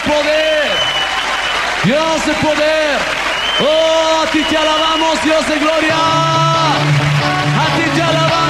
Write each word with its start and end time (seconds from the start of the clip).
poder. 0.00 0.70
Dios 1.84 2.26
de 2.26 2.32
poder. 2.34 2.98
Oh, 3.60 4.22
a 4.22 4.30
ti 4.30 4.42
te 4.44 4.56
alabamos, 4.56 5.22
Dios 5.22 5.46
de 5.46 5.58
gloria. 5.58 5.96
A 7.62 7.66
ti 7.76 7.90
te 7.94 8.02
alabamos, 8.02 8.49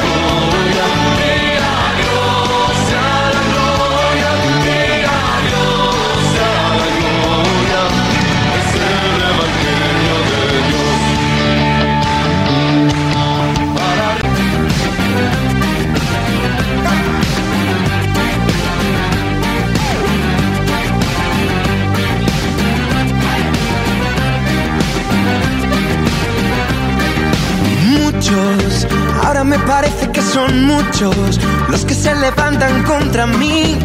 Parece 29.67 30.09
que 30.11 30.21
son 30.21 30.65
muchos 30.65 31.39
los 31.69 31.85
que 31.85 31.93
se 31.93 32.13
levantan 32.15 32.83
contra 32.83 33.25
mí. 33.27 33.77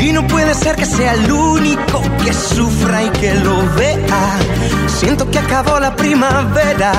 Y 0.00 0.12
no 0.12 0.26
puede 0.26 0.54
ser 0.54 0.76
que 0.76 0.86
sea 0.86 1.14
el 1.14 1.30
único 1.30 2.02
que 2.24 2.32
sufra 2.32 3.04
y 3.04 3.10
que 3.10 3.34
lo 3.34 3.56
vea. 3.74 4.38
Siento 4.86 5.30
que 5.30 5.38
acabó 5.38 5.78
la 5.78 5.94
primavera 5.94 6.92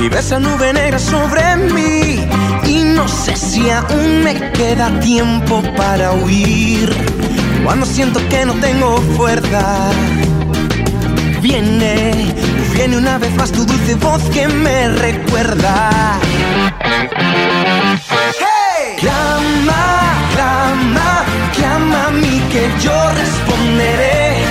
y 0.00 0.08
ves 0.08 0.26
esa 0.26 0.38
nube 0.38 0.72
negra 0.72 0.98
sobre 0.98 1.56
mí. 1.56 2.26
Y 2.66 2.84
no 2.84 3.06
sé 3.08 3.36
si 3.36 3.68
aún 3.70 4.24
me 4.24 4.34
queda 4.52 4.88
tiempo 5.00 5.62
para 5.76 6.12
huir. 6.12 6.94
Cuando 7.64 7.86
siento 7.86 8.20
que 8.28 8.44
no 8.44 8.54
tengo 8.54 9.00
fuerza. 9.16 9.90
Viene, 11.42 12.34
viene 12.74 12.98
una 12.98 13.18
vez 13.18 13.34
más 13.36 13.52
tu 13.52 13.64
dulce 13.64 13.94
voz 13.94 14.22
que 14.30 14.48
me 14.48 14.88
recuerda. 14.88 16.18
¡Hey! 17.96 18.96
Clama, 18.98 19.84
clama, 20.34 21.24
clama 21.56 22.06
a 22.06 22.10
mí 22.10 22.42
que 22.52 22.70
yo 22.80 23.12
responderé. 23.12 24.44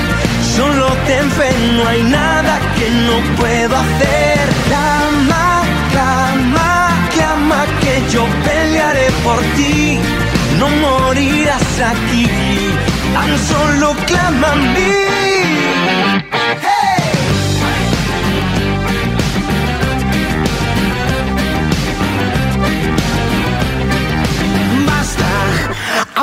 Solo 0.56 0.88
ten 1.06 1.30
fe, 1.32 1.50
no 1.74 1.88
hay 1.88 2.04
nada 2.04 2.60
que 2.78 2.90
no 2.90 3.18
puedo 3.36 3.76
hacer. 3.76 4.40
Clama, 4.68 5.62
clama, 5.92 7.10
clama 7.14 7.66
que 7.82 8.12
yo 8.12 8.26
pelearé 8.44 9.08
por 9.24 9.40
ti. 9.56 10.00
No 10.58 10.68
morirás 10.70 11.80
aquí, 11.94 12.28
tan 13.14 13.38
solo 13.38 13.96
clama 14.08 14.52
a 14.52 14.56
mí. 14.56 15.37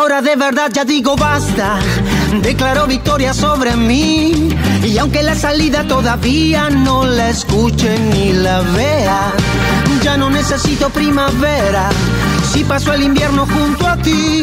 Ahora 0.05 0.21
de 0.21 0.37
verdad 0.37 0.71
ya 0.71 0.85
digo 0.85 1.17
basta. 1.17 1.79
Declaro 2.43 2.87
victoria 2.87 3.33
sobre 3.33 3.75
mí. 3.75 4.51
Y 4.85 4.99
aunque 4.99 5.23
la 5.23 5.35
salida 5.35 5.85
todavía 5.85 6.69
no 6.69 7.07
la 7.07 7.31
escuche 7.31 7.99
ni 7.99 8.35
la 8.35 8.61
vea, 8.61 9.33
ya 10.03 10.19
no 10.19 10.29
necesito 10.29 10.91
primavera. 10.91 11.89
Si 12.53 12.65
paso 12.65 12.93
el 12.93 13.03
invierno 13.03 13.47
junto 13.47 13.89
a 13.89 13.97
ti, 13.97 14.43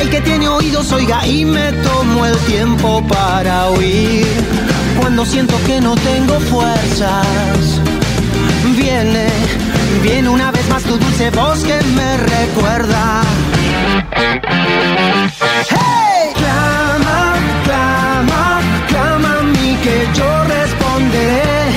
el 0.00 0.10
que 0.10 0.20
tiene 0.20 0.46
oídos 0.46 0.92
oiga 0.92 1.26
y 1.26 1.44
me 1.44 1.72
tomo 1.72 2.24
el 2.24 2.36
tiempo 2.46 3.02
para 3.08 3.66
oír. 3.70 4.28
Cuando 5.00 5.26
siento 5.26 5.56
que 5.66 5.80
no 5.80 5.96
tengo 5.96 6.38
fuerzas, 6.38 7.26
viene, 8.76 9.26
viene 10.00 10.28
una 10.28 10.50
vez 10.50 10.68
más 10.68 10.82
tu 10.82 10.96
dulce 10.98 11.30
voz 11.30 11.62
que 11.64 11.78
me 11.96 12.16
recuerda. 12.16 13.22
¡Hey! 15.70 16.32
Clama, 16.34 17.34
clama, 17.64 18.60
clama 18.88 19.38
a 19.38 19.42
mí 19.42 19.78
que 19.82 20.08
yo 20.14 20.44
responderé. 20.44 21.72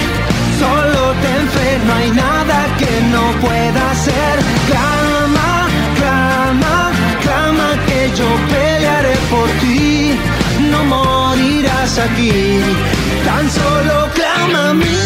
Solo 0.59 1.13
ten 1.23 1.47
fe, 1.56 1.79
no 1.85 1.94
hay 1.94 2.11
nada 2.11 2.57
que 2.79 3.01
no 3.13 3.23
pueda 3.45 3.91
hacer. 3.91 4.35
Clama, 4.72 5.67
clama, 6.00 6.91
clama 7.22 7.67
que 7.88 8.11
yo 8.17 8.29
pelearé 8.53 9.16
por 9.29 9.50
ti. 9.61 10.17
No 10.72 10.83
morirás 10.85 12.00
aquí, 12.00 12.59
tan 13.25 13.50
solo 13.51 14.09
clama 14.13 14.69
a 14.69 14.73
mí. 14.73 14.97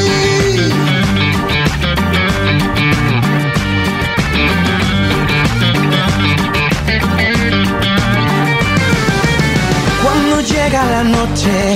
Llega 10.72 10.86
la 10.86 11.04
noche. 11.04 11.76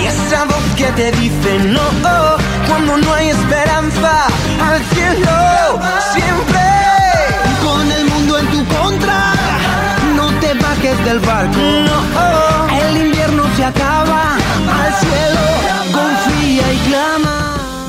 Y 0.00 0.06
esa 0.06 0.44
voz 0.44 0.64
que 0.76 0.86
te 0.92 1.12
dice 1.12 1.58
no, 1.60 1.80
cuando 2.68 2.96
no 2.96 3.14
hay 3.14 3.28
esperanza 3.28 4.26
al 4.68 4.82
cielo, 4.92 5.80
siempre. 6.12 6.60
Con 7.62 7.92
el 7.92 8.04
mundo 8.06 8.38
en 8.38 8.46
tu 8.48 8.64
contra, 8.76 9.32
no 10.16 10.30
te 10.40 10.54
bajes 10.54 11.04
del 11.04 11.18
barco, 11.20 11.58
no, 11.58 12.76
el 12.86 12.96
invierno 12.96 13.44
se 13.56 13.64
acaba, 13.64 14.36
al 14.82 14.94
cielo 14.94 15.44
confía 15.92 16.72
y 16.72 16.78
clama. 16.88 17.27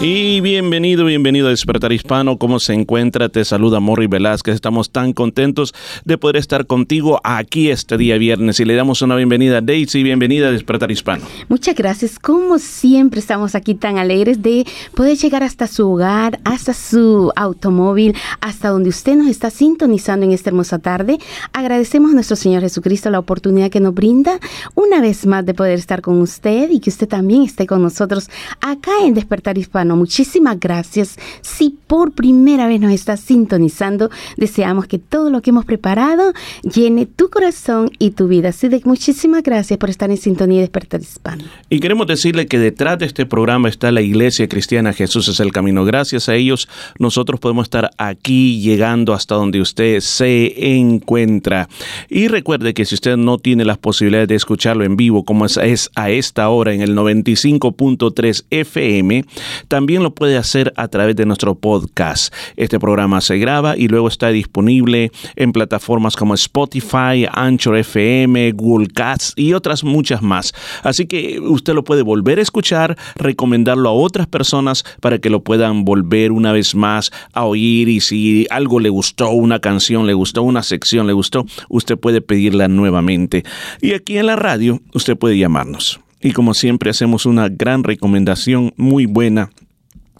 Y 0.01 0.39
bienvenido, 0.39 1.03
bienvenido 1.03 1.47
a 1.47 1.49
Despertar 1.49 1.91
Hispano. 1.91 2.37
¿Cómo 2.37 2.61
se 2.61 2.71
encuentra? 2.71 3.27
Te 3.27 3.43
saluda 3.43 3.81
Morri 3.81 4.07
Velázquez. 4.07 4.55
Estamos 4.55 4.91
tan 4.91 5.11
contentos 5.11 5.73
de 6.05 6.17
poder 6.17 6.37
estar 6.37 6.67
contigo 6.67 7.19
aquí 7.25 7.69
este 7.69 7.97
día 7.97 8.17
viernes. 8.17 8.61
Y 8.61 8.65
le 8.65 8.75
damos 8.75 9.01
una 9.01 9.17
bienvenida 9.17 9.57
a 9.57 9.61
Daisy. 9.61 10.01
Bienvenida 10.01 10.47
a 10.47 10.51
Despertar 10.53 10.89
Hispano. 10.89 11.25
Muchas 11.49 11.75
gracias. 11.75 12.17
Como 12.17 12.59
siempre 12.59 13.19
estamos 13.19 13.55
aquí 13.55 13.75
tan 13.75 13.97
alegres 13.97 14.41
de 14.41 14.65
poder 14.95 15.17
llegar 15.17 15.43
hasta 15.43 15.67
su 15.67 15.91
hogar, 15.91 16.39
hasta 16.45 16.73
su 16.73 17.33
automóvil, 17.35 18.15
hasta 18.39 18.69
donde 18.69 18.87
usted 18.87 19.17
nos 19.17 19.27
está 19.27 19.49
sintonizando 19.49 20.25
en 20.25 20.31
esta 20.31 20.49
hermosa 20.49 20.79
tarde. 20.79 21.17
Agradecemos 21.51 22.11
a 22.11 22.13
nuestro 22.13 22.37
Señor 22.37 22.61
Jesucristo 22.61 23.09
la 23.09 23.19
oportunidad 23.19 23.69
que 23.69 23.81
nos 23.81 23.93
brinda 23.93 24.39
una 24.75 25.01
vez 25.01 25.25
más 25.25 25.45
de 25.45 25.53
poder 25.53 25.77
estar 25.77 26.01
con 26.01 26.21
usted 26.21 26.69
y 26.69 26.79
que 26.79 26.89
usted 26.89 27.09
también 27.09 27.41
esté 27.41 27.67
con 27.67 27.81
nosotros 27.81 28.29
acá 28.61 28.93
en 29.03 29.13
Despertar 29.13 29.57
Hispano. 29.57 29.88
Muchísimas 29.95 30.59
gracias. 30.59 31.17
Si 31.41 31.75
por 31.87 32.11
primera 32.11 32.67
vez 32.67 32.79
nos 32.79 32.91
está 32.91 33.17
sintonizando, 33.17 34.09
deseamos 34.37 34.87
que 34.87 34.99
todo 34.99 35.29
lo 35.29 35.41
que 35.41 35.49
hemos 35.49 35.65
preparado 35.65 36.33
llene 36.63 37.05
tu 37.05 37.29
corazón 37.29 37.91
y 37.99 38.11
tu 38.11 38.27
vida. 38.27 38.49
Así 38.49 38.69
muchísimas 38.85 39.43
gracias 39.43 39.77
por 39.77 39.89
estar 39.89 40.09
en 40.09 40.17
sintonía 40.17 40.57
de 40.57 40.61
Despertar 40.61 41.01
Hispano. 41.01 41.43
Y 41.69 41.79
queremos 41.79 42.07
decirle 42.07 42.47
que 42.47 42.59
detrás 42.59 42.99
de 42.99 43.05
este 43.05 43.25
programa 43.25 43.69
está 43.69 43.91
la 43.91 44.01
Iglesia 44.01 44.47
Cristiana 44.47 44.93
Jesús 44.93 45.27
es 45.27 45.39
el 45.39 45.51
Camino. 45.51 45.85
Gracias 45.85 46.29
a 46.29 46.35
ellos 46.35 46.67
nosotros 46.97 47.39
podemos 47.39 47.65
estar 47.65 47.91
aquí 47.97 48.61
llegando 48.61 49.13
hasta 49.13 49.35
donde 49.35 49.61
usted 49.61 49.99
se 50.01 50.77
encuentra. 50.77 51.69
Y 52.09 52.27
recuerde 52.27 52.73
que 52.73 52.85
si 52.85 52.95
usted 52.95 53.17
no 53.17 53.37
tiene 53.37 53.65
las 53.65 53.77
posibilidades 53.77 54.27
de 54.27 54.35
escucharlo 54.35 54.83
en 54.83 54.95
vivo 54.95 55.23
como 55.23 55.45
es, 55.45 55.57
es 55.57 55.89
a 55.95 56.09
esta 56.09 56.49
hora 56.49 56.73
en 56.73 56.81
el 56.81 56.95
95.3 56.95 58.45
FM, 58.49 59.25
también 59.67 59.78
también 59.79 60.03
lo 60.03 60.13
puede 60.13 60.35
hacer 60.35 60.73
a 60.75 60.89
través 60.89 61.15
de 61.15 61.25
nuestro 61.25 61.55
podcast. 61.55 62.33
Este 62.57 62.77
programa 62.79 63.21
se 63.21 63.37
graba 63.37 63.77
y 63.77 63.87
luego 63.87 64.09
está 64.09 64.27
disponible 64.27 65.09
en 65.37 65.53
plataformas 65.53 66.17
como 66.17 66.33
Spotify, 66.33 67.25
Anchor 67.31 67.77
FM, 67.77 68.51
Google 68.51 68.89
Cats 68.89 69.31
y 69.37 69.53
otras 69.53 69.85
muchas 69.85 70.21
más. 70.21 70.53
Así 70.83 71.05
que 71.05 71.39
usted 71.39 71.73
lo 71.75 71.85
puede 71.85 72.01
volver 72.01 72.39
a 72.39 72.41
escuchar, 72.41 72.97
recomendarlo 73.15 73.87
a 73.87 73.93
otras 73.93 74.27
personas 74.27 74.83
para 74.99 75.19
que 75.19 75.29
lo 75.29 75.45
puedan 75.45 75.85
volver 75.85 76.33
una 76.33 76.51
vez 76.51 76.75
más 76.75 77.09
a 77.31 77.45
oír 77.45 77.87
y 77.87 78.01
si 78.01 78.47
algo 78.49 78.81
le 78.81 78.89
gustó, 78.89 79.29
una 79.29 79.59
canción 79.59 80.05
le 80.05 80.13
gustó, 80.13 80.43
una 80.43 80.61
sección 80.61 81.07
le 81.07 81.13
gustó, 81.13 81.45
usted 81.69 81.97
puede 81.97 82.19
pedirla 82.19 82.67
nuevamente. 82.67 83.45
Y 83.79 83.93
aquí 83.93 84.17
en 84.17 84.25
la 84.25 84.35
radio 84.35 84.81
usted 84.93 85.15
puede 85.15 85.37
llamarnos. 85.37 86.01
Y 86.21 86.33
como 86.33 86.53
siempre 86.53 86.89
hacemos 86.89 87.25
una 87.25 87.47
gran 87.47 87.83
recomendación 87.85 88.73
muy 88.75 89.05
buena 89.05 89.51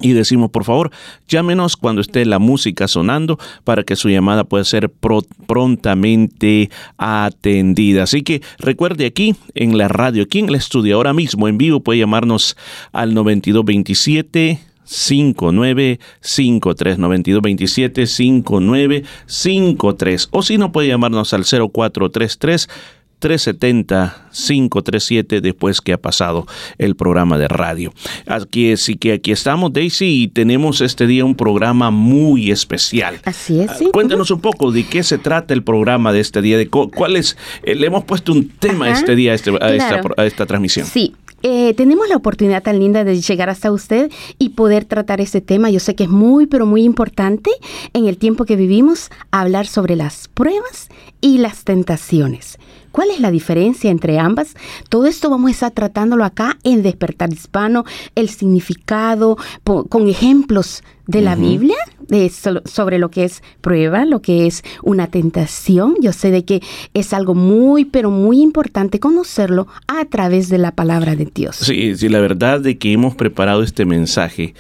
y 0.01 0.13
decimos, 0.13 0.49
por 0.51 0.63
favor, 0.63 0.91
llámenos 1.27 1.75
cuando 1.75 2.01
esté 2.01 2.25
la 2.25 2.39
música 2.39 2.87
sonando 2.87 3.37
para 3.63 3.83
que 3.83 3.95
su 3.95 4.09
llamada 4.09 4.43
pueda 4.45 4.63
ser 4.63 4.89
pro- 4.89 5.25
prontamente 5.47 6.69
atendida. 6.97 8.03
Así 8.03 8.21
que 8.21 8.41
recuerde 8.59 9.05
aquí 9.05 9.35
en 9.55 9.77
la 9.77 9.87
radio, 9.87 10.23
aquí 10.23 10.39
en 10.39 10.49
el 10.49 10.55
estudio, 10.55 10.95
ahora 10.95 11.13
mismo 11.13 11.47
en 11.47 11.57
vivo, 11.57 11.79
puede 11.81 11.99
llamarnos 11.99 12.55
al 12.91 13.13
9227. 13.13 14.59
5953 14.91 16.97
9227 16.97 18.07
5953 18.07 20.29
o 20.31 20.41
si 20.41 20.57
no 20.57 20.71
puede 20.71 20.87
llamarnos 20.87 21.31
al 21.35 21.43
0433 21.45 22.67
370-537 23.19 25.41
después 25.41 25.81
que 25.81 25.93
ha 25.93 25.97
pasado 25.97 26.45
el 26.77 26.95
programa 26.95 27.37
de 27.37 27.47
radio. 27.47 27.93
Aquí 28.27 28.75
sí 28.77 28.95
que 28.95 29.13
aquí 29.13 29.31
estamos, 29.31 29.73
Daisy, 29.73 30.23
y 30.23 30.27
tenemos 30.27 30.81
este 30.81 31.07
día 31.07 31.25
un 31.25 31.35
programa 31.35 31.91
muy 31.91 32.51
especial. 32.51 33.19
Así 33.25 33.59
es, 33.61 33.69
Ah, 33.69 33.75
sí. 33.77 33.89
Cuéntanos 33.91 34.31
un 34.31 34.41
poco 34.41 34.71
de 34.71 34.85
qué 34.85 35.03
se 35.03 35.17
trata 35.17 35.53
el 35.53 35.63
programa 35.63 36.11
de 36.13 36.19
este 36.21 36.41
día, 36.41 36.57
de 36.57 36.67
cu- 36.67 36.89
cuál 36.91 37.15
es, 37.15 37.37
eh, 37.63 37.75
le 37.75 37.87
hemos 37.87 38.03
puesto 38.05 38.31
un 38.31 38.49
tema 38.49 38.87
Ajá, 38.87 38.99
este 38.99 39.15
día 39.15 39.31
a, 39.33 39.35
este- 39.35 39.51
a 39.51 39.73
esta, 39.73 39.87
claro. 39.89 40.03
pro- 40.03 40.15
a 40.17 40.25
esta 40.25 40.45
transmisión. 40.45 40.85
Sí, 40.85 41.13
eh, 41.43 41.73
tenemos 41.75 42.07
la 42.09 42.15
oportunidad 42.17 42.63
tan 42.63 42.79
linda 42.79 43.03
de 43.03 43.19
llegar 43.21 43.49
hasta 43.49 43.71
usted 43.71 44.11
y 44.37 44.49
poder 44.49 44.85
tratar 44.85 45.21
este 45.21 45.41
tema. 45.41 45.69
Yo 45.69 45.79
sé 45.79 45.95
que 45.95 46.03
es 46.03 46.09
muy, 46.09 46.47
pero 46.47 46.65
muy 46.65 46.83
importante 46.83 47.49
en 47.93 48.07
el 48.07 48.17
tiempo 48.17 48.45
que 48.45 48.55
vivimos 48.55 49.09
hablar 49.31 49.67
sobre 49.67 49.95
las 49.95 50.27
pruebas 50.27 50.89
y 51.21 51.37
las 51.37 51.63
tentaciones. 51.63 52.57
¿Cuál 52.91 53.09
es 53.11 53.19
la 53.19 53.31
diferencia 53.31 53.91
entre 53.91 54.19
ambas? 54.19 54.55
Todo 54.89 55.05
esto 55.05 55.29
vamos 55.29 55.49
a 55.49 55.51
estar 55.51 55.71
tratándolo 55.71 56.23
acá 56.25 56.57
en 56.63 56.81
Despertar 56.83 57.31
Hispano, 57.31 57.85
el 58.15 58.29
significado, 58.29 59.37
con 59.63 60.07
ejemplos 60.07 60.83
de 61.07 61.21
la 61.21 61.35
Biblia 61.35 61.77
de 62.07 62.29
so- 62.29 62.61
sobre 62.65 62.99
lo 62.99 63.09
que 63.09 63.23
es 63.23 63.41
prueba, 63.61 64.05
lo 64.05 64.21
que 64.21 64.45
es 64.47 64.63
una 64.83 65.07
tentación. 65.07 65.95
Yo 66.01 66.13
sé 66.13 66.29
de 66.31 66.45
que 66.45 66.61
es 66.93 67.13
algo 67.13 67.33
muy, 67.35 67.85
pero 67.85 68.11
muy 68.11 68.41
importante 68.41 68.99
conocerlo 68.99 69.67
a 69.87 70.05
través 70.05 70.49
de 70.49 70.57
la 70.59 70.71
palabra 70.75 71.15
de 71.15 71.25
Dios. 71.33 71.55
Sí, 71.57 71.95
sí, 71.95 72.09
la 72.09 72.19
verdad 72.19 72.59
de 72.59 72.77
que 72.77 72.93
hemos 72.93 73.15
preparado 73.15 73.63
este 73.63 73.85
mensaje, 73.85 74.53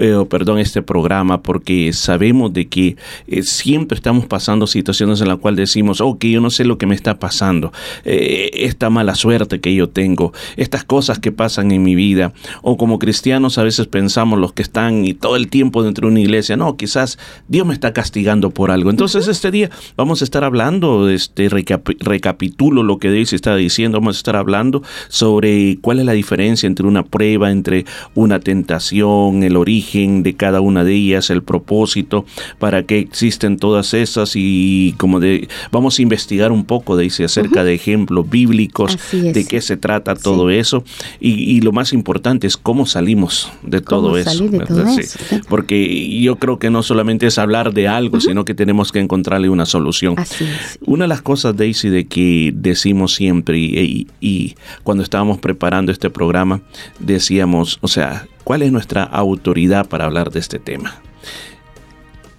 eh, 0.00 0.24
perdón, 0.28 0.58
este 0.58 0.82
programa, 0.82 1.42
porque 1.42 1.92
sabemos 1.92 2.52
de 2.52 2.66
que 2.66 2.96
eh, 3.26 3.42
siempre 3.42 3.96
estamos 3.96 4.26
pasando 4.26 4.66
situaciones 4.66 5.20
en 5.20 5.28
las 5.28 5.38
cuales 5.38 5.68
decimos, 5.68 6.02
que 6.18 6.30
yo 6.30 6.40
no 6.40 6.50
sé 6.50 6.64
lo 6.64 6.78
que 6.78 6.86
me 6.86 6.94
está 6.94 7.18
pasando, 7.18 7.72
eh, 8.04 8.50
esta 8.54 8.90
mala 8.90 9.14
suerte 9.14 9.60
que 9.60 9.74
yo 9.74 9.88
tengo, 9.88 10.32
estas 10.56 10.84
cosas 10.84 11.18
que 11.18 11.32
pasan 11.32 11.70
en 11.70 11.82
mi 11.82 11.94
vida, 11.94 12.32
o 12.62 12.76
como 12.76 12.98
cristianos 12.98 13.58
a 13.58 13.62
veces 13.62 13.86
pensamos 13.86 14.38
los 14.38 14.52
que 14.52 14.62
están 14.62 15.04
y 15.04 15.14
todo 15.14 15.36
el 15.36 15.48
tiempo 15.48 15.82
dentro 15.82 16.06
de 16.06 16.12
una 16.12 16.20
iglesia, 16.20 16.56
no, 16.56 16.76
quizás 16.76 17.18
Dios 17.48 17.66
me 17.66 17.74
está 17.74 17.92
castigando 17.92 18.50
por 18.50 18.70
algo. 18.70 18.90
Entonces 18.90 19.28
este 19.28 19.50
día 19.50 19.70
vamos 19.96 20.22
a 20.22 20.24
estar 20.24 20.44
hablando, 20.44 21.08
este 21.08 21.48
recapi- 21.50 21.98
recapitulo 22.00 22.82
lo 22.82 22.98
que 22.98 23.10
Daisy 23.10 23.36
está 23.36 23.54
diciendo, 23.56 23.98
vamos 24.00 24.16
a 24.16 24.18
estar 24.18 24.36
hablando 24.36 24.82
sobre 25.08 25.78
cuál 25.80 26.00
es 26.00 26.06
la 26.06 26.12
diferencia 26.12 26.66
entre 26.66 26.86
una 26.86 27.04
prueba, 27.04 27.50
entre 27.50 27.84
una 28.14 28.40
tentación, 28.40 29.42
el 29.42 29.56
origen 29.56 29.83
de 29.92 30.34
cada 30.34 30.60
una 30.60 30.82
de 30.82 30.94
ellas, 30.94 31.30
el 31.30 31.42
propósito, 31.42 32.24
para 32.58 32.84
qué 32.84 32.98
existen 32.98 33.58
todas 33.58 33.94
esas 33.94 34.32
y 34.34 34.94
como 34.98 35.20
de 35.20 35.48
vamos 35.70 35.98
a 35.98 36.02
investigar 36.02 36.50
un 36.52 36.64
poco 36.64 36.96
Daisy 36.96 37.22
acerca 37.24 37.62
de 37.64 37.74
ejemplos 37.74 38.28
bíblicos, 38.28 38.98
de 39.12 39.46
qué 39.46 39.60
se 39.60 39.76
trata 39.76 40.14
todo 40.16 40.50
eso 40.50 40.84
y, 41.20 41.32
y 41.32 41.60
lo 41.60 41.72
más 41.72 41.92
importante 41.92 42.46
es 42.46 42.56
cómo 42.56 42.86
salimos 42.86 43.52
de 43.62 43.82
¿Cómo 43.82 44.02
todo 44.08 44.18
eso. 44.18 44.30
salir 44.30 44.50
de 44.50 44.58
¿verdad? 44.58 44.74
todo 44.84 44.94
Sí. 44.94 45.00
eso? 45.00 45.18
Sí. 45.28 45.36
Porque 45.48 46.20
yo 46.20 46.36
creo 46.36 46.58
que 46.58 46.70
no 46.70 46.82
solamente 46.82 47.26
es 47.26 47.38
hablar 47.38 47.72
de 47.74 47.86
algo, 47.88 48.20
sino 48.20 48.44
que 48.44 48.54
tenemos 48.54 48.90
que 48.90 49.00
encontrarle 49.00 49.48
una 49.48 49.66
solución. 49.66 50.14
Así 50.18 50.44
es. 50.44 50.78
Una 50.86 51.04
de 51.04 51.08
las 51.08 51.22
cosas, 51.22 51.56
Daisy, 51.56 51.88
de 51.90 52.06
que 52.06 52.52
decimos 52.54 53.14
siempre 53.14 53.58
y, 53.58 53.78
y- 53.78 54.06
y 54.20 54.54
cuando 54.82 55.02
estábamos 55.04 55.38
preparando 55.38 55.92
este 55.92 56.10
programa, 56.10 56.62
decíamos, 56.98 57.78
o 57.82 57.88
sea, 57.88 58.26
¿cuál 58.44 58.62
es 58.62 58.70
nuestra 58.70 59.02
autoridad 59.02 59.88
para 59.88 60.04
hablar 60.04 60.30
de 60.30 60.40
este 60.40 60.58
tema? 60.58 60.94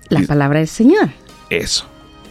La 0.10 0.22
palabra 0.22 0.60
del 0.60 0.68
Señor. 0.68 1.10
Eso. 1.50 1.86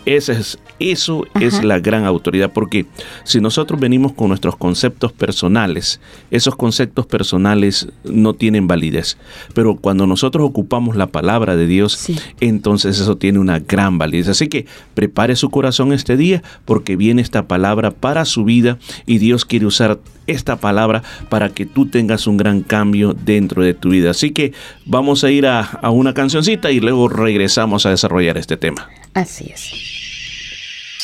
Ese 0.06 0.32
es, 0.32 0.58
eso 0.92 1.24
es 1.40 1.62
la 1.64 1.78
gran 1.80 2.04
autoridad, 2.04 2.52
porque 2.52 2.86
si 3.24 3.40
nosotros 3.40 3.80
venimos 3.80 4.12
con 4.12 4.28
nuestros 4.28 4.56
conceptos 4.56 5.12
personales, 5.12 6.00
esos 6.30 6.56
conceptos 6.56 7.06
personales 7.06 7.88
no 8.04 8.34
tienen 8.34 8.66
validez. 8.66 9.16
Pero 9.54 9.76
cuando 9.76 10.06
nosotros 10.06 10.46
ocupamos 10.48 10.96
la 10.96 11.06
palabra 11.06 11.56
de 11.56 11.66
Dios, 11.66 11.92
Sí. 11.94 12.16
entonces 12.40 13.00
eso 13.00 13.16
tiene 13.16 13.38
una 13.38 13.58
gran 13.60 13.98
validez. 13.98 14.28
Así 14.28 14.48
que 14.48 14.66
prepare 14.94 15.36
su 15.36 15.50
corazón 15.50 15.92
este 15.92 16.16
día, 16.16 16.42
porque 16.64 16.96
viene 16.96 17.22
esta 17.22 17.46
palabra 17.48 17.90
para 17.90 18.24
su 18.24 18.44
vida 18.44 18.78
y 19.06 19.18
Dios 19.18 19.44
quiere 19.44 19.66
usar 19.66 19.98
esta 20.26 20.56
palabra 20.56 21.02
para 21.28 21.50
que 21.50 21.66
tú 21.66 21.86
tengas 21.86 22.26
un 22.26 22.36
gran 22.36 22.62
cambio 22.62 23.14
dentro 23.14 23.62
de 23.62 23.74
tu 23.74 23.90
vida. 23.90 24.10
Así 24.10 24.30
que 24.32 24.52
vamos 24.86 25.22
a 25.24 25.30
ir 25.30 25.46
a, 25.46 25.60
a 25.60 25.90
una 25.90 26.14
cancioncita 26.14 26.70
y 26.70 26.80
luego 26.80 27.08
regresamos 27.08 27.84
a 27.86 27.90
desarrollar 27.90 28.38
este 28.38 28.56
tema. 28.56 28.88
Así 29.14 29.50
es. 29.52 30.03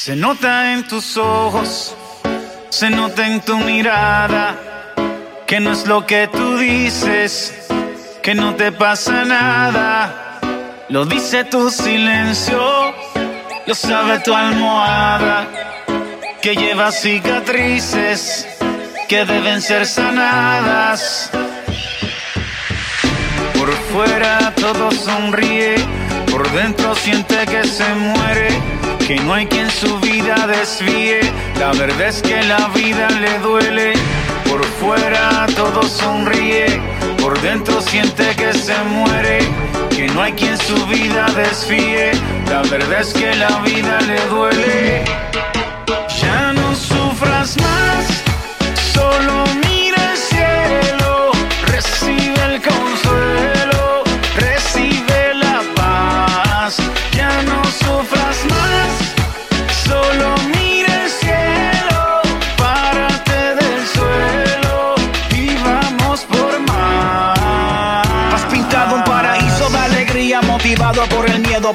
Se 0.02 0.16
nota 0.16 0.72
en 0.72 0.88
tus 0.88 1.18
ojos, 1.18 1.94
se 2.70 2.88
nota 2.88 3.26
en 3.26 3.42
tu 3.42 3.58
mirada, 3.58 4.56
que 5.46 5.60
no 5.60 5.72
es 5.72 5.86
lo 5.86 6.06
que 6.06 6.26
tú 6.26 6.56
dices, 6.56 7.68
que 8.22 8.34
no 8.34 8.54
te 8.54 8.72
pasa 8.72 9.26
nada. 9.26 10.40
Lo 10.88 11.04
dice 11.04 11.44
tu 11.44 11.68
silencio, 11.68 12.62
lo 13.66 13.74
sabe 13.74 14.20
tu 14.20 14.34
almohada, 14.34 15.46
que 16.40 16.56
lleva 16.56 16.92
cicatrices 16.92 18.48
que 19.06 19.26
deben 19.26 19.60
ser 19.60 19.84
sanadas. 19.84 21.30
Por 23.52 23.70
fuera 23.92 24.54
todo 24.54 24.90
sonríe, 24.92 25.74
por 26.30 26.50
dentro 26.52 26.94
siente 26.94 27.44
que 27.44 27.64
se 27.64 27.94
muere, 27.96 28.48
que 29.10 29.18
no 29.24 29.34
hay 29.34 29.44
quien 29.46 29.68
su 29.68 29.98
vida 29.98 30.46
desvíe. 30.46 31.18
La 31.58 31.72
verdad 31.72 32.06
es 32.06 32.22
que 32.22 32.44
la 32.44 32.68
vida 32.68 33.08
le 33.10 33.40
duele. 33.40 33.92
Por 34.48 34.64
fuera 34.64 35.46
todo 35.56 35.82
sonríe, 35.82 36.80
por 37.20 37.36
dentro 37.40 37.80
siente 37.80 38.36
que 38.36 38.52
se 38.52 38.78
muere, 38.84 39.38
que 39.90 40.06
no 40.14 40.22
hay 40.22 40.32
quien 40.34 40.56
su 40.58 40.86
vida 40.86 41.26
desvíe. 41.34 42.12
La 42.48 42.62
verdad 42.62 43.00
es 43.00 43.12
que 43.12 43.34
la 43.34 43.58
vida 43.62 44.00
le 44.02 44.20
duele. 44.26 45.02
Ya 46.20 46.52
no 46.52 46.72
sufras 46.76 47.56
más, 47.56 47.89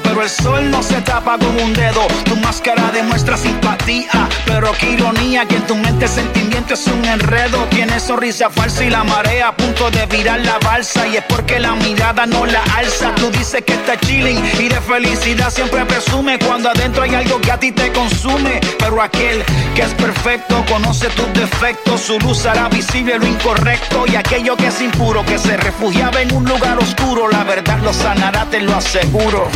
pero 0.02 0.22
el 0.22 0.28
sol 0.28 0.70
no 0.70 0.82
se 0.82 1.00
tapa 1.02 1.38
con 1.38 1.58
un 1.60 1.72
dedo. 1.72 2.06
Tu 2.24 2.36
máscara 2.36 2.90
demuestra 2.92 3.36
simpatía, 3.36 4.28
pero 4.44 4.72
qué 4.72 4.92
ironía 4.92 5.46
que 5.46 5.56
en 5.56 5.66
tu 5.66 5.74
mente 5.76 6.08
sentimiento 6.08 6.74
es 6.74 6.86
un 6.86 7.04
enredo. 7.04 7.66
Tienes 7.70 8.02
sonrisa 8.02 8.50
falsa 8.50 8.84
y 8.84 8.90
la 8.90 9.04
marea 9.04 9.48
a 9.48 9.56
punto 9.56 9.90
de 9.90 10.06
virar 10.06 10.40
la 10.40 10.58
balsa. 10.58 11.06
Y 11.06 11.16
es 11.16 11.24
porque 11.24 11.58
la 11.58 11.74
mirada 11.74 12.26
no 12.26 12.46
la 12.46 12.62
alza. 12.76 13.14
Tú 13.16 13.30
dices 13.30 13.62
que 13.64 13.74
está 13.74 13.98
chilling 14.00 14.42
y 14.58 14.68
de 14.68 14.80
felicidad 14.80 15.50
siempre 15.50 15.84
presume 15.84 16.38
cuando 16.38 16.70
adentro 16.70 17.02
hay 17.02 17.14
algo 17.14 17.40
que 17.40 17.52
a 17.52 17.58
ti 17.58 17.72
te 17.72 17.92
consume. 17.92 18.60
Pero 18.78 19.00
aquel 19.02 19.44
que 19.74 19.82
es 19.82 19.94
perfecto 19.94 20.64
conoce 20.68 21.08
tus 21.10 21.32
defectos. 21.32 22.00
Su 22.00 22.18
luz 22.20 22.44
hará 22.46 22.68
visible 22.68 23.18
lo 23.18 23.26
incorrecto 23.26 24.04
y 24.06 24.16
aquello 24.16 24.56
que 24.56 24.68
es 24.68 24.80
impuro 24.80 25.24
que 25.24 25.38
se 25.38 25.56
refugiaba 25.56 26.20
en 26.20 26.34
un 26.34 26.44
lugar 26.44 26.78
oscuro. 26.78 27.28
La 27.28 27.44
verdad 27.44 27.78
lo 27.82 27.92
sanará, 27.92 28.46
te 28.46 28.60
lo 28.60 28.74
aseguro. 28.74 29.48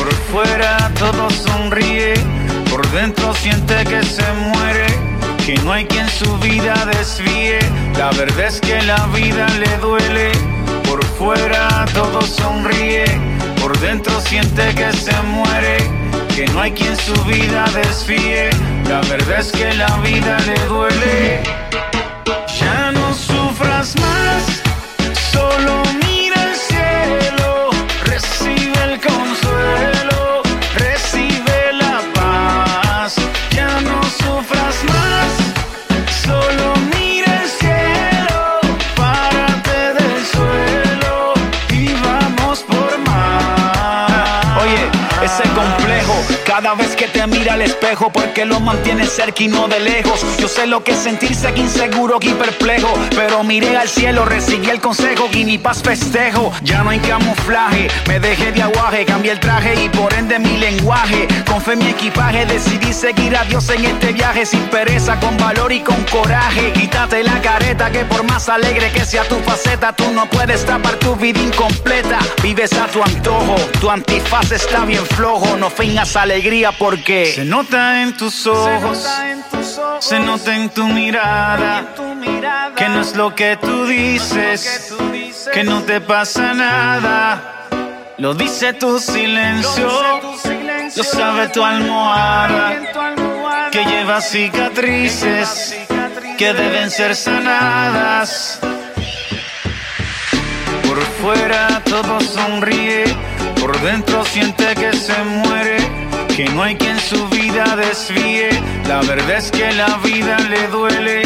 Por 0.00 0.14
fuera 0.32 0.90
todo 0.98 1.28
sonríe, 1.28 2.14
por 2.70 2.90
dentro 2.90 3.34
siente 3.34 3.84
que 3.84 4.02
se 4.02 4.24
muere, 4.32 4.86
que 5.44 5.56
no 5.56 5.72
hay 5.74 5.84
quien 5.84 6.08
su 6.08 6.38
vida 6.38 6.72
desvíe. 6.86 7.58
La 7.98 8.10
verdad 8.12 8.46
es 8.46 8.62
que 8.62 8.80
la 8.80 9.06
vida 9.08 9.46
le 9.58 9.76
duele. 9.76 10.32
Por 10.88 11.04
fuera 11.04 11.84
todo 11.92 12.22
sonríe, 12.22 13.04
por 13.60 13.78
dentro 13.80 14.18
siente 14.22 14.74
que 14.74 14.90
se 14.94 15.12
muere, 15.20 15.76
que 16.34 16.46
no 16.46 16.62
hay 16.62 16.72
quien 16.72 16.96
su 16.96 17.22
vida 17.24 17.66
desvíe. 17.74 18.48
La 18.88 19.02
verdad 19.02 19.40
es 19.40 19.52
que 19.52 19.74
la 19.74 19.98
vida 19.98 20.38
le 20.46 20.58
duele. 20.64 21.42
Ya 22.58 22.90
no 22.92 23.12
sufras 23.12 23.94
más, 24.00 24.62
te 47.10 47.26
mira 47.26 47.54
al 47.54 47.62
espejo, 47.62 48.10
porque 48.12 48.44
lo 48.44 48.60
mantiene 48.60 49.06
cerca 49.06 49.42
y 49.42 49.48
no 49.48 49.68
de 49.68 49.80
lejos. 49.80 50.24
Yo 50.38 50.48
sé 50.48 50.66
lo 50.66 50.82
que 50.82 50.92
es 50.92 50.98
sentirse 50.98 51.46
aquí 51.46 51.60
inseguro 51.60 52.18
y 52.20 52.30
perplejo, 52.30 52.92
pero 53.14 53.42
miré 53.42 53.76
al 53.76 53.88
cielo, 53.88 54.24
recibí 54.24 54.68
el 54.70 54.80
consejo 54.80 55.28
y 55.32 55.44
mi 55.44 55.58
paz 55.58 55.82
festejo. 55.82 56.52
Ya 56.62 56.82
no 56.82 56.90
hay 56.90 56.98
camuflaje, 57.00 57.88
me 58.06 58.20
dejé 58.20 58.52
de 58.52 58.62
aguaje, 58.62 59.04
cambié 59.04 59.32
el 59.32 59.40
traje 59.40 59.84
y 59.84 59.88
por 59.88 60.12
ende 60.14 60.38
mi 60.38 60.56
lenguaje. 60.58 61.26
Con 61.46 61.60
fe 61.60 61.72
en 61.72 61.80
mi 61.80 61.90
equipaje 61.90 62.46
decidí 62.46 62.92
seguir 62.92 63.36
a 63.36 63.44
Dios 63.44 63.68
en 63.70 63.84
este 63.84 64.12
viaje 64.12 64.46
sin 64.46 64.62
pereza, 64.68 65.18
con 65.20 65.36
valor 65.36 65.72
y 65.72 65.80
con 65.80 66.02
coraje. 66.04 66.72
Quítate 66.72 67.22
la 67.24 67.40
careta 67.40 67.90
que 67.90 68.04
por 68.04 68.22
más 68.24 68.48
alegre 68.48 68.90
que 68.92 69.04
sea 69.04 69.24
tu 69.24 69.36
faceta, 69.36 69.92
tú 69.92 70.10
no 70.12 70.28
puedes 70.28 70.64
tapar 70.64 70.96
tu 70.96 71.16
vida 71.16 71.40
incompleta. 71.40 72.18
Vives 72.42 72.72
a 72.74 72.86
tu 72.86 73.02
antojo, 73.02 73.56
tu 73.80 73.90
antifaz 73.90 74.52
está 74.52 74.84
bien 74.84 75.04
flojo, 75.06 75.56
no 75.56 75.70
fingas 75.70 76.16
alegría 76.16 76.72
porque 76.72 76.99
se 77.06 77.44
nota 77.44 78.02
en 78.02 78.16
tus 78.16 78.46
ojos, 78.46 79.06
se 80.00 80.20
nota 80.20 80.54
en 80.54 80.68
tu 80.70 80.84
mirada, 80.84 81.94
que 82.76 82.88
no 82.88 83.00
es 83.00 83.16
lo 83.16 83.34
que 83.34 83.56
tú 83.56 83.86
dices, 83.86 84.94
que 85.52 85.64
no 85.64 85.82
te 85.82 86.00
pasa 86.00 86.54
nada. 86.54 87.56
Lo 88.18 88.34
dice 88.34 88.74
tu 88.74 88.98
silencio, 88.98 89.88
lo 90.96 91.04
sabe 91.04 91.48
tu 91.48 91.64
almohada, 91.64 93.70
que 93.70 93.84
lleva 93.84 94.20
cicatrices 94.20 95.74
que 96.40 96.54
deben 96.54 96.90
ser 96.90 97.14
sanadas. 97.14 98.58
Por 100.86 100.98
fuera 101.20 101.82
todo 101.84 102.18
sonríe, 102.20 103.04
por 103.60 103.78
dentro 103.82 104.24
siente 104.24 104.74
que 104.74 104.90
se 104.94 105.22
muere, 105.22 105.76
que 106.40 106.48
no 106.52 106.62
hay 106.62 106.74
quien 106.74 106.98
su 106.98 107.28
vida 107.28 107.76
desvíe. 107.76 108.48
La 108.88 109.02
verdad 109.02 109.36
es 109.36 109.50
que 109.50 109.70
la 109.72 109.98
vida 109.98 110.38
le 110.48 110.68
duele. 110.68 111.22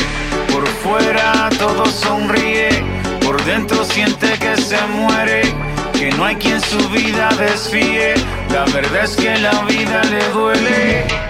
Por 0.52 0.66
fuera 0.83 1.49
todo 1.56 1.87
sonríe, 1.87 2.71
por 3.25 3.40
dentro 3.44 3.85
siente 3.85 4.37
que 4.38 4.56
se 4.56 4.80
muere, 4.88 5.42
que 5.92 6.11
no 6.12 6.25
hay 6.25 6.35
quien 6.35 6.61
su 6.61 6.88
vida 6.88 7.28
desvíe. 7.38 8.14
La 8.50 8.64
verdad 8.73 9.04
es 9.04 9.14
que 9.14 9.37
la 9.38 9.62
vida 9.62 10.02
le 10.04 10.28
duele. 10.30 11.24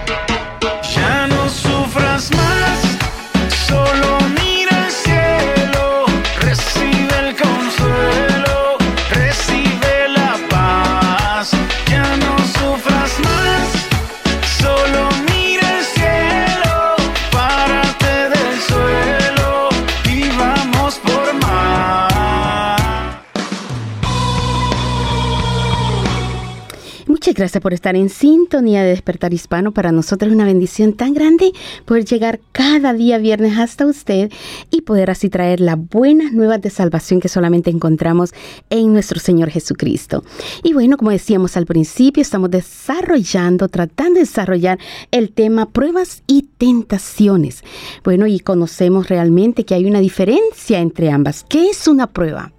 Gracias 27.33 27.61
por 27.61 27.73
estar 27.73 27.95
en 27.95 28.09
sintonía 28.09 28.83
de 28.83 28.89
Despertar 28.89 29.33
Hispano. 29.33 29.71
Para 29.71 29.91
nosotros 29.91 30.29
es 30.29 30.35
una 30.35 30.45
bendición 30.45 30.93
tan 30.93 31.13
grande 31.13 31.51
poder 31.85 32.05
llegar 32.05 32.39
cada 32.51 32.93
día 32.93 33.17
viernes 33.17 33.57
hasta 33.57 33.87
usted 33.87 34.31
y 34.69 34.81
poder 34.81 35.09
así 35.09 35.29
traer 35.29 35.59
las 35.59 35.77
buenas 35.77 36.33
nuevas 36.33 36.61
de 36.61 36.69
salvación 36.69 37.19
que 37.19 37.27
solamente 37.27 37.71
encontramos 37.71 38.33
en 38.69 38.93
nuestro 38.93 39.19
Señor 39.19 39.49
Jesucristo. 39.49 40.23
Y 40.61 40.73
bueno, 40.73 40.97
como 40.97 41.09
decíamos 41.09 41.57
al 41.57 41.65
principio, 41.65 42.21
estamos 42.21 42.51
desarrollando, 42.51 43.69
tratando 43.69 44.15
de 44.15 44.19
desarrollar 44.21 44.77
el 45.11 45.31
tema 45.31 45.69
pruebas 45.69 46.21
y 46.27 46.43
tentaciones. 46.57 47.63
Bueno, 48.03 48.27
y 48.27 48.39
conocemos 48.39 49.09
realmente 49.09 49.65
que 49.65 49.73
hay 49.73 49.85
una 49.85 49.99
diferencia 49.99 50.79
entre 50.79 51.09
ambas. 51.09 51.43
¿Qué 51.49 51.69
es 51.69 51.87
una 51.87 52.07
prueba? 52.07 52.53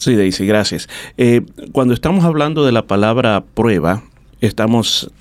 Sí, 0.00 0.16
Daisy, 0.16 0.46
gracias. 0.46 0.88
Eh, 1.18 1.42
cuando 1.72 1.92
estamos 1.92 2.24
hablando 2.24 2.64
de 2.64 2.72
la 2.72 2.86
palabra 2.86 3.44
prueba, 3.54 4.02
estamos 4.40 5.12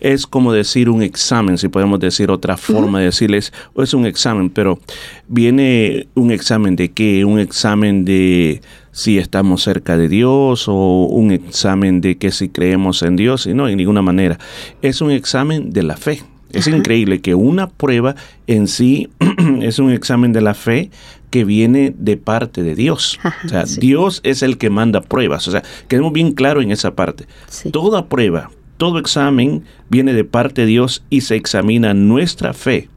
es 0.00 0.28
como 0.28 0.52
decir 0.52 0.88
un 0.88 1.02
examen, 1.02 1.58
si 1.58 1.66
podemos 1.66 1.98
decir 1.98 2.30
otra 2.30 2.56
forma 2.56 3.00
de 3.00 3.06
decirles, 3.06 3.52
o 3.74 3.82
es 3.82 3.92
un 3.92 4.06
examen, 4.06 4.48
pero 4.48 4.78
viene 5.26 6.06
un 6.14 6.30
examen 6.30 6.76
de 6.76 6.92
qué, 6.92 7.24
un 7.24 7.40
examen 7.40 8.04
de 8.04 8.62
si 8.92 9.18
estamos 9.18 9.64
cerca 9.64 9.98
de 9.98 10.08
Dios 10.08 10.68
o 10.68 11.06
un 11.06 11.32
examen 11.32 12.00
de 12.00 12.16
que 12.16 12.30
si 12.30 12.48
creemos 12.48 13.02
en 13.02 13.16
Dios, 13.16 13.48
y 13.48 13.54
no, 13.54 13.68
en 13.68 13.76
ninguna 13.76 14.02
manera. 14.02 14.38
Es 14.82 15.00
un 15.00 15.10
examen 15.10 15.72
de 15.72 15.82
la 15.82 15.96
fe. 15.96 16.22
Es 16.52 16.66
increíble 16.68 17.20
que 17.20 17.34
una 17.34 17.68
prueba 17.68 18.14
en 18.46 18.68
sí 18.68 19.08
es 19.62 19.80
un 19.80 19.90
examen 19.90 20.32
de 20.32 20.40
la 20.40 20.54
fe 20.54 20.90
que 21.30 21.44
viene 21.44 21.94
de 21.96 22.16
parte 22.16 22.62
de 22.62 22.74
Dios. 22.74 23.18
Ajá, 23.22 23.46
o 23.46 23.48
sea, 23.48 23.66
sí. 23.66 23.80
Dios 23.80 24.20
es 24.24 24.42
el 24.42 24.58
que 24.58 24.68
manda 24.70 25.00
pruebas. 25.00 25.46
O 25.48 25.50
sea, 25.52 25.62
quedemos 25.88 26.12
bien 26.12 26.32
claro 26.32 26.60
en 26.60 26.70
esa 26.72 26.94
parte. 26.94 27.26
Sí. 27.48 27.70
Toda 27.70 28.06
prueba, 28.08 28.50
todo 28.76 28.98
examen 28.98 29.62
viene 29.88 30.12
de 30.12 30.24
parte 30.24 30.62
de 30.62 30.66
Dios 30.66 31.04
y 31.10 31.20
se 31.22 31.36
examina 31.36 31.94
nuestra 31.94 32.52
fe 32.52 32.88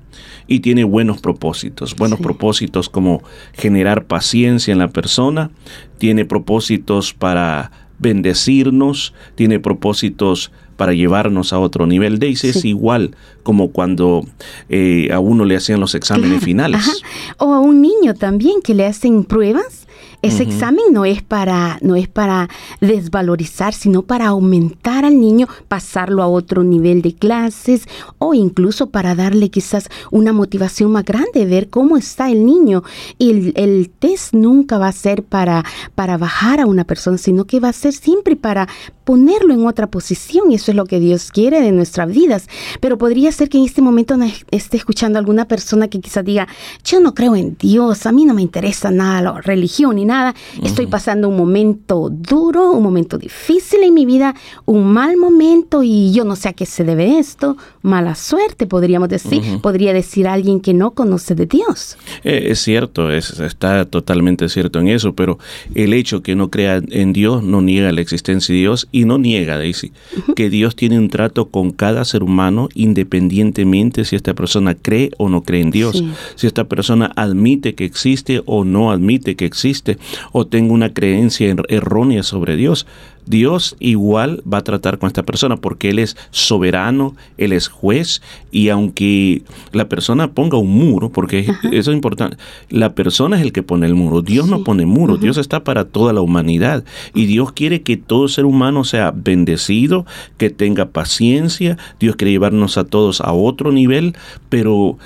y 0.47 0.59
tiene 0.59 0.83
buenos 0.83 1.21
propósitos. 1.21 1.95
Buenos 1.95 2.17
Sí. 2.17 2.23
propósitos 2.23 2.89
como 2.89 3.23
generar 3.53 4.05
paciencia 4.05 4.71
en 4.71 4.79
la 4.79 4.89
persona, 4.89 5.51
tiene 5.99 6.25
propósitos 6.25 7.13
para 7.13 7.71
bendecirnos, 7.99 9.13
tiene 9.35 9.59
propósitos 9.59 10.51
para 10.77 10.93
llevarnos 10.93 11.53
a 11.53 11.59
otro 11.59 11.85
nivel. 11.85 12.19
Daisy 12.19 12.49
es 12.49 12.61
Sí. 12.61 12.69
igual 12.69 13.15
como 13.43 13.71
cuando 13.71 14.25
eh, 14.69 15.09
a 15.13 15.19
uno 15.19 15.45
le 15.45 15.55
hacían 15.55 15.79
los 15.79 15.95
exámenes 15.95 16.29
Claro, 16.31 16.45
finales. 16.45 16.81
ajá. 16.81 16.91
O 17.37 17.53
a 17.53 17.59
un 17.59 17.81
niño 17.81 18.13
también 18.13 18.61
que 18.61 18.73
le 18.73 18.85
hacen 18.85 19.23
pruebas. 19.23 19.82
Ese 20.23 20.43
examen 20.43 20.85
no 20.93 21.03
es 21.03 21.21
para 21.21 21.77
no 21.81 21.97
es 21.97 22.07
para 22.07 22.49
desvalorizar, 22.79 23.73
sino 23.73 24.03
para 24.03 24.27
aumentar 24.27 25.03
al 25.03 25.19
niño, 25.19 25.49
pasarlo 25.67 26.23
a 26.23 26.27
otro 26.27 26.63
nivel 26.63 27.01
de 27.01 27.13
clases 27.13 27.83
o 28.19 28.33
incluso 28.33 28.89
para 28.89 29.15
darle 29.15 29.49
quizás 29.49 29.89
una 30.11 30.31
motivación 30.31 30.93
más 30.93 31.03
grande, 31.03 31.45
ver 31.45 31.69
cómo 31.69 31.97
está 31.97 32.31
el 32.31 32.45
niño. 32.45 32.83
Y 33.17 33.31
el, 33.31 33.53
el 33.57 33.89
test 33.89 34.33
nunca 34.33 34.77
va 34.77 34.87
a 34.87 34.93
ser 34.93 35.23
para 35.23 35.65
para 35.93 36.17
bajar 36.17 36.61
a 36.61 36.67
una 36.67 36.85
persona, 36.85 37.17
sino 37.17 37.43
que 37.43 37.59
va 37.59 37.67
a 37.67 37.73
ser 37.73 37.91
siempre 37.91 38.37
para 38.37 38.69
ponerlo 39.03 39.53
en 39.53 39.67
otra 39.67 39.87
posición 39.87 40.51
y 40.51 40.55
eso 40.55 40.71
es 40.71 40.77
lo 40.77 40.85
que 40.85 41.01
Dios 41.01 41.31
quiere 41.31 41.59
de 41.59 41.73
nuestras 41.73 42.09
vidas. 42.09 42.47
Pero 42.79 42.97
podría 42.97 43.29
ser 43.33 43.49
que 43.49 43.57
en 43.57 43.65
este 43.65 43.81
momento 43.81 44.15
nos 44.15 44.45
esté 44.51 44.77
escuchando 44.77 45.19
alguna 45.19 45.49
persona 45.49 45.89
que 45.89 45.99
quizás 45.99 46.23
diga, 46.23 46.47
yo 46.85 47.01
no 47.01 47.13
creo 47.13 47.35
en 47.35 47.57
Dios, 47.59 48.05
a 48.05 48.13
mí 48.13 48.23
no 48.23 48.33
me 48.33 48.41
interesa 48.41 48.89
nada 48.89 49.21
la 49.21 49.41
religión 49.41 49.97
ni 49.97 50.05
nada. 50.05 50.12
Nada, 50.13 50.36
estoy 50.62 50.86
pasando 50.88 51.27
un 51.27 51.36
momento 51.38 52.10
duro, 52.12 52.72
un 52.72 52.84
momento 52.84 53.17
difícil 53.17 53.82
en 53.84 53.93
mi 53.93 54.05
vida, 54.05 54.36
un 54.65 54.82
mal 54.93 55.17
momento 55.17 55.82
y 55.82 56.13
yo 56.13 56.24
no 56.24 56.36
sé 56.36 56.50
a 56.50 56.53
qué 56.53 56.65
se 56.65 56.84
debe 56.84 57.17
esto, 57.17 57.58
mala 57.82 58.13
suerte, 58.15 58.67
podríamos 58.67 59.10
decir, 59.10 59.41
podría 59.62 59.91
decir 59.93 60.27
alguien 60.27 60.60
que 60.60 60.74
no 60.74 60.91
conoce 60.91 61.34
de 61.36 61.46
Dios. 61.48 61.98
Eh, 62.24 62.48
es 62.51 62.60
cierto, 62.60 63.10
es, 63.12 63.39
está 63.39 63.86
totalmente 63.86 64.48
cierto 64.50 64.79
en 64.79 64.88
eso, 64.89 65.13
pero 65.13 65.39
el 65.74 65.93
hecho 65.93 66.22
que 66.22 66.36
no 66.36 66.50
crea 66.50 66.82
en 66.89 67.12
Dios 67.13 67.43
no 67.43 67.62
niega 67.62 67.91
la 67.91 68.01
existencia 68.01 68.53
de 68.53 68.60
Dios 68.62 68.88
y 68.91 69.05
no 69.05 69.17
niega, 69.17 69.58
Daisy, 69.58 69.91
que 70.36 70.50
Dios 70.50 70.75
tiene 70.75 71.00
un 71.00 71.10
trato 71.10 71.50
con 71.50 71.72
cada 71.72 72.05
ser 72.05 72.22
humano 72.24 72.70
independientemente 72.75 74.05
si 74.05 74.15
esta 74.15 74.34
persona 74.34 74.75
cree 74.75 75.12
o 75.17 75.29
no 75.29 75.41
cree 75.43 75.62
en 75.62 75.72
Dios, 75.72 75.93
Sí. 75.98 76.10
si 76.36 76.48
esta 76.48 76.63
persona 76.65 77.12
admite 77.15 77.75
que 77.75 77.86
existe 77.86 78.41
o 78.46 78.63
no 78.65 78.91
admite 78.91 79.36
que 79.36 79.46
existe, 79.46 79.98
o 80.31 80.45
tenga 80.48 80.74
una 80.74 80.93
creencia 80.93 81.50
er- 81.53 81.65
errónea 81.69 82.24
sobre 82.24 82.55
Dios. 82.55 82.86
Dios 83.25 83.77
igual 83.79 84.43
va 84.51 84.57
a 84.57 84.63
tratar 84.65 84.98
con 85.00 85.07
esta 85.07 85.24
persona 85.24 85.55
porque 85.55 85.89
Él 85.91 86.00
es 86.00 86.17
soberano, 86.31 87.15
Él 87.38 87.53
es 87.53 87.69
juez 87.69 88.22
y 88.51 88.67
aunque 88.67 89.43
la 89.72 89.88
persona 89.88 90.33
ponga 90.33 90.57
un 90.57 90.69
muro, 90.72 91.10
porque 91.10 91.39
es- 91.39 91.48
eso 91.72 91.91
es 91.91 91.95
importante, 91.95 92.36
la 92.69 92.95
persona 92.95 93.38
es 93.38 93.41
el 93.43 93.53
que 93.53 93.63
pone 93.63 93.86
el 93.86 93.95
muro, 93.95 94.22
Dios 94.22 94.50
no 94.50 94.65
pone 94.65 94.86
muro, 94.86 95.15
Dios 95.17 95.38
está 95.38 95.63
para 95.63 95.86
toda 95.86 96.12
la 96.12 96.19
humanidad 96.19 96.83
y 97.13 97.25
Dios 97.25 97.53
quiere 97.53 97.81
que 97.81 97.95
todo 97.95 98.27
ser 98.27 98.43
humano 98.43 98.83
sea 98.83 99.12
bendecido, 99.15 100.05
que 100.38 100.50
tenga 100.50 100.89
paciencia, 100.89 101.77
Dios 102.01 102.17
quiere 102.17 102.31
llevarnos 102.31 102.77
a 102.77 102.83
todos 102.83 103.22
a 103.22 103.31
otro 103.31 103.72
nivel, 103.72 104.15
pero 104.50 104.98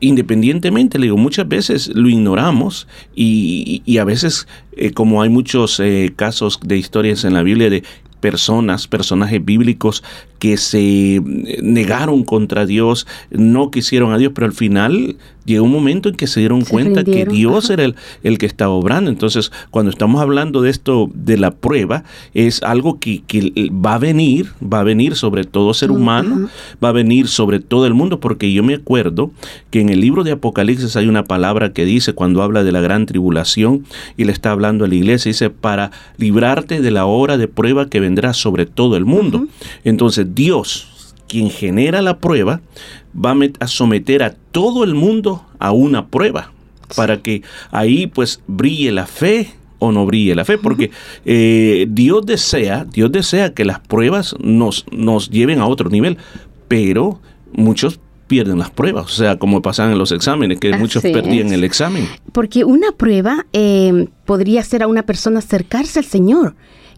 independientemente, 0.00 0.98
le 0.98 1.06
digo, 1.06 1.16
muchas 1.16 1.48
veces 1.48 1.88
lo 1.94 2.08
ignoramos 2.08 2.86
y, 3.14 3.82
y 3.84 3.98
a 3.98 4.04
veces, 4.04 4.46
eh, 4.76 4.92
como 4.92 5.22
hay 5.22 5.28
muchos 5.28 5.80
eh, 5.80 6.12
casos 6.14 6.58
de 6.62 6.76
historias 6.76 7.24
en 7.24 7.34
la 7.34 7.42
Biblia 7.42 7.70
de 7.70 7.82
personas, 8.20 8.88
personajes 8.88 9.44
bíblicos 9.44 10.02
que 10.38 10.56
se 10.56 11.16
eh, 11.16 11.20
negaron 11.62 12.24
contra 12.24 12.64
Dios, 12.64 13.06
no 13.30 13.70
quisieron 13.70 14.14
a 14.14 14.18
Dios, 14.18 14.32
pero 14.34 14.46
al 14.46 14.54
final 14.54 15.16
llegó 15.44 15.64
un 15.64 15.72
momento 15.72 16.08
en 16.08 16.14
que 16.16 16.26
se 16.26 16.40
dieron 16.40 16.64
Se 16.64 16.70
cuenta 16.70 17.04
que 17.04 17.24
Dios 17.26 17.66
ajá. 17.66 17.74
era 17.74 17.84
el, 17.84 17.94
el 18.22 18.38
que 18.38 18.46
estaba 18.46 18.72
obrando. 18.72 19.10
Entonces, 19.10 19.52
cuando 19.70 19.90
estamos 19.90 20.20
hablando 20.20 20.62
de 20.62 20.70
esto, 20.70 21.10
de 21.14 21.36
la 21.36 21.50
prueba, 21.52 22.04
es 22.34 22.62
algo 22.62 22.98
que, 22.98 23.22
que 23.26 23.52
va 23.70 23.94
a 23.94 23.98
venir, 23.98 24.48
va 24.62 24.80
a 24.80 24.84
venir 24.84 25.16
sobre 25.16 25.44
todo 25.44 25.74
ser 25.74 25.90
humano, 25.90 26.48
va 26.82 26.90
a 26.90 26.92
venir 26.92 27.28
sobre 27.28 27.60
todo 27.60 27.86
el 27.86 27.94
mundo, 27.94 28.20
porque 28.20 28.52
yo 28.52 28.62
me 28.62 28.74
acuerdo 28.74 29.30
que 29.70 29.80
en 29.80 29.88
el 29.88 30.00
libro 30.00 30.24
de 30.24 30.32
Apocalipsis 30.32 30.96
hay 30.96 31.08
una 31.08 31.24
palabra 31.24 31.72
que 31.72 31.84
dice, 31.84 32.12
cuando 32.12 32.42
habla 32.42 32.64
de 32.64 32.72
la 32.72 32.80
gran 32.80 33.06
tribulación, 33.06 33.84
y 34.16 34.24
le 34.24 34.32
está 34.32 34.50
hablando 34.50 34.84
a 34.84 34.88
la 34.88 34.94
iglesia, 34.94 35.30
dice, 35.30 35.50
para 35.50 35.90
librarte 36.16 36.80
de 36.80 36.90
la 36.90 37.06
hora 37.06 37.36
de 37.36 37.48
prueba 37.48 37.88
que 37.88 38.00
vendrá 38.00 38.34
sobre 38.34 38.66
todo 38.66 38.96
el 38.96 39.04
mundo. 39.04 39.46
Entonces, 39.84 40.34
Dios, 40.34 41.14
quien 41.28 41.50
genera 41.50 42.02
la 42.02 42.18
prueba, 42.18 42.60
va 43.14 43.30
a 43.30 43.34
met- 43.34 43.56
a 43.60 43.66
someter 43.66 44.22
a 44.22 44.34
todo 44.52 44.84
el 44.84 44.94
mundo 44.94 45.44
a 45.58 45.72
una 45.72 46.06
prueba, 46.08 46.52
para 46.96 47.20
que 47.22 47.42
ahí 47.70 48.06
pues 48.06 48.40
brille 48.46 48.92
la 48.92 49.06
fe 49.06 49.50
o 49.78 49.92
no 49.92 50.06
brille 50.06 50.34
la 50.34 50.44
fe, 50.44 50.58
porque 50.58 50.90
eh, 51.24 51.86
Dios 51.88 52.24
desea, 52.24 52.84
Dios 52.84 53.10
desea 53.12 53.52
que 53.54 53.64
las 53.64 53.80
pruebas 53.80 54.34
nos, 54.40 54.86
nos 54.90 55.30
lleven 55.30 55.60
a 55.60 55.66
otro 55.66 55.90
nivel, 55.90 56.16
pero 56.68 57.20
muchos 57.52 58.00
pierden 58.26 58.58
las 58.58 58.70
pruebas, 58.70 59.04
o 59.04 59.08
sea, 59.08 59.36
como 59.38 59.60
pasan 59.60 59.92
en 59.92 59.98
los 59.98 60.10
exámenes, 60.10 60.58
que 60.58 60.74
muchos 60.76 61.02
perdían 61.02 61.48
es. 61.48 61.52
el 61.52 61.64
examen. 61.64 62.08
Porque 62.32 62.64
una 62.64 62.92
prueba 62.92 63.44
eh, 63.52 64.06
podría 64.24 64.62
ser 64.62 64.82
a 64.82 64.86
una 64.86 65.02
persona 65.04 65.40
acercarse 65.40 65.98
al 65.98 66.06
Señor, 66.06 66.54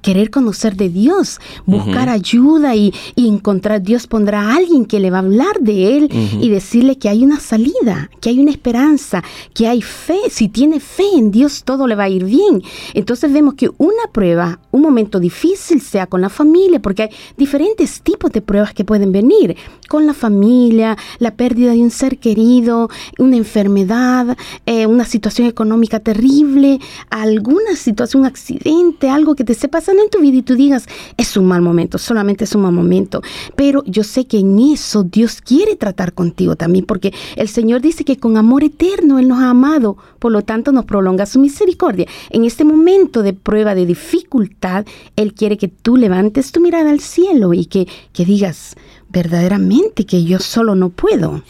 querer 0.06 0.30
conocer 0.30 0.76
de 0.76 0.88
Dios, 0.88 1.40
buscar 1.64 2.08
ayuda 2.08 2.76
y, 2.76 2.94
y 3.16 3.26
encontrar, 3.26 3.82
Dios 3.82 4.06
pondrá 4.06 4.42
a 4.42 4.54
alguien 4.54 4.84
que 4.84 5.00
le 5.00 5.10
va 5.10 5.16
a 5.16 5.22
hablar 5.22 5.58
de 5.58 5.96
Él 5.96 6.08
y 6.40 6.48
decirle 6.48 6.96
que 6.96 7.08
hay 7.08 7.25
una 7.25 7.40
salida, 7.40 8.08
que 8.20 8.28
hay 8.28 8.38
una 8.38 8.52
esperanza, 8.52 9.25
que 9.52 9.66
hay 9.66 9.82
fe. 9.82 10.20
Si 10.30 10.48
tiene 10.48 10.78
fe 10.78 11.08
en 11.16 11.32
Dios, 11.32 11.64
todo 11.64 11.88
le 11.88 11.96
va 11.96 12.04
a 12.04 12.08
ir 12.08 12.25
bien. 12.25 12.62
Entonces 12.94 13.32
vemos 13.32 13.54
que 13.54 13.68
una 13.78 14.04
prueba, 14.12 14.60
un 14.70 14.82
momento 14.82 15.18
difícil, 15.18 15.80
sea 15.80 16.06
con 16.06 16.20
la 16.20 16.28
familia, 16.28 16.80
porque 16.80 17.02
hay 17.02 17.10
diferentes 17.36 18.00
tipos 18.00 18.30
de 18.30 18.42
pruebas 18.42 18.75
que 18.75 18.84
pueden 18.84 19.10
venir. 19.10 19.56
Con 19.88 20.06
la 20.06 20.14
familia, 20.14 20.96
la 21.18 21.34
pérdida 21.34 21.72
de 21.72 21.80
un 21.80 21.90
ser 21.90 22.18
querido, 22.18 22.90
una 23.18 23.36
enfermedad, 23.36 24.36
eh, 24.66 24.86
una 24.86 25.04
situación 25.04 25.48
económica 25.48 25.98
terrible, 25.98 26.78
alguna 27.10 27.75
situación, 27.75 28.20
un 28.22 28.28
accidente, 28.28 29.10
algo 29.10 29.34
que 29.34 29.42
te 29.42 29.52
esté 29.52 29.66
pasando 29.66 29.96
en 30.03 30.11
tu 30.11 30.21
vida 30.21 30.38
y 30.38 30.43
tú 30.43 30.55
digas, 30.55 30.87
es 31.17 31.37
un 31.37 31.47
mal 31.47 31.62
momento, 31.62 31.99
solamente 31.99 32.45
es 32.45 32.55
un 32.55 32.62
mal 32.62 32.73
momento. 32.73 33.23
Pero 33.54 33.82
yo 33.87 34.04
sé 34.04 34.26
que 34.26 34.39
en 34.39 34.59
eso 34.59 35.02
Dios 35.02 35.41
quiere 35.41 35.76
tratar 35.76 36.13
contigo 36.13 36.56
también, 36.56 36.85
porque 36.85 37.13
el 37.37 37.49
Señor 37.49 37.80
dice 37.80 38.04
que 38.04 38.17
con 38.17 38.37
amor 38.37 38.65
eterno 38.65 39.19
Él 39.19 39.28
nos 39.28 39.41
ha 39.41 39.50
amado, 39.50 39.97
por 40.19 40.32
lo 40.32 40.43
tanto 40.43 40.73
nos 40.73 40.85
prolonga 40.85 41.26
su 41.26 41.41
misericordia. 41.41 42.06
En 42.30 42.45
este 42.45 42.65
momento 42.65 43.23
de 43.23 43.32
prueba, 43.32 43.75
de 43.75 43.87
dificultad, 43.87 44.87
Él 45.17 45.35
quiere 45.35 45.56
que 45.56 45.69
tú 45.69 45.97
levantes 45.97 46.52
tu 46.52 46.61
mirada 46.61 46.91
al 46.91 47.00
cielo 47.00 47.54
y 47.54 47.67
que, 47.67 47.87
que 48.13 48.25
digas 48.25 48.76
verdaderamente 49.09 50.04
que 50.04 50.25
yo 50.25 50.39
solo 50.39 50.75
no 50.75 50.91
puedo. 50.91 51.43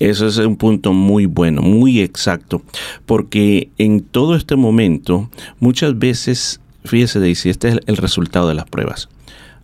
Eso 0.00 0.26
es 0.26 0.38
un 0.38 0.56
punto 0.56 0.94
muy 0.94 1.26
bueno, 1.26 1.60
muy 1.60 2.00
exacto, 2.00 2.62
porque 3.04 3.68
en 3.76 4.00
todo 4.00 4.34
este 4.34 4.56
momento, 4.56 5.28
muchas 5.58 5.98
veces, 5.98 6.58
fíjese 6.84 7.20
Daisy, 7.20 7.50
este 7.50 7.68
es 7.68 7.78
el, 7.86 7.96
resultado 7.96 8.48
de 8.48 8.54
las 8.54 8.66
pruebas. 8.66 9.08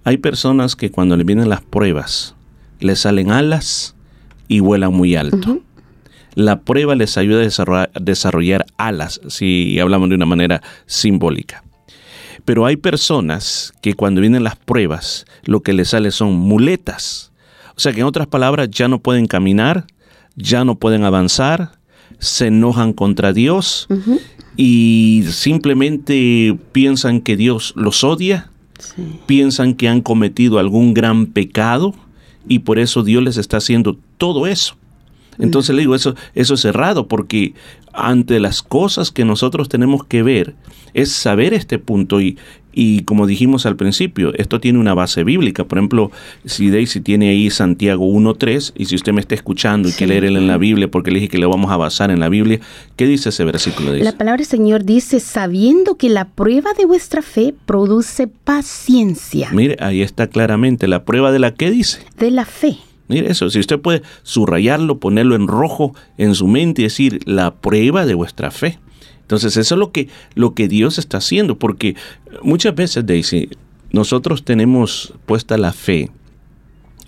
Hay 0.05 0.18
personas 0.18 0.76
que 0.76 0.90
cuando 0.90 1.16
le 1.16 1.24
vienen 1.24 1.48
las 1.48 1.62
pruebas, 1.62 2.35
les 2.81 3.00
salen 3.00 3.31
alas 3.31 3.94
y 4.48 4.61
vuelan 4.61 4.92
muy 4.92 5.16
alto. 5.16 5.61
La 6.35 6.61
prueba 6.61 6.94
les 6.94 7.16
ayuda 7.16 7.38
a 7.38 7.44
desarrollar, 7.44 7.90
desarrollar 8.00 8.66
alas, 8.76 9.20
si 9.29 9.79
hablamos 9.79 10.11
de 10.11 10.14
una 10.14 10.26
manera 10.26 10.62
simbólica. 10.85 11.64
Pero 12.44 12.66
hay 12.66 12.76
personas 12.76 13.72
que 13.81 13.94
cuando 13.94 14.20
vienen 14.20 14.44
las 14.44 14.57
pruebas, 14.57 15.24
lo 15.44 15.62
que 15.62 15.72
les 15.72 15.88
sale 15.88 16.11
son 16.11 16.35
muletas. 16.35 17.33
O 17.76 17.81
sea 17.81 17.92
que 17.92 18.00
en 18.00 18.07
otras 18.07 18.26
palabras 18.26 18.70
ya 18.70 18.87
no 18.87 19.00
pueden 19.00 19.26
caminar, 19.26 19.87
ya 20.37 20.64
no 20.64 20.79
pueden 20.79 21.05
avanzar, 21.05 21.72
se 22.18 22.46
enojan 22.46 22.92
contra 22.92 23.33
Dios 23.33 23.88
y 24.57 25.25
simplemente 25.31 26.57
piensan 26.73 27.21
que 27.21 27.37
Dios 27.37 27.73
los 27.77 28.05
odia, 28.05 28.51
piensan 29.27 29.75
que 29.75 29.88
han 29.88 30.01
cometido 30.01 30.59
algún 30.59 30.95
gran 30.95 31.27
pecado 31.27 31.95
y 32.49 32.61
por 32.61 32.79
eso 32.79 33.03
Dios 33.03 33.23
les 33.23 33.37
está 33.37 33.59
haciendo 33.59 33.99
todo 34.19 34.47
eso. 34.47 34.77
Entonces 35.38 35.75
le 35.75 35.83
digo, 35.83 35.95
eso, 35.95 36.14
eso 36.35 36.55
es 36.55 36.64
errado, 36.64 37.09
porque 37.09 37.55
ante 37.92 38.40
las 38.40 38.62
cosas 38.62 39.11
que 39.11 39.25
nosotros 39.25 39.69
tenemos 39.69 40.05
que 40.05 40.23
ver 40.23 40.55
es 40.95 41.12
saber 41.12 41.53
este 41.53 41.79
punto 41.79 42.21
y, 42.21 42.38
y 42.78 43.04
como 43.04 43.26
dijimos 43.26 43.64
al 43.64 43.74
principio, 43.74 44.34
esto 44.34 44.60
tiene 44.60 44.78
una 44.78 44.92
base 44.92 45.24
bíblica. 45.24 45.64
Por 45.64 45.78
ejemplo, 45.78 46.10
si 46.44 46.68
Daisy 46.68 47.00
tiene 47.00 47.30
ahí 47.30 47.48
Santiago 47.48 48.06
1.3 48.06 48.74
y 48.76 48.84
si 48.84 48.94
usted 48.94 49.14
me 49.14 49.22
está 49.22 49.34
escuchando 49.34 49.88
y 49.88 49.92
quiere 49.92 50.20
leer 50.20 50.36
en 50.36 50.46
la 50.46 50.58
Biblia, 50.58 50.86
porque 50.86 51.10
le 51.10 51.20
dije 51.20 51.30
que 51.30 51.38
le 51.38 51.46
vamos 51.46 51.72
a 51.72 51.78
basar 51.78 52.10
en 52.10 52.20
la 52.20 52.28
Biblia, 52.28 52.60
¿qué 52.96 53.06
dice 53.06 53.30
ese 53.30 53.44
versículo? 53.44 53.92
Daisy? 53.92 54.04
La 54.04 54.12
palabra 54.12 54.36
del 54.36 54.46
Señor 54.46 54.84
dice, 54.84 55.20
sabiendo 55.20 55.94
que 55.94 56.10
la 56.10 56.28
prueba 56.28 56.74
de 56.76 56.84
vuestra 56.84 57.22
fe 57.22 57.54
produce 57.64 58.26
paciencia. 58.28 59.48
Mire, 59.52 59.78
ahí 59.80 60.02
está 60.02 60.26
claramente 60.26 60.86
la 60.86 61.06
prueba 61.06 61.32
de 61.32 61.38
la 61.38 61.54
que 61.54 61.70
dice. 61.70 62.00
De 62.18 62.30
la 62.30 62.44
fe. 62.44 62.76
Mire 63.08 63.30
eso, 63.30 63.48
si 63.48 63.58
usted 63.58 63.80
puede 63.80 64.02
subrayarlo, 64.22 64.98
ponerlo 64.98 65.34
en 65.34 65.46
rojo 65.46 65.94
en 66.18 66.34
su 66.34 66.46
mente 66.46 66.82
y 66.82 66.84
decir 66.84 67.20
la 67.24 67.54
prueba 67.54 68.04
de 68.04 68.12
vuestra 68.12 68.50
fe. 68.50 68.78
Entonces 69.26 69.56
eso 69.56 69.74
es 69.74 69.78
lo 69.78 69.90
que, 69.90 70.08
lo 70.36 70.54
que 70.54 70.68
Dios 70.68 70.98
está 70.98 71.18
haciendo, 71.18 71.58
porque 71.58 71.96
muchas 72.42 72.76
veces, 72.76 73.04
Daisy, 73.04 73.48
nosotros 73.90 74.44
tenemos 74.44 75.14
puesta 75.26 75.58
la 75.58 75.72
fe 75.72 76.10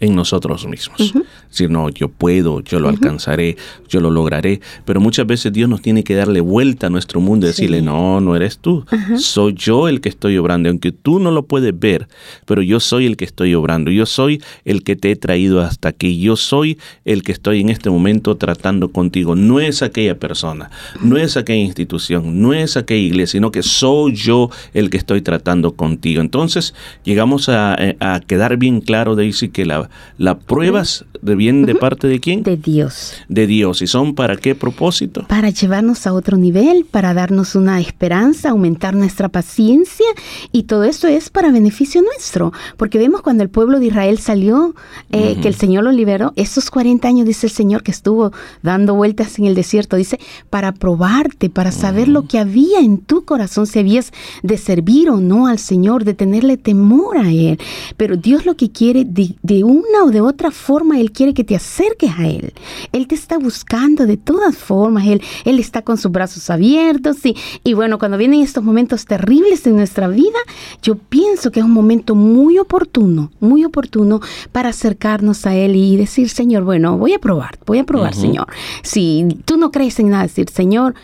en 0.00 0.14
nosotros 0.14 0.66
mismos. 0.66 1.12
Decir, 1.48 1.70
no, 1.70 1.88
yo 1.88 2.08
puedo, 2.08 2.60
yo 2.60 2.78
lo 2.78 2.88
alcanzaré, 2.88 3.56
yo 3.88 4.00
lo 4.00 4.10
lograré. 4.10 4.60
Pero 4.84 5.00
muchas 5.00 5.26
veces 5.26 5.52
Dios 5.52 5.68
nos 5.68 5.82
tiene 5.82 6.04
que 6.04 6.14
darle 6.14 6.40
vuelta 6.40 6.86
a 6.86 6.90
nuestro 6.90 7.20
mundo 7.20 7.46
y 7.46 7.48
decirle, 7.48 7.82
no, 7.82 8.20
no 8.20 8.36
eres 8.36 8.58
tú. 8.58 8.84
Soy 9.16 9.54
yo 9.54 9.88
el 9.88 10.00
que 10.00 10.08
estoy 10.08 10.36
obrando. 10.36 10.68
Aunque 10.68 10.92
tú 10.92 11.18
no 11.18 11.30
lo 11.30 11.46
puedes 11.46 11.78
ver, 11.78 12.08
pero 12.44 12.62
yo 12.62 12.80
soy 12.80 13.06
el 13.06 13.16
que 13.16 13.24
estoy 13.24 13.54
obrando. 13.54 13.90
Yo 13.90 14.06
soy 14.06 14.42
el 14.64 14.82
que 14.82 14.96
te 14.96 15.10
he 15.10 15.16
traído 15.16 15.60
hasta 15.60 15.88
aquí. 15.88 16.20
Yo 16.20 16.36
soy 16.36 16.78
el 17.04 17.22
que 17.22 17.32
estoy 17.32 17.60
en 17.60 17.70
este 17.70 17.90
momento 17.90 18.36
tratando 18.36 18.90
contigo. 18.90 19.34
No 19.34 19.60
es 19.60 19.82
aquella 19.82 20.18
persona, 20.18 20.70
no 21.00 21.16
es 21.16 21.36
aquella 21.36 21.62
institución, 21.62 22.40
no 22.40 22.52
es 22.52 22.76
aquella 22.76 23.06
iglesia, 23.06 23.38
sino 23.38 23.50
que 23.50 23.62
soy 23.62 24.14
yo 24.14 24.50
el 24.74 24.90
que 24.90 24.96
estoy 24.96 25.22
tratando 25.22 25.72
contigo. 25.72 26.20
Entonces 26.20 26.74
llegamos 27.04 27.48
a, 27.48 27.76
a 28.00 28.20
quedar 28.20 28.56
bien 28.56 28.80
claro, 28.80 29.16
Daisy, 29.16 29.48
que 29.48 29.66
la, 29.66 29.87
prueba. 29.88 30.18
¿Las 30.18 30.44
pruebas 30.44 31.04
de 31.22 31.34
vienen 31.34 31.66
de 31.66 31.74
parte 31.74 32.08
de 32.08 32.20
quién? 32.20 32.42
De 32.42 32.56
Dios. 32.56 33.14
De 33.28 33.46
Dios. 33.46 33.82
¿Y 33.82 33.86
son 33.86 34.14
para 34.14 34.36
qué 34.36 34.54
propósito? 34.54 35.24
Para 35.28 35.50
llevarnos 35.50 36.06
a 36.06 36.12
otro 36.12 36.36
nivel, 36.36 36.84
para 36.84 37.14
darnos 37.14 37.54
una 37.54 37.80
esperanza, 37.80 38.50
aumentar 38.50 38.94
nuestra 38.94 39.28
paciencia 39.28 40.06
y 40.52 40.64
todo 40.64 40.84
esto 40.84 41.06
es 41.06 41.30
para 41.30 41.50
beneficio 41.50 42.02
nuestro. 42.02 42.52
Porque 42.76 42.98
vemos 42.98 43.22
cuando 43.22 43.42
el 43.42 43.48
pueblo 43.48 43.78
de 43.80 43.86
Israel 43.86 44.18
salió, 44.18 44.74
eh, 45.10 45.38
que 45.40 45.48
el 45.48 45.54
Señor 45.54 45.84
lo 45.84 45.92
liberó, 45.92 46.32
esos 46.36 46.70
40 46.70 47.06
años, 47.08 47.26
dice 47.26 47.46
el 47.46 47.52
Señor, 47.52 47.82
que 47.82 47.90
estuvo 47.90 48.32
dando 48.62 48.94
vueltas 48.94 49.38
en 49.38 49.46
el 49.46 49.54
desierto, 49.54 49.96
dice, 49.96 50.18
para 50.50 50.72
probarte, 50.72 51.50
para 51.50 51.72
saber 51.72 52.08
lo 52.08 52.26
que 52.26 52.38
había 52.38 52.80
en 52.80 52.98
tu 52.98 53.24
corazón, 53.24 53.66
si 53.66 53.78
habías 53.78 54.12
de 54.42 54.58
servir 54.58 55.10
o 55.10 55.18
no 55.18 55.46
al 55.46 55.58
Señor, 55.58 56.04
de 56.04 56.14
tenerle 56.14 56.56
temor 56.56 57.18
a 57.18 57.30
Él. 57.30 57.58
Pero 57.96 58.16
Dios 58.16 58.46
lo 58.46 58.56
que 58.56 58.70
quiere, 58.70 59.04
de, 59.04 59.36
de 59.42 59.64
una 59.78 60.04
o 60.04 60.10
de 60.10 60.20
otra 60.20 60.50
forma, 60.50 61.00
Él 61.00 61.12
quiere 61.12 61.34
que 61.34 61.44
te 61.44 61.56
acerques 61.56 62.10
a 62.18 62.26
Él. 62.26 62.52
Él 62.92 63.06
te 63.06 63.14
está 63.14 63.38
buscando 63.38 64.06
de 64.06 64.16
todas 64.16 64.56
formas, 64.56 65.06
Él, 65.06 65.22
Él 65.44 65.58
está 65.58 65.82
con 65.82 65.98
sus 65.98 66.10
brazos 66.10 66.50
abiertos 66.50 67.24
y, 67.24 67.36
y 67.64 67.74
bueno, 67.74 67.98
cuando 67.98 68.18
vienen 68.18 68.40
estos 68.40 68.64
momentos 68.64 69.04
terribles 69.04 69.66
en 69.66 69.76
nuestra 69.76 70.08
vida, 70.08 70.38
yo 70.82 70.96
pienso 70.96 71.50
que 71.50 71.60
es 71.60 71.66
un 71.66 71.72
momento 71.72 72.14
muy 72.14 72.58
oportuno, 72.58 73.30
muy 73.40 73.64
oportuno 73.64 74.20
para 74.52 74.70
acercarnos 74.70 75.46
a 75.46 75.54
Él 75.54 75.76
y 75.76 75.96
decir, 75.96 76.28
Señor, 76.28 76.64
bueno, 76.64 76.98
voy 76.98 77.14
a 77.14 77.18
probar, 77.18 77.58
voy 77.66 77.78
a 77.78 77.84
probar, 77.84 78.14
Señor. 78.14 78.46
Si 78.82 79.26
tú 79.44 79.56
no 79.56 79.70
crees 79.70 79.98
en 79.98 80.10
nada, 80.10 80.24
decir, 80.24 80.48
Señor, 80.50 80.94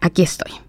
aquí 0.00 0.22
estoy. 0.22 0.61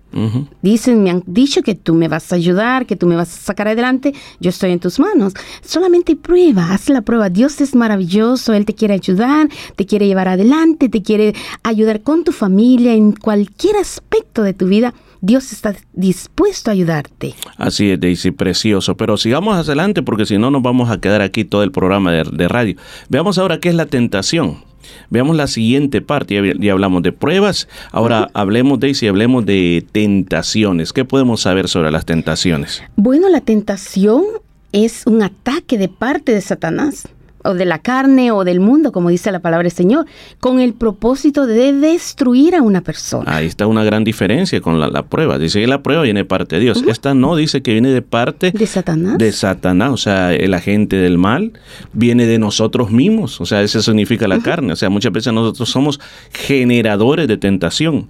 Dicen, 0.62 1.04
me 1.04 1.10
han 1.10 1.24
dicho 1.26 1.62
que 1.64 1.76
tú 1.76 1.96
me 1.96 2.08
vas 2.08 2.32
a 2.32 2.36
ayudar, 2.36 2.86
que 2.86 2.96
tú 2.96 3.08
me 3.08 3.16
vas 3.16 3.36
a 3.36 3.42
sacar 3.42 3.68
adelante. 3.68 4.14
Yo 4.40 4.50
estoy 4.50 4.72
en 4.72 4.80
tus 4.80 5.00
manos. 5.00 5.34
Solamente 5.62 6.16
prueba, 6.16 6.72
haz 6.72 6.90
la 6.90 7.02
prueba. 7.02 7.30
Dios 7.30 7.60
es 7.62 7.76
maravilloso, 7.76 8.54
Él 8.54 8.66
te 8.66 8.74
quiere 8.74 8.94
ayudar, 8.94 9.50
te 9.76 9.86
quiere 9.86 10.08
llevar 10.08 10.28
adelante, 10.28 10.90
te 10.90 11.02
quiere 11.02 11.34
ayudar 11.64 12.02
con 12.02 12.24
tu 12.24 12.32
familia, 12.32 12.94
en 12.94 13.14
cualquier 13.14 13.78
aspecto 13.78 14.44
de 14.44 14.54
tu 14.54 14.68
vida. 14.68 14.94
Dios 15.22 15.54
está 15.54 15.74
dispuesto 15.94 16.70
a 16.70 16.74
ayudarte. 16.74 17.34
Así 17.58 17.92
es, 17.92 18.00
Daisy, 18.00 18.32
precioso. 18.32 18.98
Pero 18.98 19.16
sigamos 19.16 19.56
adelante 19.56 20.04
porque 20.04 20.26
si 20.26 20.38
no 20.38 20.52
nos 20.52 20.62
vamos 20.62 20.90
a 20.90 21.00
quedar 21.00 21.22
aquí 21.22 21.46
todo 21.46 21.64
el 21.64 21.72
programa 21.72 22.12
de, 22.12 22.24
de 22.26 22.48
radio. 22.50 22.76
Veamos 23.08 23.38
ahora 23.38 23.60
qué 23.60 23.70
es 23.70 23.76
la 23.76 23.86
tentación. 23.86 24.73
Veamos 25.10 25.36
la 25.36 25.48
siguiente 25.48 26.02
parte. 26.02 26.36
Ya, 26.36 26.54
ya 26.60 26.72
hablamos 26.72 27.04
de 27.04 27.12
pruebas. 27.12 27.68
Ahora 27.92 28.30
hablemos, 28.34 28.80
Daisy, 28.80 29.08
hablemos 29.08 29.46
de 29.46 29.86
tentaciones. 29.92 30.94
¿Qué 30.94 31.06
podemos 31.06 31.42
saber 31.42 31.68
sobre 31.68 31.92
las 31.92 32.06
tentaciones? 32.06 32.84
Bueno, 32.96 33.30
la 33.30 33.42
tentación 33.42 34.24
es 34.72 35.06
un 35.06 35.22
ataque 35.22 35.78
de 35.78 35.88
parte 35.88 36.34
de 36.34 36.42
Satanás 36.42 37.08
o 37.44 37.54
de 37.54 37.66
la 37.66 37.80
carne 37.80 38.32
o 38.32 38.44
del 38.44 38.60
mundo, 38.60 38.92
como 38.92 39.10
dice 39.10 39.32
la 39.32 39.40
palabra 39.40 39.64
del 39.64 39.72
Señor, 39.72 40.06
con 40.40 40.60
el 40.60 40.74
propósito 40.74 41.46
de 41.46 41.74
destruir 41.74 42.56
a 42.56 42.62
una 42.62 42.82
persona. 42.82 43.36
Ahí 43.36 43.46
está 43.48 43.68
una 43.68 43.84
gran 43.84 44.04
diferencia 44.04 44.62
con 44.62 44.80
la, 44.80 44.88
la 44.90 45.04
prueba. 45.04 45.38
Dice 45.38 45.60
que 45.62 45.68
la 45.68 45.84
prueba 45.84 46.04
viene 46.04 46.22
de 46.22 46.26
parte 46.26 46.56
de 46.56 46.62
Dios. 46.62 46.84
Esta 46.88 47.14
no 47.14 47.36
dice 47.36 47.62
que 47.62 47.74
viene 47.74 47.90
de 47.90 48.02
parte 48.02 48.52
¿De 48.52 48.68
Satanás? 48.68 49.18
de 49.18 49.32
Satanás, 49.32 49.92
o 49.92 49.98
sea, 49.98 50.34
el 50.34 50.54
agente 50.54 50.96
del 50.98 51.18
mal 51.18 51.54
viene 51.94 52.26
de 52.26 52.40
nosotros 52.40 52.92
mismos, 52.92 53.40
o 53.42 53.46
sea, 53.46 53.62
eso 53.62 53.82
significa 53.82 54.28
la 54.28 54.40
carne, 54.40 54.74
o 54.74 54.76
sea, 54.76 54.90
muchas 54.90 55.12
veces 55.12 55.34
nosotros 55.34 55.70
somos 55.70 56.00
generadores 56.32 57.28
de 57.28 57.38
tentación. 57.38 58.10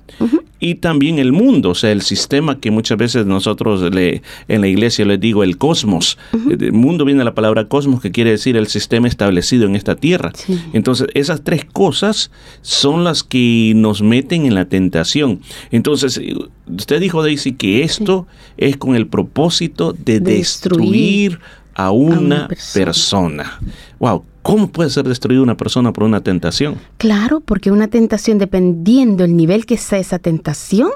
Y 0.59 0.75
también 0.75 1.19
el 1.19 1.33
mundo, 1.33 1.71
o 1.71 1.75
sea, 1.75 1.91
el 1.91 2.01
sistema 2.01 2.59
que 2.59 2.71
muchas 2.71 2.97
veces 2.97 3.25
nosotros 3.25 3.93
le, 3.93 4.21
en 4.47 4.61
la 4.61 4.67
iglesia 4.67 5.03
les 5.03 5.19
digo 5.19 5.43
el 5.43 5.57
cosmos. 5.57 6.17
El 6.49 6.71
mundo 6.71 7.03
viene 7.03 7.19
de 7.19 7.25
la 7.25 7.35
palabra 7.35 7.67
cosmos, 7.67 8.01
que 8.01 8.11
quiere 8.11 8.31
decir 8.31 8.55
el 8.55 8.67
sistema 8.67 9.07
establecido 9.23 9.65
en 9.65 9.75
esta 9.75 9.95
tierra. 9.95 10.31
Sí. 10.35 10.59
Entonces, 10.73 11.07
esas 11.13 11.43
tres 11.43 11.65
cosas 11.65 12.31
son 12.61 13.03
las 13.03 13.23
que 13.23 13.73
nos 13.75 14.01
meten 14.01 14.45
en 14.45 14.53
la 14.55 14.65
tentación. 14.65 15.39
Entonces, 15.71 16.17
eh, 16.17 16.35
usted 16.67 16.99
dijo, 16.99 17.23
Daisy, 17.23 17.53
que 17.53 17.83
esto 17.83 18.27
es 18.57 18.77
con 18.77 18.95
el 18.95 19.07
propósito 19.07 19.93
de, 19.93 20.19
De 20.19 20.35
destruir 20.35 21.31
destruir 21.33 21.39
a 21.75 21.91
una, 21.91 22.19
una 22.19 22.47
persona. 22.47 22.85
persona. 22.85 23.59
Wow, 23.99 24.23
¿cómo 24.43 24.67
puede 24.67 24.91
ser 24.91 25.07
destruida 25.07 25.41
una 25.41 25.57
persona 25.57 25.91
por 25.91 26.03
una 26.03 26.21
tentación? 26.21 26.75
Claro, 26.97 27.39
porque 27.39 27.71
una 27.71 27.87
tentación, 27.87 28.37
dependiendo 28.37 29.23
el 29.23 29.35
nivel 29.35 29.65
que 29.65 29.77
sea 29.77 29.97
esa 29.97 30.19
tentación, 30.19 30.91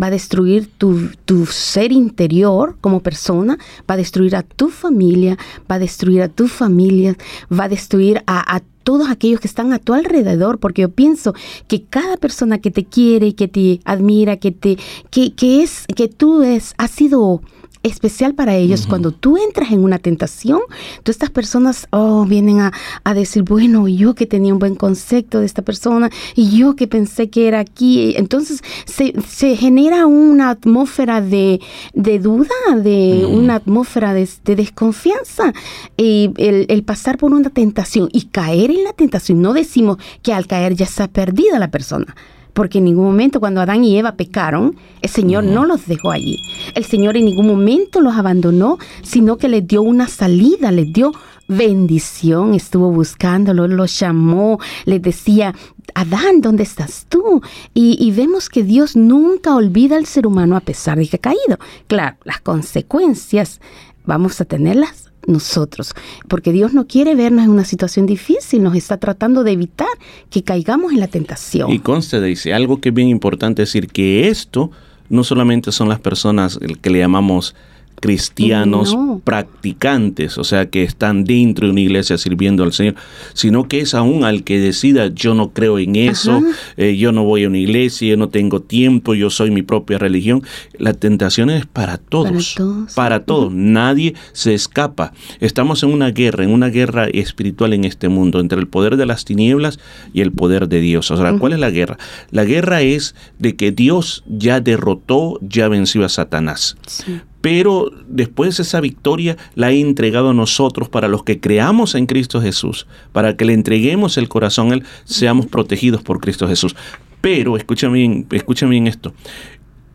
va 0.00 0.08
a 0.08 0.10
destruir 0.10 0.68
tu, 0.76 1.08
tu 1.24 1.46
ser 1.46 1.92
interior 1.92 2.76
como 2.82 3.00
persona, 3.00 3.56
va 3.88 3.94
a 3.94 3.96
destruir 3.96 4.36
a 4.36 4.42
tu 4.42 4.68
familia, 4.68 5.38
va 5.70 5.76
a 5.76 5.78
destruir 5.78 6.20
a 6.20 6.28
tu 6.28 6.48
familia, 6.48 7.16
va 7.50 7.64
a 7.64 7.68
destruir 7.68 8.22
a, 8.26 8.56
a 8.56 8.60
todos 8.82 9.10
aquellos 9.10 9.40
que 9.40 9.48
están 9.48 9.72
a 9.72 9.78
tu 9.78 9.94
alrededor, 9.94 10.58
porque 10.58 10.82
yo 10.82 10.88
pienso 10.88 11.34
que 11.68 11.82
cada 11.82 12.16
persona 12.16 12.58
que 12.58 12.70
te 12.70 12.84
quiere, 12.84 13.34
que 13.34 13.46
te 13.46 13.80
admira, 13.84 14.38
que 14.38 14.50
te, 14.50 14.78
que, 15.10 15.34
que 15.34 15.62
es, 15.62 15.84
que 15.94 16.08
tú 16.08 16.42
es, 16.42 16.74
has 16.78 16.90
sido 16.90 17.42
especial 17.82 18.34
para 18.34 18.56
ellos. 18.56 18.86
Cuando 18.86 19.12
tú 19.12 19.36
entras 19.36 19.70
en 19.72 19.82
una 19.82 19.98
tentación, 19.98 20.60
tú 21.02 21.10
estas 21.10 21.30
personas 21.30 21.86
oh, 21.90 22.24
vienen 22.24 22.60
a, 22.60 22.72
a 23.04 23.14
decir, 23.14 23.42
bueno, 23.42 23.88
yo 23.88 24.14
que 24.14 24.26
tenía 24.26 24.52
un 24.52 24.58
buen 24.58 24.74
concepto 24.74 25.40
de 25.40 25.46
esta 25.46 25.62
persona 25.62 26.10
y 26.34 26.56
yo 26.56 26.76
que 26.76 26.86
pensé 26.86 27.30
que 27.30 27.48
era 27.48 27.60
aquí. 27.60 28.14
Entonces 28.16 28.62
se, 28.84 29.14
se 29.26 29.56
genera 29.56 30.06
una 30.06 30.50
atmósfera 30.50 31.20
de, 31.20 31.60
de 31.94 32.18
duda, 32.18 32.48
de 32.76 33.26
una 33.30 33.56
atmósfera 33.56 34.14
de, 34.14 34.28
de 34.44 34.56
desconfianza. 34.56 35.52
Y 35.96 36.30
el, 36.36 36.66
el 36.68 36.82
pasar 36.82 37.18
por 37.18 37.32
una 37.32 37.50
tentación 37.50 38.08
y 38.12 38.26
caer 38.26 38.70
en 38.70 38.84
la 38.84 38.92
tentación, 38.92 39.40
no 39.42 39.52
decimos 39.52 39.98
que 40.22 40.32
al 40.32 40.46
caer 40.46 40.74
ya 40.74 40.84
está 40.84 41.08
perdida 41.08 41.58
la 41.58 41.70
persona. 41.70 42.14
Porque 42.58 42.78
en 42.78 42.86
ningún 42.86 43.04
momento 43.04 43.38
cuando 43.38 43.60
Adán 43.60 43.84
y 43.84 43.96
Eva 43.96 44.16
pecaron, 44.16 44.74
el 45.00 45.08
Señor 45.08 45.44
no 45.44 45.64
los 45.64 45.86
dejó 45.86 46.10
allí. 46.10 46.40
El 46.74 46.84
Señor 46.84 47.16
en 47.16 47.26
ningún 47.26 47.46
momento 47.46 48.00
los 48.00 48.16
abandonó, 48.16 48.78
sino 49.02 49.36
que 49.36 49.46
les 49.46 49.64
dio 49.64 49.80
una 49.80 50.08
salida, 50.08 50.72
les 50.72 50.92
dio 50.92 51.12
bendición. 51.46 52.54
Estuvo 52.54 52.90
buscándolo, 52.90 53.68
los 53.68 53.96
llamó, 54.00 54.58
les 54.86 55.00
decía, 55.00 55.54
Adán, 55.94 56.40
¿dónde 56.40 56.64
estás 56.64 57.06
tú? 57.08 57.42
Y, 57.74 57.96
y 58.00 58.10
vemos 58.10 58.48
que 58.48 58.64
Dios 58.64 58.96
nunca 58.96 59.54
olvida 59.54 59.96
al 59.96 60.06
ser 60.06 60.26
humano 60.26 60.56
a 60.56 60.60
pesar 60.60 60.98
de 60.98 61.06
que 61.06 61.14
ha 61.14 61.20
caído. 61.20 61.60
Claro, 61.86 62.16
las 62.24 62.40
consecuencias 62.40 63.60
vamos 64.04 64.40
a 64.40 64.44
tenerlas 64.44 65.07
nosotros, 65.28 65.94
porque 66.26 66.52
Dios 66.52 66.74
no 66.74 66.86
quiere 66.86 67.14
vernos 67.14 67.44
en 67.44 67.50
una 67.50 67.64
situación 67.64 68.06
difícil, 68.06 68.62
nos 68.62 68.74
está 68.74 68.96
tratando 68.96 69.44
de 69.44 69.52
evitar 69.52 69.86
que 70.30 70.42
caigamos 70.42 70.92
en 70.92 71.00
la 71.00 71.08
tentación. 71.08 71.70
Y 71.70 71.78
conste, 71.78 72.20
dice, 72.20 72.54
algo 72.54 72.80
que 72.80 72.88
es 72.88 72.94
bien 72.94 73.08
importante 73.08 73.62
decir, 73.62 73.88
que 73.88 74.28
esto 74.28 74.70
no 75.08 75.24
solamente 75.24 75.70
son 75.72 75.88
las 75.88 76.00
personas 76.00 76.58
que 76.80 76.90
le 76.90 76.98
llamamos 76.98 77.54
cristianos 78.00 78.94
No. 78.94 79.20
practicantes, 79.24 80.38
o 80.38 80.44
sea, 80.44 80.68
que 80.70 80.82
están 80.82 81.24
dentro 81.24 81.66
de 81.66 81.72
una 81.72 81.80
iglesia 81.80 82.18
sirviendo 82.18 82.62
al 82.62 82.72
Señor, 82.72 82.94
sino 83.34 83.68
que 83.68 83.80
es 83.80 83.94
aún 83.94 84.24
al 84.24 84.44
que 84.44 84.58
decida, 84.58 85.08
yo 85.08 85.34
no 85.34 85.50
creo 85.50 85.78
en 85.78 85.96
eso, 85.96 86.42
eh, 86.76 86.96
yo 86.96 87.12
no 87.12 87.24
voy 87.24 87.44
a 87.44 87.48
una 87.48 87.58
iglesia, 87.58 88.08
yo 88.10 88.16
no 88.16 88.28
tengo 88.28 88.60
tiempo, 88.60 89.14
yo 89.14 89.30
soy 89.30 89.50
mi 89.50 89.62
propia 89.62 89.98
religión. 89.98 90.42
La 90.78 90.92
tentación 90.94 91.50
es 91.50 91.66
para 91.66 91.98
todos, 91.98 92.54
todos. 92.56 92.94
para 92.94 93.24
todos, 93.24 93.52
nadie 93.52 94.14
se 94.32 94.54
escapa. 94.54 95.12
Estamos 95.40 95.82
en 95.82 95.92
una 95.92 96.10
guerra, 96.10 96.44
en 96.44 96.50
una 96.50 96.68
guerra 96.68 97.06
espiritual 97.06 97.72
en 97.72 97.84
este 97.84 98.08
mundo, 98.08 98.40
entre 98.40 98.58
el 98.60 98.66
poder 98.68 98.96
de 98.96 99.06
las 99.06 99.24
tinieblas 99.24 99.78
y 100.12 100.20
el 100.20 100.32
poder 100.32 100.68
de 100.68 100.80
Dios. 100.80 101.10
O 101.10 101.16
sea, 101.16 101.34
¿cuál 101.38 101.52
es 101.52 101.58
la 101.58 101.70
guerra? 101.70 101.98
La 102.30 102.44
guerra 102.44 102.82
es 102.82 103.14
de 103.38 103.56
que 103.56 103.72
Dios 103.72 104.24
ya 104.26 104.60
derrotó, 104.60 105.38
ya 105.42 105.68
venció 105.68 106.04
a 106.04 106.08
Satanás 106.08 106.76
Sí. 106.86 107.20
Pero 107.40 107.90
después 108.08 108.58
esa 108.60 108.80
victoria 108.80 109.36
la 109.54 109.68
ha 109.68 109.72
entregado 109.72 110.30
a 110.30 110.34
nosotros 110.34 110.88
para 110.88 111.08
los 111.08 111.22
que 111.22 111.40
creamos 111.40 111.94
en 111.94 112.06
Cristo 112.06 112.40
Jesús, 112.40 112.86
para 113.12 113.36
que 113.36 113.44
le 113.44 113.52
entreguemos 113.52 114.18
el 114.18 114.28
corazón 114.28 114.72
a 114.72 114.74
Él, 114.74 114.84
seamos 115.04 115.46
protegidos 115.46 116.02
por 116.02 116.20
Cristo 116.20 116.48
Jesús. 116.48 116.74
Pero, 117.20 117.56
escúchame 117.56 117.98
bien, 117.98 118.26
escúchame 118.30 118.70
bien 118.70 118.86
esto. 118.86 119.12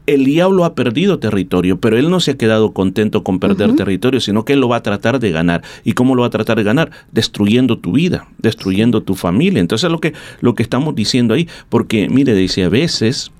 El 0.05 0.25
diablo 0.25 0.65
ha 0.65 0.75
perdido 0.75 1.19
territorio, 1.19 1.79
pero 1.79 1.97
él 1.97 2.09
no 2.09 2.19
se 2.19 2.31
ha 2.31 2.37
quedado 2.37 2.73
contento 2.73 3.23
con 3.23 3.39
perder 3.39 3.73
territorio, 3.77 4.19
sino 4.19 4.43
que 4.43 4.51
él 4.51 4.59
lo 4.59 4.67
va 4.67 4.77
a 4.77 4.83
tratar 4.83 5.17
de 5.19 5.31
ganar. 5.31 5.63
¿Y 5.85 5.93
cómo 5.93 6.13
lo 6.15 6.23
va 6.23 6.27
a 6.27 6.31
tratar 6.31 6.57
de 6.57 6.63
ganar? 6.63 6.91
Destruyendo 7.13 7.77
tu 7.77 7.93
vida, 7.93 8.27
destruyendo 8.37 9.01
tu 9.01 9.15
familia. 9.15 9.61
Entonces, 9.61 9.89
lo 9.89 10.01
que, 10.01 10.11
lo 10.41 10.55
que 10.55 10.63
estamos 10.63 10.93
diciendo 10.93 11.33
ahí, 11.33 11.47
porque 11.69 12.09
mire, 12.09 12.35
dice, 12.35 12.65
a 12.65 12.69
veces 12.69 13.31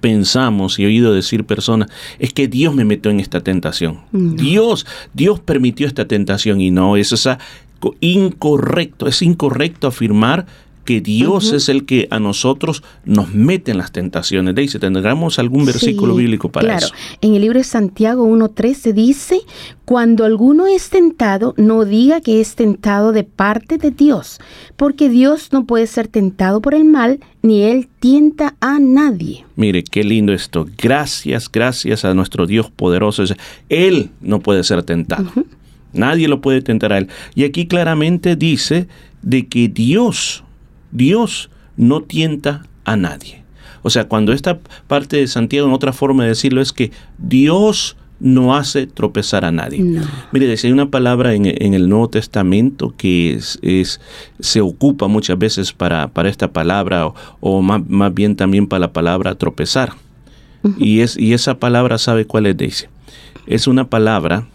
pensamos 0.00 0.78
y 0.78 0.84
he 0.84 0.86
oído 0.86 1.12
decir 1.12 1.44
personas, 1.44 1.88
es 2.18 2.32
que 2.32 2.48
Dios 2.48 2.74
me 2.74 2.84
metió 2.84 3.10
en 3.10 3.20
esta 3.20 3.40
tentación. 3.40 4.00
Dios, 4.12 4.86
Dios 5.14 5.40
permitió 5.40 5.86
esta 5.86 6.06
tentación 6.06 6.60
y 6.60 6.70
no, 6.70 6.96
es 6.96 7.12
co- 7.80 7.94
incorrecto, 8.00 9.06
es 9.06 9.22
incorrecto 9.22 9.86
afirmar 9.86 10.46
que 10.84 11.00
Dios 11.00 11.52
es 11.52 11.68
el 11.68 11.84
que 11.86 12.08
a 12.10 12.18
nosotros 12.18 12.82
nos 13.04 13.34
mete 13.34 13.70
en 13.70 13.78
las 13.78 13.92
tentaciones. 13.92 14.54
Dice, 14.54 14.78
¿tendremos 14.78 15.38
algún 15.38 15.64
versículo 15.64 16.14
Sí, 16.14 16.20
bíblico 16.22 16.50
para 16.50 16.66
claro. 16.66 16.86
eso? 16.86 16.94
En 17.20 17.34
el 17.34 17.42
libro 17.42 17.58
de 17.58 17.64
Santiago 17.64 18.26
1.13 18.26 18.92
dice, 18.92 19.40
cuando 19.84 20.24
alguno 20.24 20.66
es 20.66 20.90
tentado, 20.90 21.54
no 21.56 21.84
diga 21.84 22.20
que 22.20 22.40
es 22.40 22.54
tentado 22.54 23.12
de 23.12 23.24
parte 23.24 23.78
de 23.78 23.90
Dios, 23.90 24.38
porque 24.76 25.08
Dios 25.08 25.52
no 25.52 25.64
puede 25.64 25.86
ser 25.86 26.08
tentado 26.08 26.60
por 26.60 26.74
el 26.74 26.84
mal, 26.84 27.20
ni 27.42 27.62
él 27.62 27.88
tienta 28.00 28.54
a 28.60 28.78
nadie. 28.78 29.44
Mire, 29.56 29.82
qué 29.84 30.04
lindo 30.04 30.32
esto. 30.32 30.66
Gracias, 30.78 31.50
gracias 31.50 32.04
a 32.04 32.14
nuestro 32.14 32.46
Dios 32.46 32.70
poderoso. 32.70 33.24
Él 33.68 34.10
no 34.20 34.40
puede 34.40 34.64
ser 34.64 34.82
tentado. 34.82 35.30
Nadie 35.92 36.28
lo 36.28 36.40
puede 36.40 36.62
tentar 36.62 36.92
a 36.92 36.98
él. 36.98 37.08
Y 37.34 37.44
aquí 37.44 37.66
claramente 37.66 38.36
dice 38.36 38.86
de 39.22 39.46
que 39.46 39.68
Dios, 39.68 40.44
Dios 40.92 41.50
no 41.76 42.02
tienta 42.02 42.66
a 42.84 42.96
nadie. 42.96 43.42
O 43.82 43.90
sea, 43.90 44.08
cuando 44.08 44.32
esta 44.32 44.58
parte 44.86 45.16
de 45.16 45.26
Santiago, 45.26 45.66
en 45.68 45.72
otra 45.74 45.92
forma 45.92 46.24
de 46.24 46.30
decirlo, 46.30 46.60
es 46.60 46.72
que 46.72 46.90
Dios 47.18 47.96
no 48.18 48.54
hace 48.54 48.86
tropezar 48.86 49.46
a 49.46 49.50
nadie. 49.50 49.78
No. 49.82 50.02
Mire, 50.32 50.54
hay 50.62 50.72
una 50.72 50.90
palabra 50.90 51.32
en, 51.32 51.46
en 51.46 51.72
el 51.72 51.88
Nuevo 51.88 52.10
Testamento 52.10 52.92
que 52.98 53.32
es, 53.32 53.58
es- 53.62 53.98
se 54.40 54.60
ocupa 54.60 55.06
muchas 55.08 55.38
veces 55.38 55.72
para, 55.72 56.08
para 56.08 56.28
esta 56.28 56.52
palabra 56.52 57.06
o, 57.06 57.14
o 57.40 57.62
más, 57.62 57.80
más 57.88 58.12
bien 58.12 58.36
también 58.36 58.66
para 58.66 58.80
la 58.80 58.92
palabra 58.92 59.34
tropezar. 59.36 59.94
y, 60.76 61.00
es, 61.00 61.16
y 61.16 61.32
esa 61.32 61.58
palabra, 61.58 61.96
¿sabe 61.96 62.26
cuál 62.26 62.44
es? 62.44 62.56
Dice, 62.58 62.90
es 63.46 63.66
una 63.66 63.88
palabra 63.88 64.46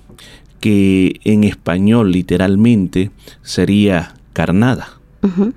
que 0.59 1.19
en 1.23 1.43
español 1.43 2.11
literalmente 2.11 3.09
sería 3.41 4.13
carnada. 4.33 4.89
Ujú. 5.23 5.53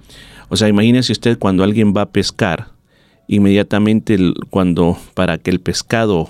O 0.49 0.57
sea, 0.57 0.69
imagínese 0.69 1.13
usted 1.13 1.39
cuando 1.39 1.63
alguien 1.65 1.93
va 1.97 2.03
a 2.03 2.09
pescar, 2.11 2.69
inmediatamente 3.27 4.15
el- 4.15 4.35
cuando 4.51 4.97
para 5.15 5.39
que 5.39 5.51
el 5.51 5.61
pescado 5.61 6.29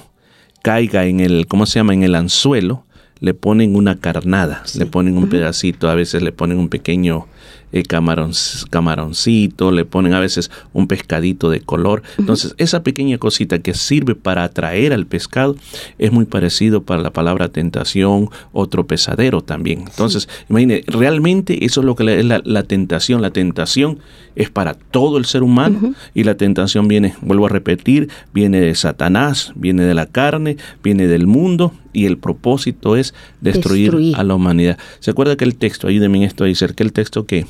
caiga 0.63 1.07
en 1.07 1.21
el, 1.21 1.47
¿cómo 1.47 1.67
se 1.67 1.79
llama? 1.79 1.95
En 1.95 2.03
el 2.03 2.15
anzuelo, 2.15 2.85
le 3.21 3.35
ponen 3.35 3.75
una 3.77 3.99
carnada, 3.99 4.63
le 4.77 4.87
ponen 4.87 5.17
un 5.17 5.29
pedacito, 5.29 5.89
a 5.89 5.95
veces 5.95 6.23
le 6.23 6.33
ponen 6.33 6.59
un 6.59 6.69
pequeño 6.69 7.27
eh, 7.73 7.83
camarón, 7.83 8.33
camaroncito, 8.71 9.71
le 9.71 9.85
ponen 9.85 10.15
a 10.15 10.21
veces 10.21 10.51
un 10.73 10.87
pescadito 10.87 11.51
de 11.51 11.61
color. 11.61 12.03
Entonces, 12.19 12.55
esa 12.59 12.83
pequeña 12.83 13.19
cosita 13.19 13.59
que 13.59 13.75
sirve 13.75 14.15
para 14.15 14.45
atraer 14.45 14.93
al 14.93 15.07
pescado 15.07 15.57
es 15.99 16.13
muy 16.13 16.25
parecido 16.25 16.83
para 16.83 17.03
la 17.03 17.13
palabra 17.13 17.49
tentación 17.49 18.31
o 18.53 18.67
tropezadero 18.69 19.43
también. 19.43 19.81
Entonces, 19.81 20.29
imagine, 20.49 20.83
realmente 20.87 21.65
eso 21.65 21.81
es 21.81 21.87
lo 21.87 21.95
que 21.95 22.19
es 22.19 22.25
la, 22.25 22.41
la 22.45 22.63
tentación. 22.63 23.23
La 23.23 23.31
tentación 23.31 23.99
es 24.38 24.51
para 24.51 24.74
todo 24.74 25.18
el 25.18 25.24
ser 25.24 25.42
humano 25.42 25.94
y 26.14 26.22
la 26.22 26.37
tentación 26.37 26.87
viene, 26.87 27.14
vuelvo 27.22 27.46
a 27.46 27.48
repetir, 27.48 28.09
viene 28.33 28.61
de 28.61 28.74
Satanás, 28.77 29.53
viene 29.57 29.83
de 29.83 29.94
la 29.94 30.07
carne, 30.07 30.57
viene 30.81 31.09
del 31.09 31.27
mundo 31.27 31.72
y 31.92 32.07
el 32.07 32.18
propósito 32.18 32.94
es 32.96 33.14
destruir, 33.40 33.90
Destruir. 33.90 34.16
a 34.16 34.22
la 34.22 34.37
humanidad. 34.37 34.79
¿Se 35.01 35.11
acuerda 35.11 35.37
que 35.37 35.44
el 35.44 35.57
texto, 35.57 35.88
ayúdeme 35.88 36.18
en 36.18 36.22
esto 36.22 36.44
a 36.44 36.46
decir, 36.46 36.74
que 36.77 36.85
el 36.85 36.92
texto 36.92 37.27
que, 37.27 37.46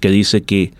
que 0.00 0.10
dice 0.10 0.42
que, 0.42 0.72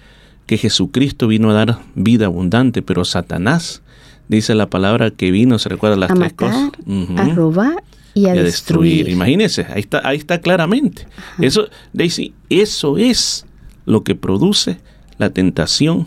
que 0.47 0.59
Jesucristo 0.59 1.29
vino 1.29 1.49
a 1.51 1.55
dar 1.55 1.79
vida 1.95 2.27
abundante, 2.27 2.83
pero 2.83 3.05
Satanás 3.05 3.83
dice 4.29 4.57
la 4.57 4.69
palabra 4.69 5.13
que 5.13 5.31
vino, 5.31 5.61
¿se 5.61 5.69
recuerda 5.69 5.95
las 5.97 6.11
a 6.11 6.15
tres 6.15 6.33
matar, 6.33 6.73
cosas? 6.73 7.19
A 7.19 7.35
robar 7.35 7.85
y 8.15 8.27
a, 8.27 8.35
y 8.35 8.39
a 8.39 8.43
destruir. 8.43 8.97
destruir. 8.97 9.09
Imagínense, 9.11 9.65
ahí 9.73 9.81
está, 9.81 10.01
ahí 10.03 10.17
está 10.17 10.41
claramente. 10.41 11.07
Eso, 11.41 11.69
Daisy, 11.93 12.35
eso 12.51 12.99
es 12.99 13.47
lo 13.87 14.03
que 14.03 14.17
produce 14.17 14.79
la 15.19 15.31
tentación 15.31 16.07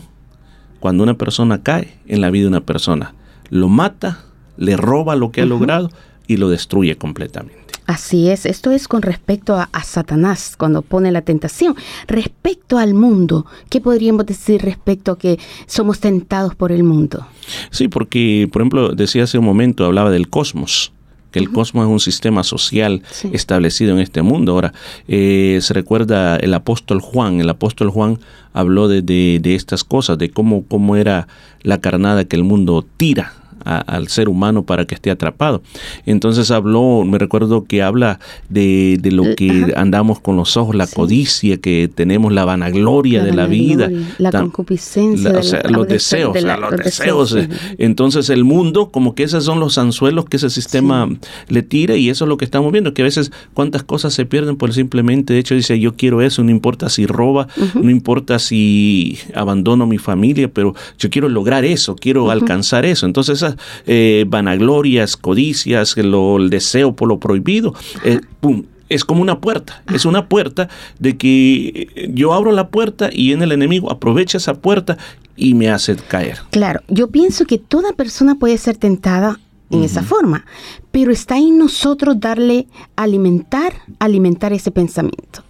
cuando 0.80 1.02
una 1.02 1.14
persona 1.14 1.62
cae 1.62 1.98
en 2.06 2.20
la 2.20 2.30
vida 2.30 2.42
de 2.42 2.48
una 2.48 2.60
persona. 2.60 3.14
Lo 3.50 3.68
mata, 3.68 4.24
le 4.56 4.76
roba 4.76 5.16
lo 5.16 5.32
que 5.32 5.42
ha 5.42 5.46
logrado 5.46 5.90
y 6.26 6.36
lo 6.36 6.48
destruye 6.48 6.96
completamente. 6.96 7.56
Así 7.86 8.28
es, 8.28 8.44
esto 8.44 8.70
es 8.70 8.86
con 8.86 9.00
respecto 9.00 9.56
a, 9.56 9.70
a 9.72 9.82
Satanás 9.82 10.56
cuando 10.58 10.82
pone 10.82 11.10
la 11.10 11.22
tentación. 11.22 11.74
Respecto 12.06 12.76
al 12.76 12.92
mundo, 12.92 13.46
¿qué 13.70 13.80
podríamos 13.80 14.26
decir 14.26 14.60
respecto 14.60 15.12
a 15.12 15.18
que 15.18 15.38
somos 15.66 15.98
tentados 15.98 16.54
por 16.54 16.70
el 16.70 16.82
mundo? 16.82 17.26
Sí, 17.70 17.88
porque, 17.88 18.46
por 18.52 18.60
ejemplo, 18.60 18.94
decía 18.94 19.24
hace 19.24 19.38
un 19.38 19.46
momento, 19.46 19.86
hablaba 19.86 20.10
del 20.10 20.28
cosmos, 20.28 20.92
que 21.38 21.44
el 21.44 21.52
cosmos 21.52 21.86
es 21.86 21.90
un 21.92 22.00
sistema 22.00 22.42
social 22.44 23.02
Sí. 23.10 23.30
establecido 23.32 23.92
en 23.92 24.00
este 24.00 24.22
mundo. 24.22 24.52
Ahora, 24.52 24.72
eh, 25.06 25.58
se 25.62 25.74
recuerda 25.74 26.36
el 26.36 26.52
apóstol 26.54 27.00
Juan, 27.00 27.40
el 27.40 27.48
apóstol 27.50 27.90
Juan 27.90 28.18
habló 28.52 28.88
de, 28.88 29.02
de- 29.02 29.38
de 29.40 29.54
estas 29.54 29.84
cosas, 29.84 30.18
de 30.18 30.30
cómo, 30.30 30.64
cómo 30.66 30.96
era 30.96 31.28
la 31.62 31.78
carnada 31.78 32.24
que 32.24 32.36
el 32.36 32.44
mundo 32.44 32.84
tira 32.96 33.34
a- 33.64 33.78
al 33.78 34.08
ser 34.08 34.28
humano 34.28 34.62
para 34.64 34.84
que 34.86 34.94
esté 34.94 35.10
atrapado. 35.10 35.62
Entonces 36.06 36.50
habló, 36.50 37.04
me 37.04 37.18
recuerdo 37.18 37.64
que 37.64 37.82
habla 37.82 38.20
de, 38.48 38.98
de 39.00 39.10
lo 39.12 39.24
Eh, 39.26 39.34
que 39.34 39.50
ajá. 39.50 39.80
andamos 39.80 40.20
con 40.20 40.36
los 40.36 40.56
ojos, 40.56 40.74
la 40.74 40.86
Sí. 40.86 40.94
codicia, 40.96 41.56
que 41.58 41.90
tenemos 41.94 42.32
la 42.32 42.44
vanagloria 42.44 43.22
de 43.24 43.32
la 43.32 43.46
vida. 43.46 43.90
La 44.18 44.30
concupiscencia. 44.32 45.32
la- 45.32 45.38
o 45.40 45.42
sea, 45.42 45.62
los 45.68 45.86
de- 45.86 45.94
deseos, 45.94 46.34
de 46.34 46.42
la- 46.42 46.56
los 46.56 46.70
deseos. 46.76 47.34
eh, 47.34 47.48
sí. 47.50 47.74
Entonces 47.78 48.30
el 48.30 48.44
mundo, 48.44 48.90
como 48.90 49.14
que 49.14 49.22
esos 49.24 49.44
son 49.44 49.60
los 49.60 49.78
anzuelos 49.78 50.24
que 50.26 50.36
ese 50.36 50.50
sistema 50.50 51.08
le 51.48 51.62
tira 51.62 51.96
y 51.96 52.08
eso 52.10 52.24
es 52.24 52.28
lo 52.28 52.36
que 52.36 52.44
estamos 52.44 52.72
viendo, 52.72 52.94
que 52.94 53.02
a 53.02 53.04
veces 53.04 53.30
cuántas 53.54 53.82
cosas 53.82 54.14
se 54.14 54.24
pierden 54.26 54.56
por 54.56 54.72
simplemente 54.72 55.32
de 55.34 55.40
hecho 55.40 55.54
dice 55.54 55.78
yo 55.78 55.94
quiero 55.94 56.22
eso, 56.22 56.42
no 56.44 56.50
importa 56.50 56.88
si 56.88 57.06
roba, 57.06 57.48
no 57.74 57.90
importa 57.90 58.38
si 58.38 59.18
abandono 59.34 59.86
mi 59.86 59.98
familia, 59.98 60.48
pero 60.52 60.74
yo 60.98 61.10
quiero 61.10 61.28
lograr 61.28 61.64
eso, 61.64 61.96
quiero 61.96 62.30
alcanzar 62.30 62.84
eso. 62.84 63.06
Entonces 63.06 63.42
eh, 63.86 64.24
vanaglorias, 64.28 65.16
codicias, 65.16 65.96
lo- 65.96 66.36
el 66.38 66.50
deseo 66.50 66.94
por 66.94 67.08
lo 67.08 67.18
prohibido, 67.18 67.74
eh, 68.04 68.20
pum, 68.40 68.64
es 68.88 69.04
como 69.04 69.20
una 69.20 69.40
puerta, 69.40 69.82
es 69.92 70.04
una 70.06 70.28
puerta 70.28 70.68
de 70.98 71.16
que 71.18 71.88
eh, 71.94 72.10
yo 72.14 72.32
abro 72.32 72.52
la 72.52 72.68
puerta 72.68 73.10
y 73.12 73.32
en 73.32 73.42
el 73.42 73.52
enemigo 73.52 73.92
aprovecha 73.92 74.38
esa 74.38 74.54
puerta 74.54 74.96
y 75.36 75.54
me 75.54 75.68
hace 75.70 75.94
caer. 75.96 76.38
Claro, 76.50 76.80
yo 76.88 77.08
pienso 77.08 77.44
que 77.44 77.58
toda 77.58 77.92
persona 77.92 78.34
puede 78.36 78.56
ser 78.58 78.76
tentada 78.76 79.38
en 79.70 79.84
esa 79.84 80.02
forma, 80.02 80.46
pero 80.90 81.12
está 81.12 81.36
en 81.36 81.58
nosotros 81.58 82.18
darle 82.18 82.66
alimentar, 82.96 83.74
alimentar 83.98 84.54
ese 84.54 84.70
pensamiento. 84.70 85.42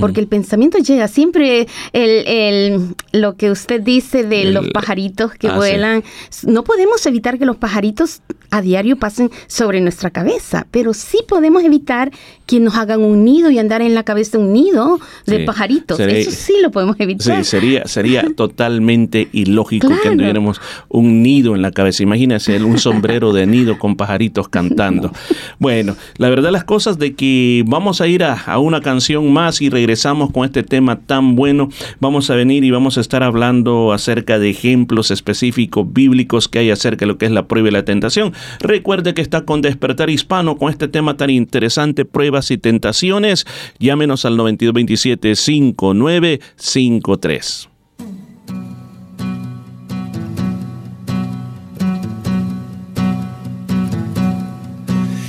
Porque 0.00 0.20
el 0.20 0.26
pensamiento 0.26 0.78
llega 0.78 1.06
siempre, 1.08 1.66
el, 1.92 2.10
el- 2.26 2.94
lo 3.12 3.36
que 3.36 3.50
usted 3.50 3.80
dice 3.80 4.24
de 4.24 4.42
El- 4.42 4.54
los 4.54 4.68
pajaritos 4.70 5.32
que 5.34 5.46
ah, 5.48 5.50
sí. 5.52 5.56
vuelan, 5.56 6.02
no 6.46 6.64
podemos 6.64 7.04
evitar 7.06 7.38
que 7.38 7.46
los 7.46 7.56
pajaritos 7.56 8.22
a 8.50 8.60
diario 8.62 8.96
pasen 8.96 9.30
sobre 9.46 9.80
nuestra 9.80 10.10
cabeza, 10.10 10.66
pero 10.70 10.94
sí 10.94 11.18
podemos 11.28 11.62
evitar 11.64 12.10
que 12.46 12.60
nos 12.60 12.74
hagan 12.76 13.02
un 13.02 13.24
nido 13.24 13.50
y 13.50 13.58
andar 13.58 13.82
en 13.82 13.94
la 13.94 14.04
cabeza 14.04 14.38
un 14.38 14.52
nido 14.52 14.98
de 15.26 15.38
Sí, 15.40 15.44
pajaritos. 15.44 15.96
sería- 15.98 16.18
Eso 16.18 16.30
sí 16.30 16.54
lo 16.62 16.70
podemos 16.70 16.96
evitar. 16.98 17.44
Sí, 17.44 17.50
sería, 17.50 17.86
sería 17.86 18.24
totalmente 18.36 19.28
ilógico 19.32 19.88
que 20.02 20.08
anduviéramos 20.08 20.60
un 20.88 21.22
nido 21.22 21.54
en 21.54 21.62
la 21.62 21.70
cabeza. 21.72 22.02
Imagínense 22.02 22.62
un 22.62 22.78
sombrero 22.78 23.32
de 23.32 23.46
nido 23.46 23.78
con 23.78 23.96
pajaritos 23.96 24.48
cantando. 24.48 25.12
Bueno, 25.58 25.96
la 26.18 26.28
verdad 26.30 26.50
las 26.50 26.64
cosas 26.64 26.98
de 26.98 27.14
que 27.14 27.64
vamos 27.66 28.00
a 28.00 28.06
ir 28.06 28.22
a, 28.24 28.34
a 28.46 28.58
una 28.58 28.80
canción 28.80 29.32
más 29.32 29.60
y 29.60 29.67
regresamos 29.68 30.30
con 30.30 30.44
este 30.44 30.62
tema 30.62 31.00
tan 31.00 31.36
bueno. 31.36 31.68
Vamos 32.00 32.30
a 32.30 32.34
venir 32.34 32.64
y 32.64 32.70
vamos 32.70 32.98
a 32.98 33.00
estar 33.00 33.22
hablando 33.22 33.92
acerca 33.92 34.38
de 34.38 34.50
ejemplos 34.50 35.10
específicos 35.10 35.92
bíblicos 35.92 36.48
que 36.48 36.60
hay 36.60 36.70
acerca 36.70 37.00
de 37.00 37.06
lo 37.06 37.18
que 37.18 37.26
es 37.26 37.32
la 37.32 37.46
prueba 37.46 37.68
y 37.68 37.72
la 37.72 37.84
tentación. 37.84 38.32
Recuerde 38.60 39.14
que 39.14 39.22
está 39.22 39.42
con 39.42 39.62
Despertar 39.62 40.10
Hispano 40.10 40.56
con 40.56 40.70
este 40.70 40.88
tema 40.88 41.16
tan 41.16 41.30
interesante, 41.30 42.04
pruebas 42.04 42.50
y 42.50 42.58
tentaciones. 42.58 43.46
Llámenos 43.78 44.24
al 44.24 44.36
9227 44.36 45.36
5953. 45.36 47.68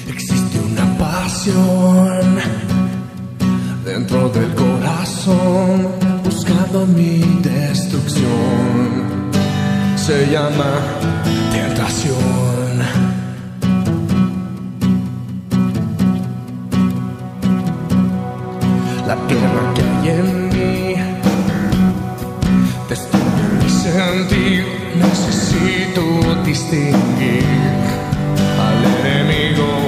Existe 0.07 0.59
una 0.59 0.97
pasión 0.97 2.38
dentro 3.99 4.29
del 4.29 4.55
corazón 4.55 5.89
buscando 6.23 6.85
mi 6.85 7.19
destrucción. 7.41 9.19
Se 9.97 10.31
llama 10.31 10.71
tentación. 11.51 12.79
La 19.05 19.15
guerra 19.27 19.63
que 19.75 19.81
hay 19.81 20.09
en 20.19 20.49
mí 20.49 20.95
destruye 22.87 23.43
mi 23.61 23.69
sentir. 23.69 24.65
Necesito 24.95 26.03
distinguir 26.45 27.43
al 28.67 28.79
enemigo. 28.99 29.78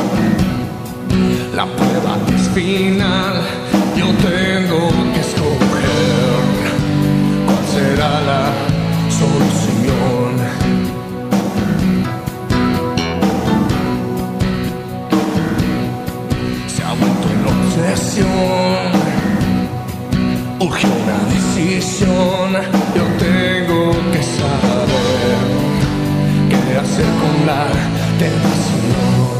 la 1.56 1.66
prueba 1.66 2.18
es 2.34 2.48
final. 2.50 3.34
Yo 3.96 4.06
tengo 4.06 4.88
que 5.12 5.20
escoger 5.20 6.42
cuál 7.46 7.64
será 7.74 8.12
la 8.30 8.44
solución. 9.10 10.32
Se 16.68 16.82
ha 16.82 16.92
vuelto 16.92 17.26
en 17.34 17.42
obsesión, 17.54 18.90
urge 20.60 20.86
una 20.86 21.18
decisión. 21.34 22.50
Yo 22.94 23.04
tengo 23.18 23.80
que 24.12 24.22
saber 24.22 25.40
qué 26.48 26.78
hacer 26.78 27.10
con 27.22 27.46
la 27.46 27.99
tentación. 28.20 29.39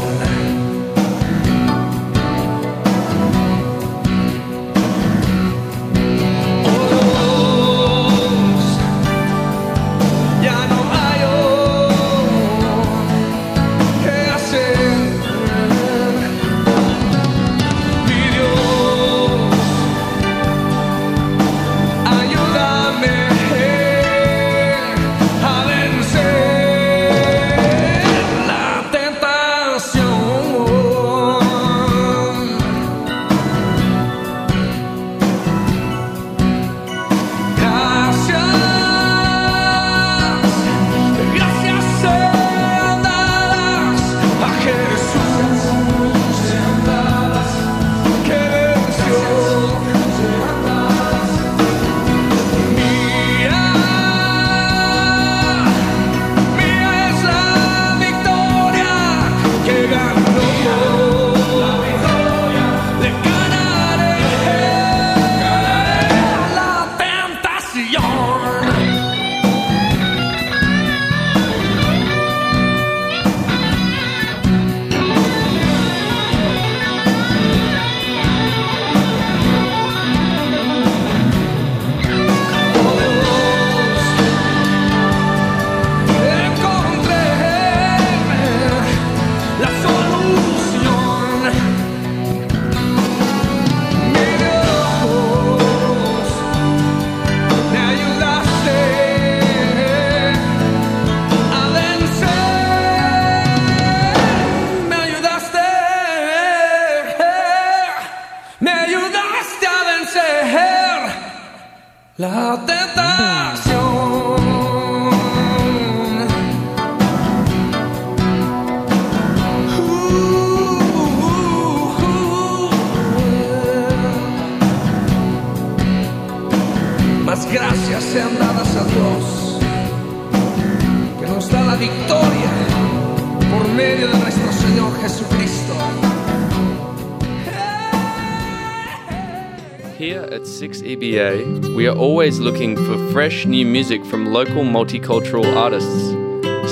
6EBA, 141.11 141.75
we 141.75 141.87
are 141.87 141.95
always 141.95 142.39
looking 142.39 142.75
for 142.75 142.97
fresh 143.11 143.45
new 143.45 143.63
music 143.65 144.05
from 144.05 144.27
local 144.27 144.63
multicultural 144.63 145.55
artists. 145.55 146.11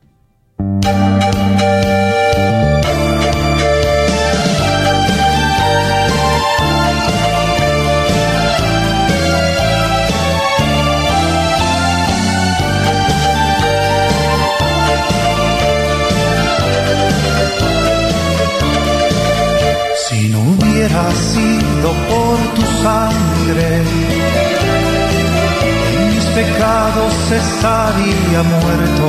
Estaría 27.30 28.42
muerto. 28.42 29.06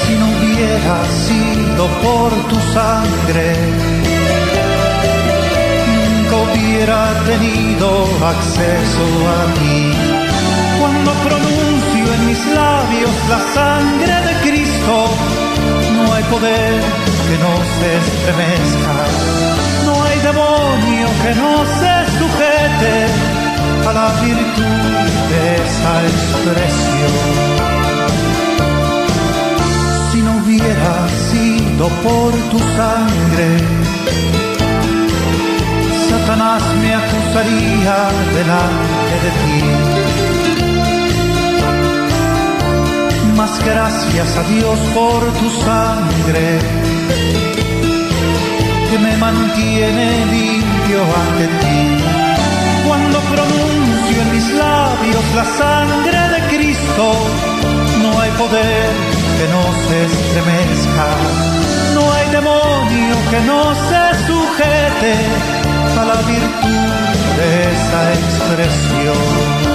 Si 0.00 0.12
no 0.14 0.26
hubiera 0.34 0.96
sido 1.26 1.86
por 2.04 2.30
tu 2.50 2.58
sangre, 2.72 3.48
nunca 5.96 6.36
hubiera 6.44 7.00
tenido 7.24 7.88
acceso 8.34 9.04
a 9.36 9.54
ti. 9.58 9.92
Cuando 10.80 11.10
pronuncio 11.26 12.14
en 12.14 12.26
mis 12.26 12.46
labios 12.54 13.14
la 13.28 13.40
sangre 13.54 14.14
de 14.28 14.34
Cristo, 14.48 14.94
no 15.96 16.14
hay 16.14 16.24
poder 16.24 16.82
que 17.26 17.36
no 17.44 17.52
estremezca, 17.98 18.94
no 19.86 20.04
hay 20.04 20.18
demonio 20.20 21.06
que 21.22 21.34
no 21.34 21.52
se 21.78 22.18
sujete 22.18 23.45
a 23.88 23.92
la 23.92 24.08
virtud 24.24 25.06
de 25.30 25.40
esa 25.64 25.92
expresión. 26.12 27.14
Si 30.10 30.18
no 30.22 30.32
hubiera 30.38 30.94
sido 31.30 31.88
por 32.06 32.32
tu 32.50 32.58
sangre, 32.78 33.48
Satanás 36.08 36.62
me 36.82 36.94
acusaría 36.94 37.96
delante 38.36 39.14
de 39.24 39.30
ti 39.40 40.06
más 43.36 43.62
gracias 43.64 44.34
a 44.38 44.42
Dios 44.44 44.78
por 44.94 45.20
tu 45.34 45.50
sangre 45.62 46.58
que 48.90 48.98
me 48.98 49.16
mantiene 49.18 50.26
limpio 50.26 51.00
ante 51.22 51.46
ti. 51.60 51.78
Cuando 52.86 53.18
en 54.20 54.32
mis 54.32 54.48
labios 54.52 55.24
la 55.34 55.44
sangre 55.44 56.20
de 56.34 56.56
Cristo, 56.56 57.04
no 58.02 58.20
hay 58.20 58.30
poder 58.32 58.90
que 59.38 59.46
no 59.54 59.62
se 59.86 59.96
estremezca, 60.06 61.06
no 61.94 62.12
hay 62.12 62.30
demonio 62.30 63.16
que 63.30 63.40
no 63.40 63.74
se 63.88 64.26
sujete 64.26 65.14
a 66.00 66.04
la 66.04 66.18
virtud 66.32 66.96
de 67.38 67.48
esa 67.72 68.12
expresión. 68.14 69.65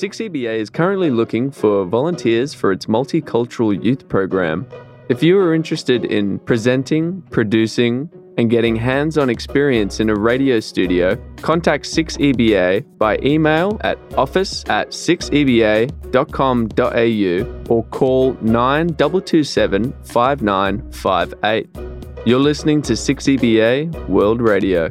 CBA 0.00 0.58
is 0.58 0.70
currently 0.70 1.10
looking 1.10 1.50
for 1.50 1.84
volunteers 1.84 2.54
for 2.54 2.72
its 2.72 2.86
multicultural 2.86 3.82
youth 3.82 4.08
program. 4.08 4.66
If 5.08 5.22
you 5.22 5.38
are 5.38 5.54
interested 5.54 6.04
in 6.04 6.40
presenting, 6.40 7.22
producing, 7.30 8.10
and 8.38 8.50
getting 8.50 8.76
hands 8.76 9.16
on 9.16 9.30
experience 9.30 10.00
in 10.00 10.10
a 10.10 10.14
radio 10.14 10.60
studio, 10.60 11.16
contact 11.36 11.84
6EBA 11.84 12.98
by 12.98 13.18
email 13.22 13.80
at 13.82 13.98
office 14.16 14.62
at 14.68 14.90
6EBA.com.au 14.90 17.74
or 17.74 17.84
call 17.84 18.32
9227 18.42 19.94
5958. 20.04 21.68
You're 22.26 22.40
listening 22.40 22.82
to 22.82 22.94
6EBA 22.94 24.08
World 24.08 24.40
Radio. 24.40 24.90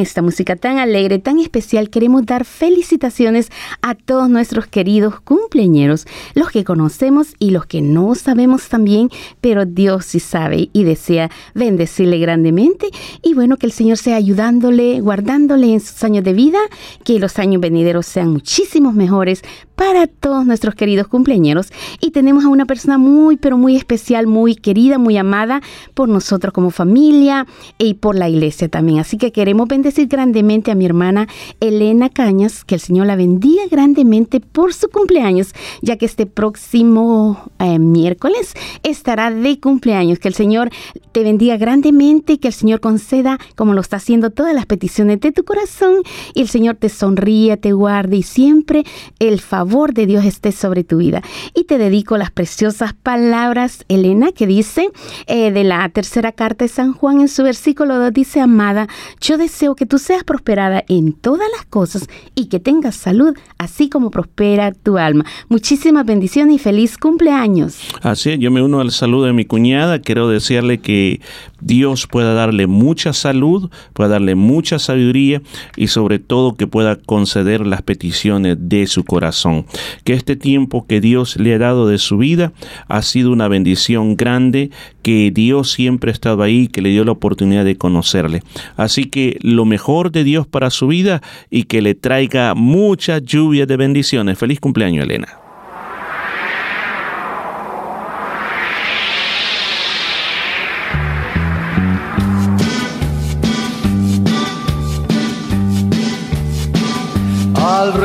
Esta 0.00 0.22
música 0.22 0.56
tan 0.56 0.78
alegre, 0.78 1.18
tan 1.18 1.38
especial, 1.38 1.90
queremos 1.90 2.26
dar 2.26 2.44
felicitaciones 2.44 3.50
a 3.82 3.94
todos 3.94 4.28
nuestros 4.28 4.66
queridos 4.66 5.20
cumpleañeros, 5.20 6.06
los 6.34 6.50
que 6.50 6.64
conocemos 6.64 7.34
y 7.38 7.50
los 7.50 7.66
que 7.66 7.82
no 7.82 8.14
sabemos 8.14 8.68
también, 8.68 9.10
pero 9.40 9.66
Dios 9.66 10.06
sí 10.06 10.20
sabe 10.20 10.70
y 10.72 10.84
desea 10.84 11.30
bendecirle 11.54 12.18
grandemente. 12.18 12.88
Y 13.22 13.34
bueno, 13.34 13.56
que 13.56 13.66
el 13.66 13.72
Señor 13.72 13.98
sea 13.98 14.16
ayudándole, 14.16 15.00
guardándole 15.00 15.72
en 15.72 15.80
sus 15.80 16.02
años 16.02 16.24
de 16.24 16.32
vida, 16.32 16.58
que 17.04 17.18
los 17.18 17.38
años 17.38 17.60
venideros 17.60 18.06
sean 18.06 18.30
muchísimos 18.30 18.94
mejores 18.94 19.42
para 19.80 20.06
todos 20.06 20.44
nuestros 20.44 20.74
queridos 20.74 21.08
cumpleañeros. 21.08 21.72
Y 22.02 22.10
tenemos 22.10 22.44
a 22.44 22.48
una 22.48 22.66
persona 22.66 22.98
muy, 22.98 23.38
pero 23.38 23.56
muy 23.56 23.76
especial, 23.76 24.26
muy 24.26 24.54
querida, 24.54 24.98
muy 24.98 25.16
amada 25.16 25.62
por 25.94 26.06
nosotros 26.06 26.52
como 26.52 26.70
familia 26.70 27.46
y 27.78 27.94
por 27.94 28.14
la 28.14 28.28
iglesia 28.28 28.68
también. 28.68 28.98
Así 28.98 29.16
que 29.16 29.32
queremos 29.32 29.68
bendecir 29.68 30.06
grandemente 30.06 30.70
a 30.70 30.74
mi 30.74 30.84
hermana 30.84 31.28
Elena 31.60 32.10
Cañas, 32.10 32.62
que 32.62 32.74
el 32.74 32.82
Señor 32.82 33.06
la 33.06 33.16
bendiga 33.16 33.62
grandemente 33.70 34.40
por 34.40 34.74
su 34.74 34.90
cumpleaños, 34.90 35.54
ya 35.80 35.96
que 35.96 36.04
este 36.04 36.26
próximo 36.26 37.50
eh, 37.58 37.78
miércoles 37.78 38.52
estará 38.82 39.30
de 39.30 39.60
cumpleaños. 39.60 40.18
Que 40.18 40.28
el 40.28 40.34
Señor 40.34 40.68
te 41.12 41.22
bendiga 41.22 41.56
grandemente, 41.56 42.38
que 42.38 42.48
el 42.48 42.54
Señor 42.54 42.80
conceda, 42.80 43.38
como 43.56 43.72
lo 43.72 43.80
está 43.80 43.96
haciendo, 43.96 44.28
todas 44.28 44.54
las 44.54 44.66
peticiones 44.66 45.20
de 45.20 45.32
tu 45.32 45.42
corazón 45.44 46.02
y 46.34 46.42
el 46.42 46.48
Señor 46.48 46.76
te 46.76 46.90
sonríe, 46.90 47.56
te 47.56 47.72
guarde 47.72 48.18
y 48.18 48.22
siempre 48.22 48.84
el 49.18 49.40
favor 49.40 49.69
favor 49.70 49.94
de 49.94 50.06
Dios 50.06 50.24
esté 50.24 50.50
sobre 50.50 50.82
tu 50.82 50.96
vida. 50.96 51.22
Y 51.54 51.62
te 51.62 51.78
dedico 51.78 52.16
las 52.16 52.32
preciosas 52.32 52.92
palabras, 52.92 53.84
Elena, 53.88 54.32
que 54.32 54.46
dice 54.48 54.88
eh, 55.28 55.52
de 55.52 55.62
la 55.62 55.88
tercera 55.90 56.32
carta 56.32 56.64
de 56.64 56.68
San 56.68 56.92
Juan 56.92 57.20
en 57.20 57.28
su 57.28 57.44
versículo 57.44 57.96
2, 57.96 58.12
dice, 58.12 58.40
amada, 58.40 58.88
yo 59.20 59.38
deseo 59.38 59.76
que 59.76 59.86
tú 59.86 59.98
seas 59.98 60.24
prosperada 60.24 60.82
en 60.88 61.12
todas 61.12 61.48
las 61.56 61.66
cosas 61.66 62.08
y 62.34 62.46
que 62.46 62.58
tengas 62.58 62.96
salud, 62.96 63.36
así 63.58 63.88
como 63.88 64.10
prospera 64.10 64.72
tu 64.72 64.98
alma. 64.98 65.24
Muchísimas 65.48 66.04
bendiciones 66.04 66.56
y 66.56 66.58
feliz 66.58 66.98
cumpleaños. 66.98 67.78
Así 68.02 68.30
es, 68.30 68.40
yo 68.40 68.50
me 68.50 68.62
uno 68.62 68.80
al 68.80 68.90
saludo 68.90 69.26
de 69.26 69.34
mi 69.34 69.44
cuñada, 69.44 70.00
quiero 70.00 70.28
desearle 70.28 70.78
que 70.78 71.20
Dios 71.60 72.06
pueda 72.06 72.34
darle 72.34 72.66
mucha 72.66 73.12
salud, 73.12 73.70
pueda 73.92 74.10
darle 74.10 74.34
mucha 74.34 74.78
sabiduría 74.78 75.42
y 75.76 75.88
sobre 75.88 76.18
todo 76.18 76.56
que 76.56 76.66
pueda 76.66 76.96
conceder 76.96 77.66
las 77.66 77.82
peticiones 77.82 78.56
de 78.58 78.86
su 78.86 79.04
corazón. 79.04 79.66
Que 80.04 80.12
este 80.12 80.36
tiempo 80.36 80.86
que 80.86 81.00
Dios 81.00 81.36
le 81.36 81.54
ha 81.54 81.58
dado 81.58 81.88
de 81.88 81.98
su 81.98 82.18
vida 82.18 82.52
ha 82.88 83.02
sido 83.02 83.32
una 83.32 83.48
bendición 83.48 84.16
grande, 84.16 84.70
que 85.02 85.30
Dios 85.32 85.72
siempre 85.72 86.10
ha 86.10 86.12
estado 86.12 86.42
ahí, 86.42 86.68
que 86.68 86.82
le 86.82 86.90
dio 86.90 87.04
la 87.04 87.12
oportunidad 87.12 87.64
de 87.64 87.76
conocerle. 87.76 88.42
Así 88.76 89.04
que 89.04 89.38
lo 89.42 89.64
mejor 89.64 90.10
de 90.12 90.24
Dios 90.24 90.46
para 90.46 90.70
su 90.70 90.88
vida 90.88 91.22
y 91.50 91.64
que 91.64 91.82
le 91.82 91.94
traiga 91.94 92.54
mucha 92.54 93.18
lluvia 93.18 93.66
de 93.66 93.76
bendiciones. 93.76 94.38
Feliz 94.38 94.60
cumpleaños, 94.60 95.04
Elena. 95.04 95.39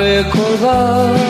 Al 0.05 1.24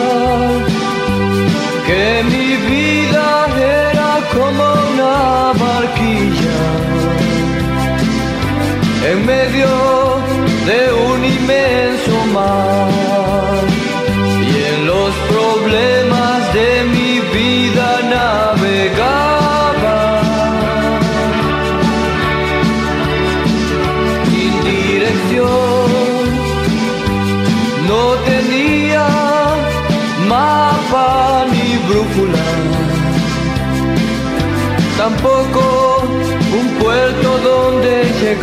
Y 38.28 38.34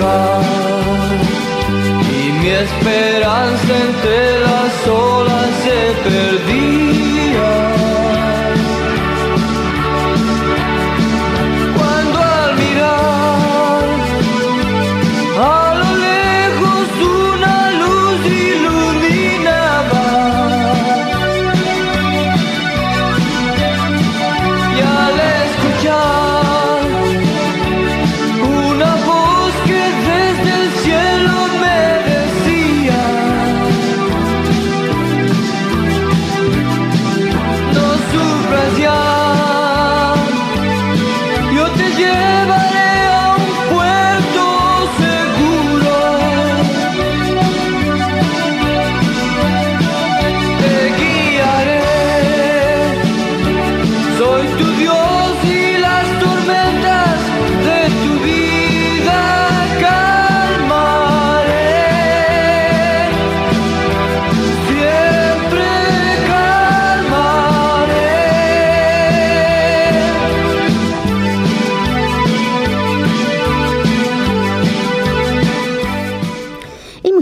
mi 2.40 2.48
esperanza 2.48 3.74
entre 3.86 4.40
las 4.40 4.88
olas 4.88 5.50
se 5.62 5.80
perdía. 6.10 6.93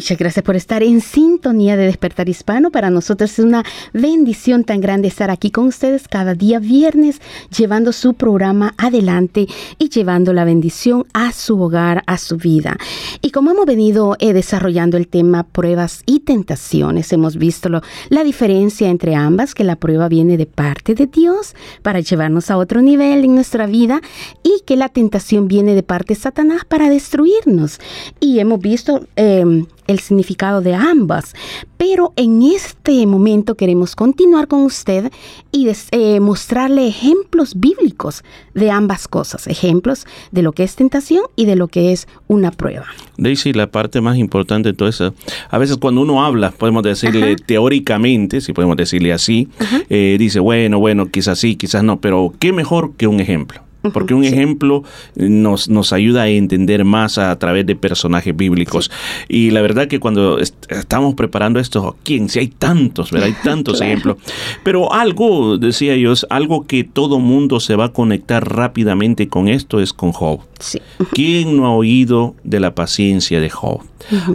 Muchas 0.01 0.17
gracias 0.17 0.43
por 0.43 0.55
estar 0.55 0.81
en 0.81 0.99
sintonía 0.99 1.77
de 1.77 1.85
Despertar 1.85 2.27
Hispano. 2.27 2.71
Para 2.71 2.89
nosotros 2.89 3.33
es 3.33 3.45
una 3.45 3.63
bendición 3.93 4.63
tan 4.63 4.81
grande 4.81 5.07
estar 5.07 5.29
aquí 5.29 5.51
con 5.51 5.67
ustedes 5.67 6.07
cada 6.07 6.33
día 6.33 6.57
viernes, 6.57 7.21
llevando 7.55 7.91
su 7.91 8.15
programa 8.15 8.73
adelante 8.79 9.45
y 9.77 9.89
llevando 9.89 10.33
la 10.33 10.43
bendición 10.43 11.05
a 11.13 11.31
su 11.31 11.61
hogar, 11.61 12.01
a 12.07 12.17
su 12.17 12.37
vida. 12.37 12.77
Y 13.21 13.29
como 13.29 13.51
hemos 13.51 13.67
venido 13.67 14.15
eh, 14.17 14.33
desarrollando 14.33 14.97
el 14.97 15.07
tema 15.07 15.43
pruebas 15.43 16.01
y 16.07 16.21
tentaciones, 16.21 17.13
hemos 17.13 17.37
visto 17.37 17.69
lo- 17.69 17.83
la 18.09 18.23
diferencia 18.23 18.89
entre 18.89 19.13
ambas, 19.13 19.53
que 19.53 19.63
la 19.63 19.75
prueba 19.75 20.09
viene 20.09 20.35
de 20.35 20.47
parte 20.47 20.95
de 20.95 21.05
Dios 21.05 21.53
para 21.83 21.99
llevarnos 21.99 22.49
a 22.49 22.57
otro 22.57 22.81
nivel 22.81 23.23
en 23.23 23.35
nuestra 23.35 23.67
vida 23.67 24.01
y 24.41 24.63
que 24.65 24.77
la 24.77 24.89
tentación 24.89 25.47
viene 25.47 25.75
de 25.75 25.83
parte 25.83 26.15
de 26.15 26.19
Satanás 26.19 26.65
para 26.67 26.89
destruirnos. 26.89 27.79
Y 28.19 28.39
hemos 28.39 28.59
visto 28.59 29.05
eh, 29.15 29.63
el 29.87 29.99
significado 29.99 30.61
de 30.61 30.75
ambas. 30.75 31.33
Pero 31.77 32.13
en 32.15 32.41
este 32.43 33.05
momento 33.07 33.55
queremos 33.55 33.95
continuar 33.95 34.47
con 34.47 34.61
usted 34.61 35.11
y 35.51 35.65
des- 35.65 35.87
eh, 35.91 36.19
mostrarle 36.19 36.87
ejemplos 36.87 37.53
bíblicos 37.59 38.23
de 38.53 38.69
ambas 38.71 39.07
cosas, 39.07 39.47
ejemplos 39.47 40.05
de 40.31 40.41
lo 40.43 40.51
que 40.51 40.63
es 40.63 40.75
tentación 40.75 41.23
y 41.35 41.45
de 41.45 41.55
lo 41.55 41.67
que 41.67 41.91
es 41.91 42.07
una 42.27 42.51
prueba. 42.51 42.85
Daisy, 43.17 43.53
la 43.53 43.67
parte 43.71 43.99
más 44.01 44.17
importante 44.17 44.69
de 44.69 44.73
todo 44.73 44.89
eso, 44.89 45.13
a 45.49 45.57
veces 45.57 45.77
cuando 45.77 46.01
uno 46.01 46.23
habla, 46.23 46.51
podemos 46.51 46.83
decirle 46.83 47.35
teóricamente, 47.35 48.41
si 48.41 48.53
podemos 48.53 48.77
decirle 48.77 49.13
así, 49.13 49.47
eh, 49.89 50.15
dice, 50.19 50.39
bueno, 50.39 50.79
bueno, 50.79 51.07
quizás 51.09 51.39
sí, 51.39 51.55
quizás 51.55 51.83
no, 51.83 51.99
pero 51.99 52.33
qué 52.39 52.53
mejor 52.53 52.93
que 52.95 53.07
un 53.07 53.19
ejemplo. 53.19 53.61
Porque 53.93 54.13
un 54.13 54.23
ejemplo 54.23 54.83
nos, 55.15 55.67
nos 55.67 55.91
ayuda 55.91 56.23
a 56.23 56.27
entender 56.29 56.85
más 56.85 57.17
a, 57.17 57.37
través 57.39 57.65
de 57.65 57.75
personajes 57.75 58.35
bíblicos. 58.35 58.91
Y 59.27 59.49
la 59.51 59.61
verdad 59.61 59.87
que 59.87 59.99
cuando 59.99 60.37
est- 60.37 60.71
estamos 60.71 61.15
preparando 61.15 61.59
esto, 61.59 61.95
¿quién? 62.03 62.29
Si 62.29 62.37
hay 62.39 62.47
tantos, 62.47 63.09
¿verdad? 63.11 63.29
Hay 63.29 63.35
tantos 63.43 63.77
Claro. 63.77 63.91
ejemplos. 63.91 64.17
Pero 64.63 64.93
algo, 64.93 65.57
decía 65.57 65.95
yo, 65.95 66.13
algo 66.29 66.67
que 66.67 66.83
todo 66.83 67.17
mundo 67.19 67.59
se 67.59 67.75
va 67.75 67.85
a 67.85 67.93
conectar 67.93 68.47
rápidamente 68.55 69.27
con 69.27 69.47
esto 69.47 69.79
es 69.79 69.93
con 69.93 70.11
Job. 70.11 70.41
Sí. 70.59 70.79
¿Quién 71.13 71.57
no 71.57 71.65
ha 71.65 71.71
oído 71.73 72.35
de 72.43 72.59
la 72.59 72.75
paciencia 72.75 73.39
de 73.41 73.49
Job? 73.49 73.81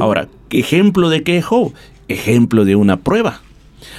Ahora, 0.01 0.29
¿ejemplo 0.51 1.09
de 1.09 1.23
qué 1.23 1.39
es 1.39 1.45
Job? 1.45 1.73
Ejemplo 2.09 2.65
de 2.65 2.75
una 2.77 2.97
prueba. 2.99 3.43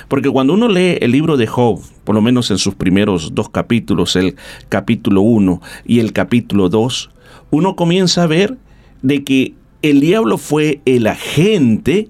Porque 0.07 0.29
cuando 0.29 0.53
uno 0.53 0.67
lee 0.67 0.97
el 1.01 1.11
libro 1.11 1.37
de 1.37 1.47
Job, 1.47 1.81
por 2.03 2.15
lo 2.15 2.21
menos 2.21 2.49
en 2.51 2.57
sus 2.57 2.75
primeros 2.75 3.35
dos 3.35 3.49
capítulos, 3.49 4.15
el 4.15 4.35
capítulo 4.69 5.21
1 5.21 5.61
y 5.85 5.99
el 5.99 6.13
capítulo 6.13 6.69
2, 6.69 7.09
uno 7.51 7.75
comienza 7.75 8.23
a 8.23 8.27
ver 8.27 8.57
de 9.01 9.23
que 9.23 9.53
el 9.81 9.99
diablo 9.99 10.37
fue 10.37 10.81
el 10.85 11.07
agente 11.07 12.09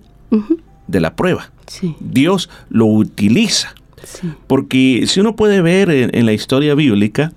de 0.87 0.99
la 0.99 1.15
prueba. 1.15 1.51
Sí, 1.67 1.95
Dios 1.99 2.49
lo 2.69 2.85
utiliza. 2.85 3.75
sí. 4.03 4.31
Porque 4.47 5.03
si 5.07 5.19
uno 5.19 5.35
puede 5.35 5.61
ver 5.61 5.89
en, 5.89 6.15
en 6.15 6.25
la 6.25 6.33
historia 6.33 6.75
bíblica 6.75 7.33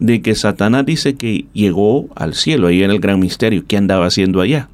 de 0.00 0.22
que 0.22 0.34
Satanás 0.34 0.84
dice 0.86 1.14
que 1.14 1.44
llegó 1.52 2.08
al 2.16 2.34
cielo, 2.34 2.66
ahí 2.68 2.82
en 2.82 2.90
el 2.90 2.98
gran 3.00 3.20
misterio, 3.20 3.64
¿qué 3.68 3.76
andaba 3.76 4.06
haciendo 4.06 4.40
allá? 4.40 4.68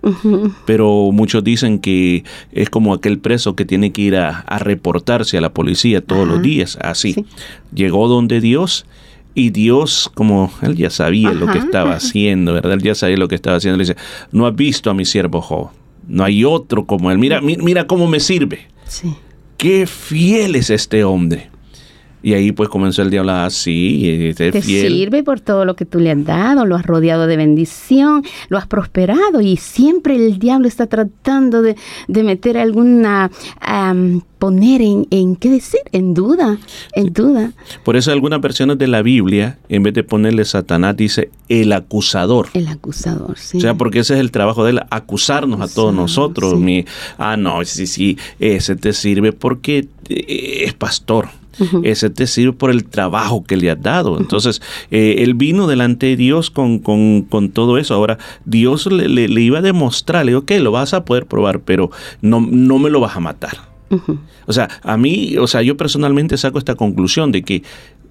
Pero 0.66 1.10
muchos 1.12 1.42
dicen 1.44 1.78
que 1.80 2.24
es 2.52 2.70
como 2.70 2.94
aquel 2.94 3.18
preso 3.18 3.56
que 3.56 3.64
tiene 3.64 3.90
que 3.92 4.02
ir 4.02 4.16
a, 4.16 4.40
a 4.40 4.58
reportarse 4.58 5.36
a 5.36 5.40
la 5.40 5.52
policía 5.52 6.00
todos 6.00 6.26
los 6.28 6.40
días, 6.42 6.78
así. 6.80 7.12
Sí. 7.14 7.24
Llegó 7.74 8.06
donde 8.08 8.40
Dios 8.40 8.86
y 9.34 9.50
Dios, 9.50 10.10
como 10.14 10.50
él 10.62 10.76
ya 10.76 10.90
sabía 10.90 11.32
lo 11.32 11.46
que 11.48 11.58
estaba 11.58 11.94
haciendo, 11.96 12.52
¿verdad? 12.54 12.72
Él 12.74 12.82
ya 12.82 12.94
sabía 12.94 13.16
lo 13.16 13.28
que 13.28 13.34
estaba 13.34 13.56
haciendo. 13.56 13.76
Le 13.78 13.82
dice, 13.84 13.96
no 14.32 14.46
has 14.46 14.54
visto 14.56 14.90
a 14.90 14.94
mi 14.94 15.04
siervo 15.04 15.40
Job, 15.42 15.70
no 16.08 16.22
hay 16.24 16.44
otro 16.44 16.86
como 16.86 17.10
él. 17.10 17.18
Mira, 17.18 17.40
mi- 17.40 17.56
mira 17.56 17.86
cómo 17.86 18.06
me 18.06 18.20
sirve. 18.20 18.68
sí. 18.86 19.12
Qué 19.58 19.86
fiel 19.86 20.54
es 20.54 20.68
este 20.68 21.02
hombre. 21.02 21.48
Y 22.26 22.34
ahí 22.34 22.50
pues 22.50 22.68
comenzó 22.68 23.02
el 23.02 23.10
diablo 23.10 23.30
así, 23.30 24.34
te 24.36 24.60
sirve 24.60 25.22
por 25.22 25.38
todo 25.38 25.64
lo 25.64 25.76
que 25.76 25.84
tú 25.84 26.00
le 26.00 26.10
has 26.10 26.24
dado, 26.24 26.66
lo 26.66 26.74
has 26.74 26.84
rodeado 26.84 27.28
de 27.28 27.36
bendición, 27.36 28.24
lo 28.48 28.58
has 28.58 28.66
prosperado 28.66 29.40
y 29.40 29.56
siempre 29.58 30.16
el 30.16 30.40
diablo 30.40 30.66
está 30.66 30.88
tratando 30.88 31.62
de, 31.62 31.76
meter 32.08 32.58
alguna, 32.58 33.30
poner 34.40 34.82
en, 34.82 35.06
en, 35.12 35.36
¿qué 35.36 35.50
decir? 35.50 35.78
En 35.92 36.14
duda, 36.14 36.58
en 36.94 37.12
duda. 37.12 37.52
Por 37.84 37.94
eso 37.94 38.10
algunas 38.10 38.40
versiones 38.40 38.76
de 38.76 38.88
la 38.88 39.02
Biblia, 39.02 39.60
en 39.68 39.84
vez 39.84 39.94
de 39.94 40.02
ponerle 40.02 40.44
Satanás, 40.44 40.96
dice 40.96 41.30
el 41.48 41.72
acusador. 41.72 42.48
El 42.54 42.66
acusador, 42.66 43.38
sí. 43.38 43.58
O 43.58 43.60
sea, 43.60 43.74
porque 43.74 44.00
ese 44.00 44.14
es 44.14 44.20
el 44.20 44.32
trabajo 44.32 44.64
de 44.64 44.72
él, 44.72 44.80
acusarnos 44.90 45.60
a 45.60 45.72
todos 45.72 45.94
nosotros. 45.94 46.58
Mi, 46.58 46.86
ah, 47.18 47.36
no, 47.36 47.64
sí, 47.64 47.86
sí, 47.86 48.18
ese 48.40 48.74
te 48.74 48.92
sirve 48.92 49.30
porque 49.30 49.86
eh, 50.08 50.64
es 50.64 50.74
pastor 50.74 51.28
ese 51.82 52.10
te 52.10 52.26
sirve 52.26 52.52
por 52.52 52.70
el 52.70 52.84
trabajo 52.84 53.44
que 53.44 53.56
le 53.56 53.70
has 53.70 53.80
dado. 53.80 54.18
Entonces, 54.18 54.62
eh, 54.90 55.16
él 55.18 55.34
vino 55.34 55.66
delante 55.66 56.06
de 56.06 56.16
Dios 56.16 56.50
con, 56.50 56.80
todo 57.52 57.78
eso. 57.78 57.94
Ahora, 57.94 58.18
Dios 58.44 58.86
le, 58.86 59.42
iba 59.42 59.58
a 59.58 59.62
demostrar, 59.62 60.24
le 60.24 60.32
dijo, 60.32 60.40
ok, 60.42 60.52
lo 60.60 60.72
vas 60.72 60.94
a 60.94 61.04
poder 61.04 61.26
probar, 61.26 61.60
pero 61.60 61.90
no, 62.20 62.40
no 62.40 62.78
me 62.78 62.90
lo 62.90 63.00
vas 63.00 63.16
a 63.16 63.20
matar. 63.20 63.76
O 64.46 64.52
sea, 64.52 64.68
a 64.82 64.96
mí, 64.96 65.36
o 65.38 65.46
sea, 65.46 65.62
yo 65.62 65.76
personalmente 65.76 66.36
saco 66.36 66.58
esta 66.58 66.74
conclusión 66.74 67.32
de 67.32 67.42
que 67.42 67.62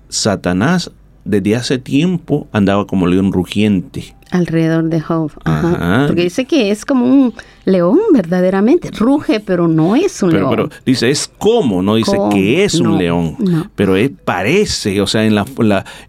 Satanás 0.10 0.92
desde 1.26 1.56
hace 1.56 1.78
tiempo 1.78 2.48
andaba 2.52 2.88
como 2.88 3.08
león 3.08 3.32
rugiente. 3.32 4.16
Alrededor 4.32 4.86
de 4.86 5.02
Job. 5.02 5.32
Porque 5.44 6.24
dice 6.24 6.46
que 6.46 6.72
es 6.72 6.86
como 6.86 7.06
un 7.06 7.34
león 7.66 8.00
verdaderamente. 8.14 8.92
Ruge, 8.92 9.40
pero 9.40 9.68
no 9.68 9.96
es 9.96 10.22
un 10.24 10.34
león. 10.34 10.50
Pero 10.50 10.70
dice, 10.86 11.10
es 11.10 11.30
como, 11.38 11.82
no 11.82 11.96
dice 11.96 12.18
que 12.32 12.64
es 12.64 12.76
un 12.80 12.98
león. 12.98 13.38
Pero 13.76 13.96
es, 13.96 14.12
parece, 14.24 15.02
o 15.02 15.08
sea, 15.08 15.26
en 15.26 15.36
la, 15.36 15.46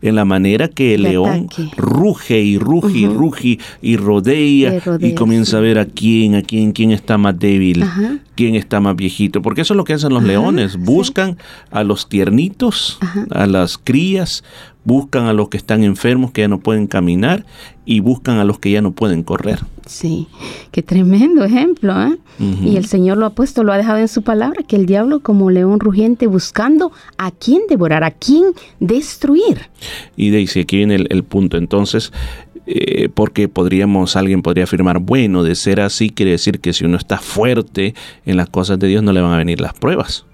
en 0.02 0.14
la 0.14 0.24
manera 0.24 0.68
que 0.68 0.94
el 0.94 1.02
león 1.02 1.48
ruge 1.76 2.40
y 2.40 2.58
ruge 2.58 2.98
y 2.98 3.06
ruge 3.06 3.58
y 3.82 3.96
rodea, 3.96 4.80
y 5.00 5.14
comienza 5.14 5.58
a 5.58 5.60
ver 5.60 5.78
a 5.78 5.86
quién, 5.86 6.34
a 6.34 6.42
quién, 6.42 6.72
quién 6.72 6.90
está 6.90 7.18
más 7.18 7.38
débil, 7.38 7.84
quién 8.34 8.54
está 8.54 8.80
más 8.80 8.96
viejito. 8.96 9.42
Porque 9.42 9.62
eso 9.62 9.74
es 9.74 9.76
lo 9.76 9.84
que 9.84 9.94
hacen 9.94 10.12
los 10.12 10.22
leones. 10.22 10.76
Buscan 10.76 11.38
a 11.70 11.84
los 11.84 12.08
tiernitos, 12.08 12.98
a 13.30 13.46
las 13.46 13.78
crías, 13.78 14.44
buscan 14.84 15.26
a 15.26 15.32
los 15.32 15.48
que 15.48 15.56
están 15.56 15.82
enfermos, 15.82 16.30
que 16.30 16.42
ya 16.42 16.48
no 16.48 16.60
pueden 16.60 16.86
caminar, 16.86 17.44
y 17.84 18.00
buscan 18.06 18.38
a 18.38 18.44
los 18.44 18.60
que 18.60 18.70
ya 18.70 18.80
no 18.80 18.92
pueden 18.92 19.24
correr. 19.24 19.58
Sí, 19.84 20.28
qué 20.70 20.80
tremendo 20.80 21.42
ejemplo. 21.42 22.00
¿eh? 22.00 22.16
Y 22.38 22.76
el 22.76 22.86
Señor 22.86 23.18
lo 23.18 23.26
ha 23.26 23.30
puesto, 23.30 23.64
lo 23.64 23.72
ha 23.72 23.76
dejado 23.76 23.98
en 23.98 24.06
su 24.06 24.22
palabra, 24.22 24.62
que 24.62 24.76
el 24.76 24.86
diablo 24.86 25.20
como 25.20 25.50
león 25.50 25.80
rugiente 25.80 26.28
buscando 26.28 26.92
a 27.18 27.32
quién 27.32 27.62
devorar, 27.68 28.04
a 28.04 28.12
quién 28.12 28.44
destruir. 28.78 29.62
Y 30.16 30.30
dice 30.30 30.60
aquí 30.60 30.76
viene 30.76 30.94
el, 30.94 31.24
punto. 31.24 31.56
Entonces, 31.56 32.12
eh, 32.66 33.08
porque 33.12 33.48
podríamos, 33.48 34.14
alguien 34.14 34.40
podría 34.40 34.64
afirmar, 34.64 35.00
bueno, 35.00 35.42
de 35.42 35.56
ser 35.56 35.80
así 35.80 36.10
quiere 36.10 36.30
decir 36.30 36.60
que 36.60 36.72
si 36.72 36.84
uno 36.84 36.98
está 36.98 37.18
fuerte 37.18 37.96
en 38.24 38.36
las 38.36 38.48
cosas 38.48 38.78
de 38.78 38.86
Dios 38.86 39.02
no 39.02 39.12
le 39.12 39.20
van 39.20 39.32
a 39.32 39.38
venir 39.38 39.60
las 39.60 39.74
pruebas. 39.74 40.24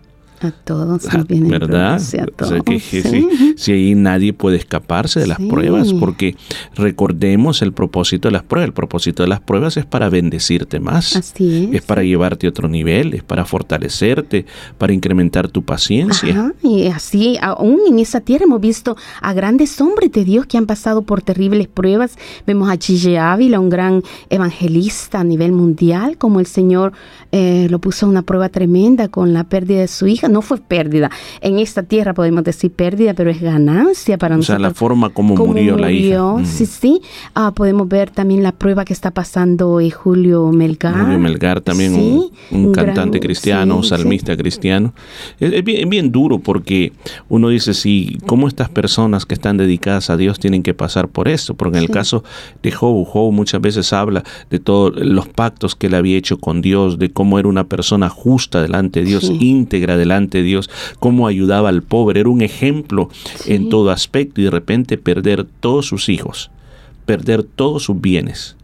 A 0.43 0.51
todos 0.51 1.05
nos 1.13 1.27
vienen 1.27 1.49
¿Verdad? 1.51 2.01
si, 2.01 3.73
ahí 3.73 3.95
nadie 3.95 4.33
puede 4.33 4.57
escaparse 4.57 5.21
de 5.21 5.27
las 5.27 5.39
pruebas, 5.39 5.93
porque 5.93 6.37
recordemos 6.75 7.63
el 7.63 7.73
propósito 7.73 8.29
de 8.29 8.33
las 8.33 8.43
pruebas. 8.43 8.69
El 8.69 8.75
propósito 8.75 9.23
de 9.23 9.29
las 9.29 9.41
pruebas 9.41 9.77
es 9.77 9.87
para 9.87 10.09
bendecirte 10.09 10.81
más. 10.81 11.15
Así 11.17 11.69
es. 11.71 11.77
Es 11.77 11.83
para 11.83 12.03
llevarte 12.03 12.47
a 12.47 12.51
otro 12.51 12.69
nivel, 12.69 13.15
es 13.15 13.23
para 13.23 13.45
fortalecerte, 13.45 14.47
para 14.79 14.93
incrementar 14.93 15.49
tu 15.49 15.63
paciencia. 15.63 16.53
y 16.63 16.89
así, 16.89 17.39
aún 17.41 17.81
en 17.89 17.99
esa 17.99 18.21
tierra 18.21 18.45
hemos 18.45 18.61
visto 18.61 18.97
a 19.21 19.33
grandes 19.33 19.81
hombres 19.81 20.11
de 20.13 20.25
Dios 20.25 20.47
que 20.47 20.59
han 20.59 20.67
pasado 20.67 21.03
por 21.03 21.23
terribles 21.23 21.69
pruebas. 21.69 22.19
Vemos 22.47 22.69
a 22.69 22.77
Gigi 22.77 23.17
Ávila, 23.17 23.61
un 23.61 23.71
gran 23.71 24.03
evangelista 24.29 25.21
a 25.21 25.25
nivel 25.25 25.53
mundial, 25.53 26.19
como 26.19 26.41
el 26.41 26.47
Señor 26.47 26.93
eh, 27.31 27.67
lo 27.71 27.79
puso 27.79 28.07
a 28.07 28.09
una 28.09 28.23
prueba 28.23 28.49
tremenda 28.49 29.09
con 29.09 29.33
la 29.33 29.45
pérdida 29.45 29.81
de 29.81 29.89
su 29.89 30.07
hija 30.07 30.29
no 30.33 30.43
fue 30.43 30.59
pérdida. 30.59 31.11
En 31.41 31.59
esta 31.59 31.83
tierra 31.83 32.15
podemos 32.15 32.43
decir 32.43 32.73
pérdida, 32.73 33.15
pero 33.15 33.31
es 33.31 33.41
ganancia 33.41 34.19
para 34.19 34.37
nosotros. 34.37 34.57
O 34.57 34.61
sea, 34.61 34.69
la 34.69 34.75
forma 34.75 35.11
como, 35.11 35.37
murió, 35.37 35.77
la 35.77 35.93
hija. 35.93 36.23
Mm. 36.23 36.47
Sí, 36.47 36.67
sí. 36.67 37.01
Ah, 37.35 37.53
podemos 37.55 37.89
ver 37.89 38.11
también 38.11 38.43
la 38.43 38.53
prueba 38.53 38.85
que 38.85 38.93
está 38.93 39.11
pasando 39.11 39.81
en 39.81 39.91
Julio 39.91 40.51
Melgar. 40.51 40.99
Julio 40.99 41.19
Melgar 41.19 41.61
también, 41.61 41.95
un, 42.51 42.73
cantante 42.73 43.21
cristiano, 43.21 43.77
un 43.77 43.85
salmista 43.85 44.37
cristiano. 44.37 44.95
Es, 45.39 45.63
bien, 45.63 46.11
duro 46.11 46.39
porque 46.39 46.93
uno 47.29 47.49
dice, 47.49 47.75
sí, 47.75 48.19
¿cómo 48.27 48.49
estas 48.49 48.69
personas 48.69 49.27
que 49.27 49.35
están 49.35 49.57
dedicadas 49.57 50.11
a 50.11 50.17
Dios 50.17 50.41
tienen 50.41 50.63
que 50.63 50.75
pasar 50.75 51.09
por 51.09 51.29
esto? 51.29 51.55
Porque 51.55 51.79
en 51.79 51.85
el 51.85 51.91
caso 51.91 52.25
de 52.63 52.73
Job, 52.73 53.07
Job 53.07 53.33
muchas 53.33 53.61
veces 53.61 53.93
habla 53.93 54.25
de 54.51 54.59
todos 54.59 54.95
los 54.97 55.29
pactos 55.29 55.77
que 55.77 55.89
él 55.89 55.95
había 55.95 56.17
hecho 56.17 56.39
con 56.39 56.63
Dios, 56.63 56.99
de 56.99 57.11
cómo 57.11 57.39
era 57.39 57.49
una 57.49 57.65
persona 57.65 58.09
justa 58.09 58.63
delante 58.63 59.01
de 59.01 59.07
Dios, 59.07 59.31
íntegra 59.41 59.97
delante 59.97 60.22
Dios, 60.31 60.71
cómo 60.99 61.27
ayudaba 61.27 61.69
al 61.69 61.83
pobre, 61.83 62.21
era 62.21 62.29
un 62.29 62.43
ejemplo 62.43 63.09
en 63.47 63.69
todo 63.69 63.91
aspecto 63.91 64.41
y 64.41 64.45
de 64.45 64.51
repente 64.51 64.99
perder 64.99 65.47
todos 65.61 65.87
sus 65.87 66.09
hijos, 66.09 66.51
perder 67.07 67.43
todos 67.43 67.85
sus 67.85 68.01
bienes. 68.01 68.57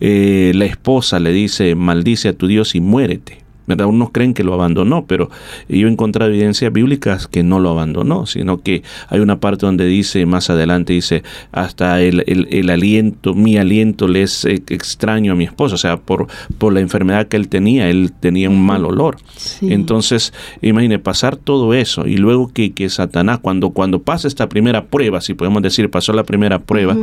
Eh, 0.00 0.52
la 0.54 0.66
esposa 0.66 1.18
le 1.18 1.32
dice, 1.32 1.74
maldice 1.74 2.28
a 2.28 2.32
tu 2.34 2.46
Dios 2.46 2.74
y 2.74 2.80
muérete. 2.80 3.45
¿Verdad? 3.66 3.86
Unos 3.86 4.10
creen 4.10 4.34
que 4.34 4.44
lo 4.44 4.54
abandonó, 4.54 5.06
pero 5.06 5.30
yo 5.68 5.86
he 5.86 5.90
encontrado 5.90 6.30
evidencias 6.30 6.72
bíblicas 6.72 7.26
que 7.26 7.42
no 7.42 7.58
lo 7.58 7.70
abandonó, 7.70 8.26
sino 8.26 8.62
que 8.62 8.82
hay 9.08 9.20
una 9.20 9.40
parte 9.40 9.66
donde 9.66 9.86
dice, 9.86 10.26
más 10.26 10.50
adelante 10.50 10.92
dice, 10.92 11.22
hasta 11.52 12.00
el, 12.00 12.24
el, 12.26 12.70
aliento, 12.70 13.34
mi 13.34 13.56
aliento 13.56 14.08
le 14.08 14.22
es 14.22 14.44
extraño 14.44 15.32
a 15.32 15.34
mi 15.34 15.44
esposo, 15.44 15.74
o 15.74 15.78
sea, 15.78 15.96
por, 15.96 16.26
por 16.58 16.72
la 16.72 16.80
enfermedad 16.80 17.28
que 17.28 17.36
él 17.36 17.48
tenía, 17.48 17.88
él 17.88 18.12
tenía 18.18 18.48
un 18.48 18.64
mal 18.64 18.84
olor. 18.84 19.16
Entonces, 19.62 20.32
imagine 20.62 20.98
pasar 20.98 21.36
todo 21.36 21.74
eso 21.74 22.06
y 22.06 22.16
luego 22.16 22.48
que, 22.52 22.72
que, 22.72 22.88
Satanás, 22.88 23.38
cuando, 23.40 23.70
cuando 23.70 24.02
pasa 24.02 24.28
esta 24.28 24.48
primera 24.48 24.86
prueba, 24.86 25.20
si 25.20 25.34
podemos 25.34 25.62
decir, 25.62 25.90
pasó 25.90 26.12
la 26.12 26.24
primera 26.24 26.60
prueba, 26.60 26.96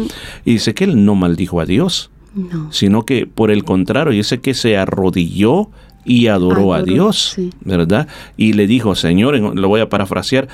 y 0.46 0.54
dice 0.54 0.74
que 0.74 0.84
él 0.86 1.06
no 1.06 1.16
maldijo 1.16 1.60
a 1.60 1.66
Dios. 1.66 2.10
sino 2.72 3.04
que 3.04 3.28
por 3.28 3.52
el 3.52 3.64
contrario, 3.64 4.12
dice 4.12 4.40
que 4.40 4.56
se 4.56 4.76
arrodilló 4.76 5.70
y 6.06 6.28
adoró, 6.28 6.74
a 6.74 6.84
Dios, 6.84 7.36
¿verdad? 7.62 8.08
Y 8.38 8.54
le 8.54 8.68
dijo, 8.68 8.96
Señor, 8.96 9.38
lo 9.38 9.68
voy 9.68 9.82
a 9.82 9.90
parafrasear, 9.90 10.48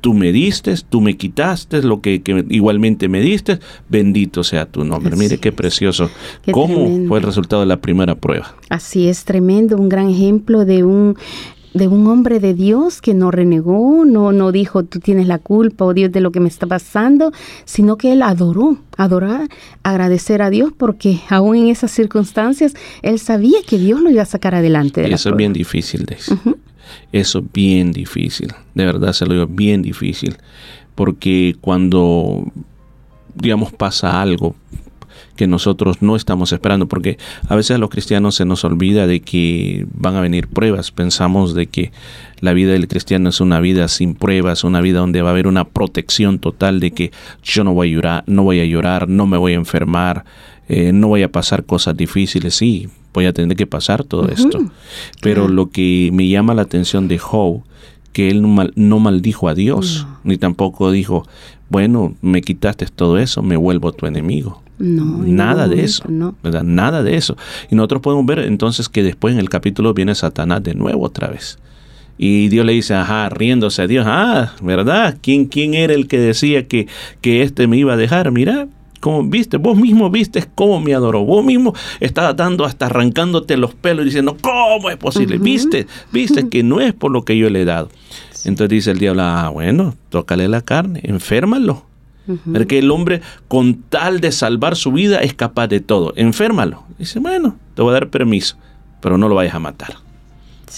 tú 0.00 0.14
me 0.14 0.30
diste, 0.32 0.74
tú 0.88 1.00
me 1.00 1.16
quitaste 1.16 1.82
lo 1.82 2.00
que, 2.00 2.22
igualmente 2.48 3.08
me 3.08 3.20
diste, 3.20 3.58
bendito 3.88 4.44
sea 4.44 4.66
tu 4.66 4.84
nombre. 4.84 5.16
Mire 5.16 5.38
qué 5.38 5.50
precioso. 5.50 6.10
¿Cómo 6.52 7.08
fue 7.08 7.18
el 7.18 7.24
resultado 7.24 7.62
de 7.62 7.66
la 7.66 7.78
primera 7.78 8.14
prueba? 8.14 8.54
Así 8.68 9.08
es, 9.08 9.24
tremendo, 9.24 9.76
un 9.76 9.88
gran 9.88 10.08
ejemplo 10.08 10.64
de 10.64 10.84
un 10.84 11.16
de 11.76 11.88
un 11.88 12.06
hombre 12.06 12.40
de 12.40 12.54
Dios 12.54 13.02
que 13.02 13.14
no 13.14 13.30
renegó, 13.30 14.04
no, 14.04 14.32
no 14.32 14.50
dijo 14.50 14.84
tú 14.84 14.98
tienes 14.98 15.26
la 15.26 15.38
culpa 15.38 15.84
o 15.84 15.94
Dios 15.94 16.10
de 16.10 16.20
lo 16.20 16.32
que 16.32 16.40
me 16.40 16.48
está 16.48 16.66
pasando, 16.66 17.32
sino 17.64 17.96
que 17.96 18.12
él 18.12 18.22
adoró, 18.22 18.78
adorar, 18.96 19.48
agradecer 19.82 20.40
a 20.42 20.50
Dios 20.50 20.72
porque 20.76 21.20
aún 21.28 21.56
en 21.56 21.68
esas 21.68 21.90
circunstancias 21.90 22.74
él 23.02 23.18
sabía 23.18 23.58
que 23.66 23.78
Dios 23.78 24.00
lo 24.00 24.10
iba 24.10 24.22
a 24.22 24.26
sacar 24.26 24.54
adelante. 24.54 25.02
De 25.02 25.12
eso 25.12 25.30
es 25.30 25.36
bien 25.36 25.52
difícil, 25.52 26.06
de 26.06 26.16
Eso 27.12 27.38
es 27.40 27.44
bien 27.52 27.92
difícil, 27.92 28.48
de 28.74 28.86
verdad 28.86 29.12
se 29.12 29.26
lo 29.26 29.34
digo, 29.34 29.46
bien 29.46 29.82
difícil, 29.82 30.36
porque 30.94 31.56
cuando, 31.60 32.44
digamos, 33.34 33.72
pasa 33.72 34.22
algo, 34.22 34.56
que 35.36 35.46
nosotros 35.46 36.02
no 36.02 36.16
estamos 36.16 36.52
esperando, 36.52 36.86
porque 36.88 37.18
a 37.48 37.54
veces 37.54 37.76
a 37.76 37.78
los 37.78 37.90
cristianos 37.90 38.34
se 38.34 38.44
nos 38.44 38.64
olvida 38.64 39.06
de 39.06 39.20
que 39.20 39.86
van 39.92 40.16
a 40.16 40.20
venir 40.20 40.48
pruebas, 40.48 40.90
pensamos 40.90 41.54
de 41.54 41.66
que 41.66 41.92
la 42.40 42.52
vida 42.52 42.72
del 42.72 42.88
cristiano 42.88 43.28
es 43.28 43.40
una 43.40 43.60
vida 43.60 43.88
sin 43.88 44.14
pruebas, 44.14 44.64
una 44.64 44.80
vida 44.80 44.98
donde 44.98 45.22
va 45.22 45.28
a 45.28 45.32
haber 45.32 45.46
una 45.46 45.64
protección 45.64 46.38
total 46.38 46.80
de 46.80 46.90
que 46.90 47.12
yo 47.42 47.64
no 47.64 47.72
voy 47.72 47.90
a 47.90 47.92
llorar, 47.92 48.24
no 48.26 48.42
voy 48.42 48.60
a 48.60 48.64
llorar, 48.64 49.08
no 49.08 49.26
me 49.26 49.36
voy 49.38 49.52
a 49.52 49.56
enfermar, 49.56 50.24
eh, 50.68 50.92
no 50.92 51.08
voy 51.08 51.22
a 51.22 51.30
pasar 51.30 51.64
cosas 51.64 51.96
difíciles, 51.96 52.54
sí, 52.56 52.88
voy 53.14 53.26
a 53.26 53.32
tener 53.32 53.56
que 53.56 53.66
pasar 53.66 54.04
todo 54.04 54.28
esto. 54.28 54.70
Pero 55.20 55.48
lo 55.48 55.70
que 55.70 56.10
me 56.12 56.28
llama 56.28 56.54
la 56.54 56.62
atención 56.62 57.08
de 57.08 57.18
Job, 57.18 57.62
que 58.12 58.28
él 58.28 58.42
no, 58.42 58.98
maldijo 58.98 59.48
a 59.48 59.54
Dios, 59.54 60.06
ni 60.24 60.38
tampoco 60.38 60.90
dijo, 60.90 61.26
bueno, 61.68 62.14
me 62.22 62.42
quitaste 62.42 62.86
todo 62.86 63.18
eso, 63.18 63.42
me 63.42 63.56
vuelvo 63.56 63.92
tu 63.92 64.06
enemigo. 64.06 64.62
No, 64.78 65.04
nada 65.24 65.68
de 65.68 65.82
eso, 65.82 66.04
¿verdad? 66.42 66.62
Nada 66.62 67.02
de 67.02 67.16
eso. 67.16 67.36
Y 67.70 67.74
nosotros 67.74 68.02
podemos 68.02 68.26
ver 68.26 68.40
entonces 68.40 68.88
que 68.88 69.02
después 69.02 69.32
en 69.32 69.40
el 69.40 69.48
capítulo 69.48 69.94
viene 69.94 70.14
Satanás 70.14 70.62
de 70.62 70.74
nuevo 70.74 71.04
otra 71.04 71.28
vez. 71.28 71.58
Y 72.18 72.48
Dios 72.48 72.64
le 72.64 72.72
dice, 72.72 72.94
ajá, 72.94 73.28
riéndose 73.28 73.82
a 73.82 73.86
Dios, 73.86 74.06
ah, 74.08 74.52
¿verdad? 74.62 75.18
¿Quién, 75.20 75.46
quién 75.46 75.74
era 75.74 75.94
el 75.94 76.08
que 76.08 76.18
decía 76.18 76.66
que, 76.66 76.88
que 77.20 77.42
este 77.42 77.66
me 77.66 77.76
iba 77.76 77.94
a 77.94 77.96
dejar? 77.96 78.32
Mira, 78.32 78.68
como 79.00 79.22
viste, 79.22 79.56
vos 79.58 79.76
mismo 79.76 80.10
viste 80.10 80.44
cómo 80.54 80.80
me 80.80 80.94
adoró, 80.94 81.24
vos 81.24 81.44
mismo 81.44 81.74
estás 82.00 82.34
dando 82.36 82.64
hasta 82.64 82.86
arrancándote 82.86 83.56
los 83.56 83.74
pelos 83.74 84.02
y 84.02 84.06
diciendo, 84.06 84.36
¿cómo 84.40 84.90
es 84.90 84.96
posible? 84.96 85.38
Viste, 85.38 85.86
viste 86.12 86.48
que 86.48 86.62
no 86.62 86.80
es 86.80 86.94
por 86.94 87.12
lo 87.12 87.22
que 87.22 87.36
yo 87.36 87.50
le 87.50 87.62
he 87.62 87.64
dado. 87.64 87.90
Entonces 88.44 88.68
dice 88.68 88.90
el 88.90 88.98
diablo, 88.98 89.22
ah, 89.22 89.48
bueno, 89.48 89.94
tócale 90.10 90.48
la 90.48 90.60
carne, 90.62 91.00
enférmalo. 91.02 91.84
Porque 92.52 92.80
el 92.80 92.90
hombre 92.90 93.20
con 93.46 93.82
tal 93.82 94.20
de 94.20 94.32
salvar 94.32 94.74
su 94.74 94.90
vida 94.90 95.18
es 95.18 95.32
capaz 95.32 95.68
de 95.68 95.78
todo. 95.78 96.12
Enférmalo. 96.16 96.82
Dice, 96.98 97.20
bueno, 97.20 97.56
te 97.76 97.82
voy 97.82 97.90
a 97.90 97.94
dar 97.94 98.08
permiso, 98.08 98.56
pero 99.00 99.16
no 99.16 99.28
lo 99.28 99.36
vayas 99.36 99.54
a 99.54 99.60
matar. 99.60 99.94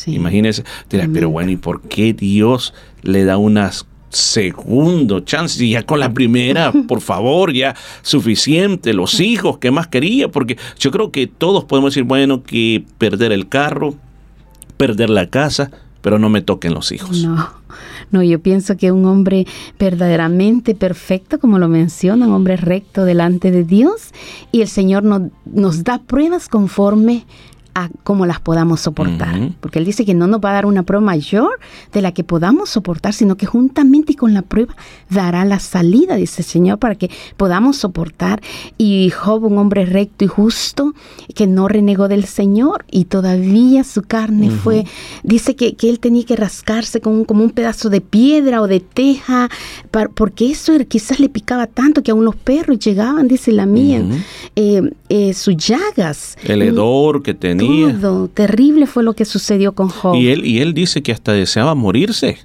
Imagínese, 0.07 0.65
dirás, 0.91 1.09
pero 1.13 1.31
bueno, 1.31 1.51
¿y 1.51 1.57
por 1.57 1.81
qué 1.81 2.13
Dios 2.13 2.75
le 3.03 3.25
da 3.25 3.39
unas 3.39 3.87
segundo 4.11 5.21
chance 5.21 5.63
y 5.63 5.71
ya 5.71 5.85
con 5.85 6.01
la 6.01 6.13
primera, 6.13 6.73
por 6.89 7.01
favor, 7.01 7.53
ya 7.53 7.75
suficiente, 8.03 8.95
los 8.95 9.21
hijos, 9.21 9.59
¿qué 9.59 9.71
más 9.71 9.87
quería? 9.87 10.29
Porque 10.29 10.57
yo 10.79 10.91
creo 10.91 11.11
que 11.11 11.27
todos 11.27 11.65
podemos 11.65 11.93
decir, 11.93 12.05
bueno, 12.05 12.43
que 12.43 12.85
perder 12.99 13.33
el 13.33 13.49
carro, 13.49 13.95
perder 14.77 15.11
la 15.11 15.29
casa, 15.29 15.71
pero 16.01 16.19
no 16.19 16.29
me 16.29 16.43
toquen 16.43 16.75
los 16.75 16.93
hijos. 16.93 17.23
No, 17.25 17.51
no, 18.11 18.23
yo 18.23 18.41
pienso 18.41 18.77
que 18.77 18.93
un 18.93 19.05
hombre 19.05 19.47
verdaderamente 19.79 20.75
perfecto, 20.75 21.39
como 21.39 21.59
lo 21.59 21.69
menciona, 21.69 22.27
un 22.27 22.33
hombre 22.33 22.57
recto 22.57 23.05
delante 23.05 23.51
de 23.51 23.65
Dios, 23.65 24.13
y 24.53 24.63
el 24.63 24.69
Señor 24.69 25.03
nos 25.03 25.85
da 25.85 25.99
pruebas 25.99 26.49
conforme 26.49 27.25
a 27.79 27.91
cómo 28.03 28.27
las 28.27 28.41
podamos 28.41 28.81
soportar. 28.81 29.53
Porque 29.61 29.79
Él 29.79 29.85
dice 29.85 30.05
que 30.05 30.15
no 30.15 30.27
nos 30.27 30.41
va 30.41 30.51
a 30.51 30.55
dar 30.55 30.67
una 30.67 30.83
prueba 30.83 31.05
mayor 31.05 31.61
de 31.93 32.03
la 32.03 32.13
que 32.13 32.25
podamos 32.25 32.71
soportar, 32.71 33.13
sino 33.13 33.37
que 33.37 33.47
juntamente 33.47 34.15
con 34.15 34.35
la 34.35 34.43
prueba 34.43 34.75
dará 35.11 35.45
la 35.45 35.61
salida, 35.61 36.17
dice 36.17 36.43
el 36.43 36.47
Señor, 36.47 36.79
para 36.79 36.97
que 36.97 37.11
podamos 37.37 37.77
soportar. 37.77 38.41
Y 38.79 39.11
Job, 39.11 39.45
un 39.45 39.59
hombre 39.59 39.87
recto 39.87 40.25
y 40.25 40.29
justo, 40.29 40.95
que 41.35 41.47
no 41.47 41.69
renegó 41.69 42.09
del 42.09 42.25
Señor 42.25 42.85
y 42.91 43.05
todavía 43.05 43.85
su 43.85 44.03
carne 44.03 44.51
fue, 44.51 44.85
dice 45.23 45.55
que, 45.55 45.77
Él 45.89 46.01
tenía 46.01 46.25
que 46.25 46.37
rascarse 46.37 47.01
con 47.01 47.25
como 47.25 47.45
un 47.45 47.51
pedazo 47.51 47.91
de 47.91 48.01
piedra 48.01 48.61
o 48.61 48.67
de 48.67 48.81
teja, 48.81 49.49
porque 50.15 50.51
eso 50.51 50.73
quizás 50.89 51.21
le 51.21 51.29
picaba 51.29 51.67
tanto 51.67 52.03
que 52.03 52.11
aún 52.11 52.25
los 52.25 52.37
perros 52.37 52.79
llegaban, 52.79 53.29
dice 53.29 53.53
la 53.53 53.67
mía, 53.67 54.03
eh, 54.57 54.83
eh, 55.09 55.33
sus 55.35 55.57
llagas. 55.57 56.37
El 56.45 56.63
hedor 56.63 57.23
que 57.23 57.35
tenía 57.35 57.68
Terrible 58.35 58.87
fue 58.87 59.03
lo 59.03 59.15
que 59.15 59.25
sucedió 59.25 59.73
con 59.73 59.89
Job. 59.89 60.15
Y 60.15 60.29
él, 60.29 60.45
y 60.45 60.61
él 60.61 60.75
dice 60.75 61.03
que 61.03 61.13
hasta 61.13 61.33
deseaba 61.33 61.75
morirse. 61.75 62.39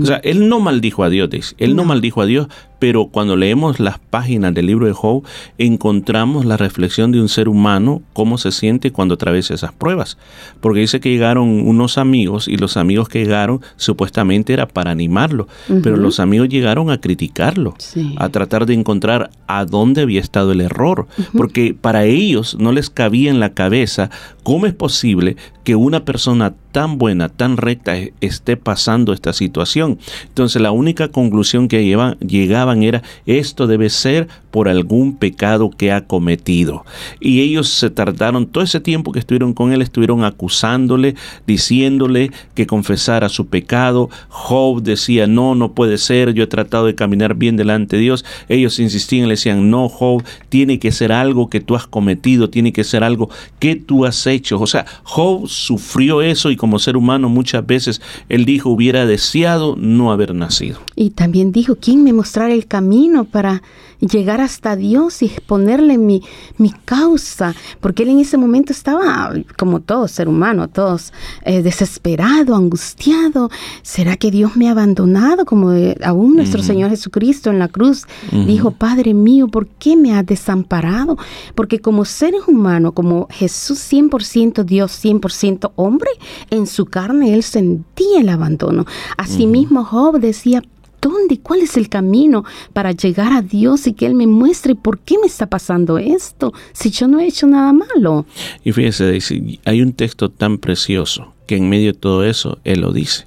O 0.00 0.06
sea, 0.06 0.16
él 0.18 0.48
no 0.48 0.60
maldijo 0.60 1.04
a 1.04 1.10
Dios, 1.10 1.30
dice. 1.30 1.54
Él 1.58 1.76
no 1.76 1.84
maldijo 1.84 2.20
a 2.20 2.26
Dios, 2.26 2.48
pero 2.80 3.06
cuando 3.06 3.36
leemos 3.36 3.78
las 3.78 3.98
páginas 3.98 4.52
del 4.54 4.66
libro 4.66 4.86
de 4.86 4.92
Job, 4.92 5.22
encontramos 5.58 6.46
la 6.46 6.56
reflexión 6.56 7.12
de 7.12 7.20
un 7.20 7.28
ser 7.28 7.48
humano, 7.48 8.02
cómo 8.14 8.38
se 8.38 8.50
siente 8.50 8.90
cuando 8.90 9.14
atraviesa 9.14 9.54
esas 9.54 9.72
pruebas. 9.72 10.16
Porque 10.60 10.80
dice 10.80 10.98
que 10.98 11.10
llegaron 11.10 11.68
unos 11.68 11.98
amigos 11.98 12.48
y 12.48 12.56
los 12.56 12.78
amigos 12.78 13.08
que 13.08 13.20
llegaron 13.22 13.60
supuestamente 13.76 14.54
era 14.54 14.66
para 14.66 14.90
animarlo, 14.90 15.46
pero 15.82 15.96
los 15.96 16.18
amigos 16.20 16.48
llegaron 16.48 16.90
a 16.90 16.98
criticarlo, 16.98 17.74
a 18.16 18.28
tratar 18.30 18.64
de 18.64 18.74
encontrar 18.74 19.30
a 19.46 19.66
dónde 19.66 20.00
había 20.00 20.20
estado 20.20 20.52
el 20.52 20.62
error, 20.62 21.06
porque 21.36 21.76
para 21.78 22.04
ellos 22.04 22.56
no 22.58 22.72
les 22.72 22.88
cabía 22.88 23.30
en 23.30 23.40
la 23.40 23.52
cabeza 23.52 24.10
cómo 24.42 24.64
es 24.64 24.72
posible 24.72 25.36
que 25.64 25.76
una 25.76 26.06
persona 26.06 26.54
tan 26.72 26.98
buena, 26.98 27.28
tan 27.28 27.56
recta 27.56 27.96
e-, 27.96 28.12
esté 28.20 28.56
pasando 28.56 29.12
esta 29.12 29.32
situación. 29.32 29.98
Entonces 30.24 30.60
la 30.60 30.70
única 30.70 31.08
conclusión 31.08 31.68
que 31.68 31.84
llegaban 31.84 32.82
era 32.82 33.02
esto 33.26 33.66
debe 33.66 33.90
ser 33.90 34.28
por 34.50 34.68
algún 34.68 35.16
pecado 35.16 35.70
que 35.70 35.92
ha 35.92 36.06
cometido. 36.06 36.84
Y 37.20 37.40
ellos 37.40 37.68
se 37.68 37.90
tardaron, 37.90 38.46
todo 38.46 38.64
ese 38.64 38.80
tiempo 38.80 39.12
que 39.12 39.20
estuvieron 39.20 39.54
con 39.54 39.72
él, 39.72 39.82
estuvieron 39.82 40.24
acusándole, 40.24 41.14
diciéndole 41.46 42.30
que 42.54 42.66
confesara 42.66 43.28
su 43.28 43.46
pecado. 43.46 44.10
Job 44.28 44.82
decía, 44.82 45.26
no, 45.26 45.54
no 45.54 45.72
puede 45.72 45.98
ser, 45.98 46.34
yo 46.34 46.44
he 46.44 46.48
tratado 46.48 46.86
de 46.86 46.94
caminar 46.94 47.34
bien 47.34 47.56
delante 47.56 47.96
de 47.96 48.02
Dios. 48.02 48.24
Ellos 48.48 48.78
insistían, 48.78 49.28
le 49.28 49.34
decían, 49.34 49.70
no, 49.70 49.88
Job, 49.88 50.24
tiene 50.48 50.78
que 50.78 50.92
ser 50.92 51.12
algo 51.12 51.48
que 51.48 51.60
tú 51.60 51.76
has 51.76 51.86
cometido, 51.86 52.50
tiene 52.50 52.72
que 52.72 52.84
ser 52.84 53.04
algo 53.04 53.30
que 53.58 53.76
tú 53.76 54.04
has 54.04 54.26
hecho. 54.26 54.60
O 54.60 54.66
sea, 54.66 54.84
Job 55.04 55.48
sufrió 55.48 56.22
eso 56.22 56.50
y 56.50 56.56
como 56.60 56.78
ser 56.78 56.98
humano 56.98 57.30
muchas 57.30 57.66
veces 57.66 58.02
él 58.28 58.44
dijo, 58.44 58.68
hubiera 58.68 59.06
deseado 59.06 59.76
no 59.78 60.12
haber 60.12 60.34
nacido. 60.34 60.78
Y 60.94 61.08
también 61.08 61.52
dijo, 61.52 61.76
¿quién 61.76 62.04
me 62.04 62.12
mostrará 62.12 62.52
el 62.52 62.66
camino 62.66 63.24
para 63.24 63.62
llegar 64.00 64.40
hasta 64.40 64.76
Dios 64.76 65.22
y 65.22 65.26
exponerle 65.26 65.98
mi, 65.98 66.22
mi 66.58 66.70
causa, 66.70 67.54
porque 67.80 68.02
él 68.02 68.10
en 68.10 68.20
ese 68.20 68.36
momento 68.36 68.72
estaba, 68.72 69.32
como 69.58 69.80
todo 69.80 70.08
ser 70.08 70.28
humano, 70.28 70.68
todos 70.68 71.12
eh, 71.44 71.62
desesperado, 71.62 72.54
angustiado. 72.54 73.50
¿Será 73.82 74.16
que 74.16 74.30
Dios 74.30 74.56
me 74.56 74.68
ha 74.68 74.72
abandonado? 74.72 75.44
Como 75.44 75.72
eh, 75.72 75.96
aún 76.02 76.36
nuestro 76.36 76.62
Señor 76.62 76.90
Jesucristo 76.90 77.50
en 77.50 77.58
la 77.58 77.68
cruz 77.68 78.06
dijo, 78.32 78.70
Padre 78.70 79.14
mío, 79.14 79.48
¿por 79.48 79.66
qué 79.66 79.96
me 79.96 80.14
has 80.14 80.24
desamparado? 80.24 81.16
Porque 81.54 81.80
como 81.80 82.04
seres 82.04 82.42
humanos, 82.46 82.92
como 82.94 83.28
Jesús 83.30 83.78
100% 83.92 84.64
Dios, 84.64 84.92
100% 85.04 85.72
hombre, 85.76 86.10
en 86.50 86.66
su 86.66 86.86
carne 86.86 87.34
él 87.34 87.42
sentía 87.42 88.20
el 88.20 88.28
abandono. 88.28 88.86
Asimismo, 89.16 89.84
Job 89.84 90.18
decía, 90.18 90.62
¿Dónde? 91.00 91.40
¿Cuál 91.40 91.60
es 91.60 91.76
el 91.76 91.88
camino 91.88 92.44
para 92.72 92.92
llegar 92.92 93.32
a 93.32 93.42
Dios 93.42 93.86
y 93.86 93.94
que 93.94 94.06
Él 94.06 94.14
me 94.14 94.26
muestre 94.26 94.74
por 94.74 94.98
qué 94.98 95.16
me 95.18 95.26
está 95.26 95.46
pasando 95.46 95.98
esto 95.98 96.52
si 96.72 96.90
yo 96.90 97.08
no 97.08 97.20
he 97.20 97.26
hecho 97.26 97.46
nada 97.46 97.72
malo? 97.72 98.26
Y 98.64 98.72
fíjese, 98.72 99.18
hay 99.64 99.82
un 99.82 99.92
texto 99.92 100.30
tan 100.30 100.58
precioso 100.58 101.34
que 101.46 101.56
en 101.56 101.68
medio 101.68 101.92
de 101.92 101.98
todo 101.98 102.24
eso 102.24 102.58
Él 102.64 102.80
lo 102.80 102.92
dice. 102.92 103.26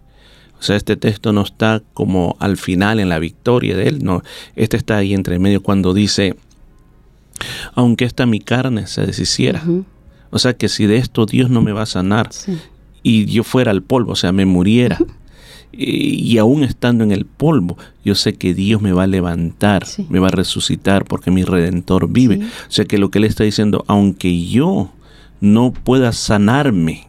O 0.60 0.66
sea, 0.66 0.78
este 0.78 0.96
texto 0.96 1.34
no 1.34 1.42
está 1.42 1.82
como 1.94 2.38
al 2.40 2.56
final 2.56 3.00
en 3.00 3.10
la 3.10 3.20
victoria 3.20 3.76
de 3.76 3.90
Él, 3.90 4.04
no. 4.04 4.22
Este 4.56 4.78
está 4.78 4.98
ahí 4.98 5.14
entre 5.14 5.40
medio 5.40 5.62
cuando 5.62 5.94
dice, 5.94 6.36
aunque 7.74 8.06
esta 8.06 8.26
mi 8.26 8.40
carne 8.40 8.88
se 8.88 9.06
deshiciera. 9.06 9.64
O 10.30 10.40
sea, 10.40 10.54
que 10.54 10.70
si 10.70 10.86
de 10.86 10.98
esto 10.98 11.26
Dios 11.26 11.50
no 11.50 11.62
me 11.62 11.74
va 11.74 11.82
a 11.82 11.88
sanar 11.88 12.30
y 13.02 13.26
yo 13.26 13.44
fuera 13.44 13.72
al 13.72 13.84
polvo, 13.84 14.14
o 14.14 14.16
sea, 14.16 14.32
me 14.32 14.46
muriera 14.46 14.98
y 15.76 16.38
aún 16.38 16.64
estando 16.64 17.04
en 17.04 17.12
el 17.12 17.26
polvo, 17.26 17.78
yo 18.06 18.16
sé 18.16 18.36
que 18.36 18.54
Dios 18.54 18.82
me 18.82 18.92
va 18.92 19.04
a 19.04 19.08
levantar, 19.08 19.86
me 20.10 20.20
va 20.20 20.28
a 20.28 20.32
resucitar 20.32 21.06
porque 21.06 21.32
mi 21.32 21.44
redentor 21.44 22.10
vive. 22.10 22.42
O 22.68 22.72
sea 22.72 22.86
que 22.86 22.98
lo 22.98 23.10
que 23.10 23.18
él 23.18 23.24
está 23.24 23.44
diciendo, 23.44 23.84
aunque 23.88 24.46
yo 24.46 24.92
no 25.42 25.74
pueda 25.74 26.12
sanarme, 26.14 27.08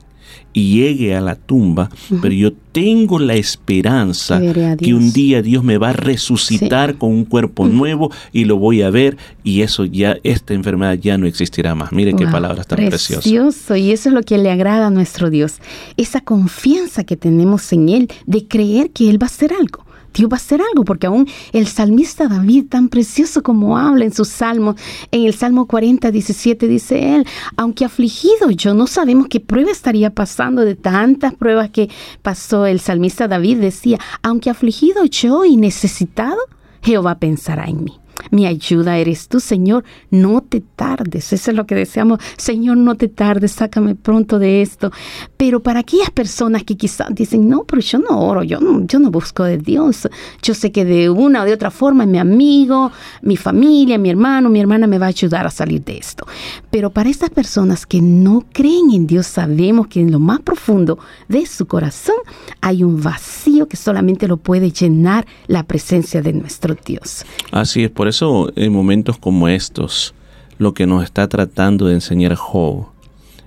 y 0.55 0.77
llegue 0.77 1.15
a 1.15 1.21
la 1.21 1.35
tumba, 1.35 1.91
pero 2.23 2.33
yo 2.33 2.53
tengo 2.73 3.19
la 3.19 3.35
esperanza 3.35 4.41
que 4.79 4.95
un 4.95 5.13
día 5.13 5.43
Dios 5.43 5.63
me 5.63 5.77
va 5.77 5.91
a 5.91 5.93
resucitar 5.93 6.97
con 6.97 7.11
un 7.11 7.25
cuerpo 7.25 7.67
nuevo 7.67 8.11
y 8.33 8.45
lo 8.45 8.57
voy 8.57 8.83
a 8.83 8.91
ver 8.91 9.19
y 9.43 9.61
eso 9.61 9.85
ya, 9.85 10.17
esta 10.23 10.55
enfermedad 10.55 10.95
ya 10.95 11.19
no 11.19 11.27
existirá 11.27 11.75
más. 11.75 11.93
Mire 11.93 12.15
qué 12.15 12.27
palabras 12.27 12.67
tan 12.67 12.77
preciosas. 12.87 13.25
Precioso, 13.25 13.77
y 13.77 13.91
eso 13.91 14.09
es 14.09 14.15
lo 14.15 14.23
que 14.23 14.39
le 14.39 14.51
agrada 14.51 14.87
a 14.87 14.91
nuestro 14.91 15.29
Dios, 15.29 15.59
esa 15.97 16.21
confianza 16.21 17.05
que 17.05 17.17
tenemos 17.17 17.73
en 17.73 17.89
Él 17.89 18.09
de 18.27 18.47
creer 18.47 18.91
que 18.91 19.11
Él 19.11 19.21
va 19.21 19.27
a 19.27 19.31
hacer 19.31 19.53
algo. 19.53 19.84
Dios 20.15 20.31
va 20.31 20.37
a 20.37 20.37
hacer 20.37 20.61
algo, 20.61 20.85
porque 20.85 21.07
aún 21.07 21.29
el 21.53 21.67
salmista 21.67 22.29
David, 22.29 22.67
tan 22.69 22.89
precioso 22.89 23.43
como 23.43 23.77
habla 23.77 24.05
en 24.05 24.15
sus 24.15 24.29
salmos, 24.29 24.77
en 25.11 25.25
el 25.25 25.35
Salmo 25.35 25.67
40, 25.67 26.11
17, 26.11 26.69
dice 26.69 27.17
él, 27.17 27.27
aunque 27.57 27.85
afligido 27.85 28.51
yo, 28.51 28.75
no 28.75 28.87
sabemos 28.87 29.27
qué 29.29 29.41
prueba 29.41 29.71
estaría 29.71 30.11
pasando 30.11 30.65
de 30.65 30.75
tantas 30.75 31.35
pruebas 31.35 31.71
que 31.71 31.91
pasó 32.23 32.67
el 32.67 32.81
salmista 32.81 33.29
David, 33.29 33.59
decía, 33.59 33.99
aunque 34.23 34.51
afligido 34.51 35.05
yo 35.05 35.45
y 35.45 35.57
necesitado, 35.57 36.39
Jehová 36.83 37.19
pensará 37.19 37.65
en 37.65 37.85
mí. 37.85 38.04
Mi 38.31 38.47
ayuda 38.47 38.99
eres 38.99 39.29
tú, 39.29 39.41
Señor, 39.41 39.85
no 40.11 40.41
te 40.41 40.61
tardes. 40.61 41.33
Eso 41.33 41.51
es 41.51 41.57
lo 41.57 41.67
que 41.67 41.75
deseamos. 41.75 42.21
Señor, 42.37 42.77
no 42.77 42.95
te 42.95 43.09
tardes, 43.09 43.53
sácame 43.53 43.95
pronto 43.95 44.39
de 44.39 44.63
esto. 44.63 44.91
Pero 45.37 45.61
para 45.61 45.81
aquellas 45.81 46.11
personas 46.11 46.65
que 46.65 46.77
quizás 46.77 47.09
dicen, 47.11 47.49
no, 47.49 47.65
pero 47.65 47.81
yo 47.81 47.99
no 47.99 48.21
oro, 48.21 48.43
yo 48.43 48.61
no, 48.61 48.87
yo 48.87 48.99
no 48.99 49.11
busco 49.11 49.45
de 49.45 49.59
Dios. 49.59 50.09
Yo 50.43 50.55
sé 50.55 50.73
que 50.73 50.85
de 50.85 51.11
una 51.11 51.43
o 51.43 51.45
de 51.45 51.53
otra 51.53 51.71
forma 51.71 52.07
mi 52.07 52.19
amigo, 52.19 52.91
mi 53.23 53.37
familia, 53.37 53.99
mi 53.99 54.11
hermano, 54.11 54.49
mi 54.49 54.61
hermana 54.61 54.87
me 54.87 54.99
va 54.99 55.07
a 55.07 55.11
ayudar 55.11 55.47
a 55.47 55.51
salir 55.51 55.85
de 55.85 55.99
esto. 55.99 56.27
Pero 56.71 56.91
para 56.91 57.11
estas 57.11 57.31
personas 57.31 57.87
que 57.87 58.01
no 58.01 58.45
creen 58.53 58.91
en 58.93 59.07
Dios, 59.07 59.27
sabemos 59.27 59.89
que 59.89 60.01
en 60.01 60.11
lo 60.11 60.19
más 60.19 60.41
profundo 60.41 60.99
de 61.29 61.47
su 61.47 61.67
corazón 61.67 62.17
hay 62.61 62.83
un 62.83 63.03
vacío 63.03 63.69
que 63.69 63.77
solamente 63.77 64.29
lo 64.29 64.37
puede 64.37 64.71
llenar 64.71 65.27
la 65.47 65.63
presencia 65.63 66.23
de 66.23 66.33
nuestro 66.33 66.77
Dios. 66.85 67.25
Así 67.53 67.85
es, 67.85 67.91
por 68.05 68.11
eso 68.11 68.53
en 68.55 68.71
momentos 68.71 69.17
como 69.17 69.49
estos, 69.49 70.13
lo 70.59 70.75
que 70.75 70.87
nos 70.87 71.05
está 71.05 71.27
tratando 71.27 71.87
de 71.87 71.95
enseñar 71.95 72.35
Job 72.35 72.89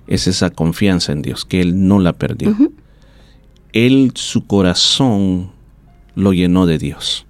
es 0.08 0.26
esa 0.26 0.50
confianza 0.50 1.12
en 1.12 1.22
Dios, 1.22 1.44
que 1.44 1.60
él 1.60 1.86
no 1.86 2.00
la 2.00 2.12
perdió. 2.12 2.56
Él, 3.72 4.10
su 4.16 4.48
corazón, 4.48 5.52
lo 6.16 6.32
llenó 6.32 6.66
de 6.66 6.78
Dios. 6.78 7.24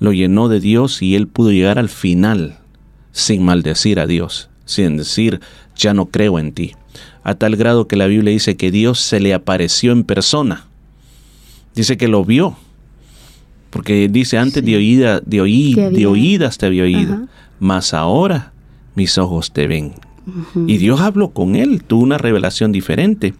Lo 0.00 0.12
llenó 0.12 0.48
de 0.48 0.58
Dios 0.58 1.02
y 1.02 1.14
él 1.14 1.28
pudo 1.28 1.52
llegar 1.52 1.78
al 1.78 1.88
final 1.88 2.58
sin 3.12 3.44
maldecir 3.44 4.00
a 4.00 4.08
Dios, 4.08 4.50
sin 4.64 4.96
decir, 4.96 5.40
ya 5.76 5.94
no 5.94 6.06
creo 6.06 6.40
en 6.40 6.52
ti. 6.52 6.72
A 7.22 7.36
tal 7.36 7.54
grado 7.54 7.86
que 7.86 7.94
la 7.94 8.08
Biblia 8.08 8.32
dice 8.32 8.56
que 8.56 8.72
Dios 8.72 8.98
se 8.98 9.20
le 9.20 9.34
apareció 9.34 9.92
en 9.92 10.02
persona 10.02 10.66
Dice 11.74 11.96
que 11.96 12.08
lo 12.08 12.24
vio. 12.24 12.56
Porque 13.74 14.08
dice 14.08 14.38
antes 14.38 14.64
de 14.64 14.76
oída, 14.76 15.20
de, 15.20 15.40
oí, 15.42 15.74
de 15.74 16.06
oídas 16.06 16.56
te 16.56 16.64
había 16.66 16.84
oído, 16.84 17.14
Ajá. 17.14 17.26
mas 17.60 17.92
ahora 17.92 18.52
mis 18.94 19.18
ojos 19.18 19.52
te 19.52 19.66
ven. 19.66 19.92
Y 20.66 20.78
Dios 20.78 21.00
habló 21.02 21.32
con 21.32 21.54
él, 21.56 21.82
tuvo 21.84 22.02
una 22.02 22.16
revelación 22.16 22.72
diferente. 22.72 23.34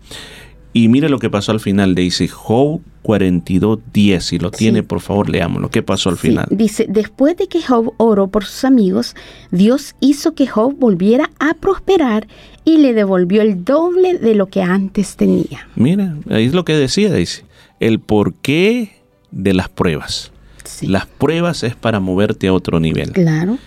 Y 0.74 0.88
mire 0.88 1.08
lo 1.08 1.18
que 1.20 1.30
pasó 1.30 1.52
al 1.52 1.60
final, 1.60 1.94
dice 1.94 2.26
Job 2.28 2.80
42, 3.02 3.78
10. 3.92 4.24
Si 4.24 4.38
lo 4.40 4.50
tiene, 4.50 4.82
por 4.82 5.00
favor, 5.00 5.30
leámoslo. 5.30 5.70
¿Qué 5.70 5.82
pasó 5.84 6.10
al 6.10 6.18
Sí, 6.18 6.28
final? 6.28 6.46
dice, 6.50 6.86
después 6.88 7.36
de 7.36 7.46
que 7.46 7.62
Job 7.62 7.94
oró 7.96 8.26
por 8.26 8.44
sus 8.44 8.64
amigos, 8.64 9.14
Dios 9.52 9.94
hizo 10.00 10.34
que 10.34 10.48
Job 10.48 10.74
volviera 10.76 11.30
a 11.38 11.54
prosperar 11.54 12.26
y 12.64 12.78
le 12.78 12.92
devolvió 12.92 13.40
el 13.40 13.64
doble 13.64 14.18
de 14.18 14.34
lo 14.34 14.48
que 14.48 14.62
antes 14.62 15.14
tenía. 15.16 15.68
Mira, 15.76 16.16
ahí 16.28 16.44
es 16.46 16.54
lo 16.54 16.64
que 16.64 16.72
decía, 16.74 17.12
dice. 17.14 17.44
El 17.78 18.00
porqué 18.00 18.90
de 19.34 19.54
las 19.54 19.68
pruebas. 19.68 20.30
Sí. 20.64 20.86
Las 20.86 21.06
pruebas 21.06 21.62
es 21.62 21.74
para 21.74 22.00
moverte 22.00 22.48
a 22.48 22.54
otro 22.54 22.80
nivel. 22.80 23.12
Claro. 23.12 23.58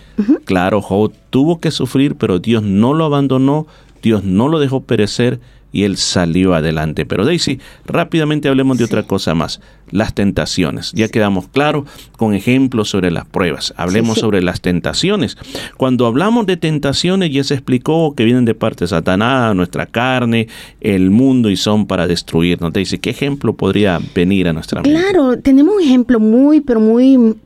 Claro, 0.44 0.82
Job 0.82 1.12
tuvo 1.30 1.60
que 1.60 1.70
sufrir, 1.70 2.16
pero 2.16 2.40
Dios 2.40 2.62
no 2.62 2.92
lo 2.92 3.04
abandonó, 3.04 3.66
Dios 4.02 4.24
no 4.24 4.48
lo 4.48 4.58
dejó 4.58 4.80
perecer 4.80 5.38
y 5.72 5.84
él 5.84 5.96
salió 5.96 6.54
adelante. 6.54 7.06
Pero 7.06 7.24
Daisy, 7.24 7.60
rápidamente 7.84 8.48
hablemos 8.48 8.78
de 8.78 8.84
otra 8.84 9.02
cosa 9.02 9.34
más, 9.34 9.60
las 9.90 10.14
tentaciones. 10.14 10.92
Ya 10.92 11.08
quedamos 11.08 11.48
claros 11.48 11.84
con 12.16 12.34
ejemplos 12.34 12.90
sobre 12.90 13.10
las 13.10 13.26
pruebas. 13.26 13.74
Hablemos 13.76 14.14
sí. 14.14 14.20
sobre 14.20 14.42
las 14.42 14.60
tentaciones. 14.60 15.36
Cuando 15.76 16.06
hablamos 16.06 16.46
de 16.46 16.56
tentaciones, 16.56 17.30
ya 17.30 17.44
se 17.44 17.54
explicó 17.54 18.14
que 18.14 18.24
vienen 18.24 18.44
de 18.44 18.54
parte 18.54 18.84
de 18.84 18.88
Satanás, 18.88 19.54
nuestra 19.54 19.86
carne, 19.86 20.48
el 20.80 21.10
mundo 21.10 21.50
y 21.50 21.56
son 21.56 21.86
para 21.86 22.06
destruirnos. 22.06 22.72
Daisy, 22.72 22.98
¿qué 22.98 23.10
ejemplo 23.10 23.52
podría 23.52 24.00
venir 24.14 24.48
a 24.48 24.52
nuestra 24.52 24.82
mente? 24.82 24.98
Claro, 24.98 25.38
tenemos 25.38 25.76
un 25.76 25.82
ejemplo 25.82 26.20
muy, 26.20 26.60
pero 26.60 26.80
muy 26.80 27.36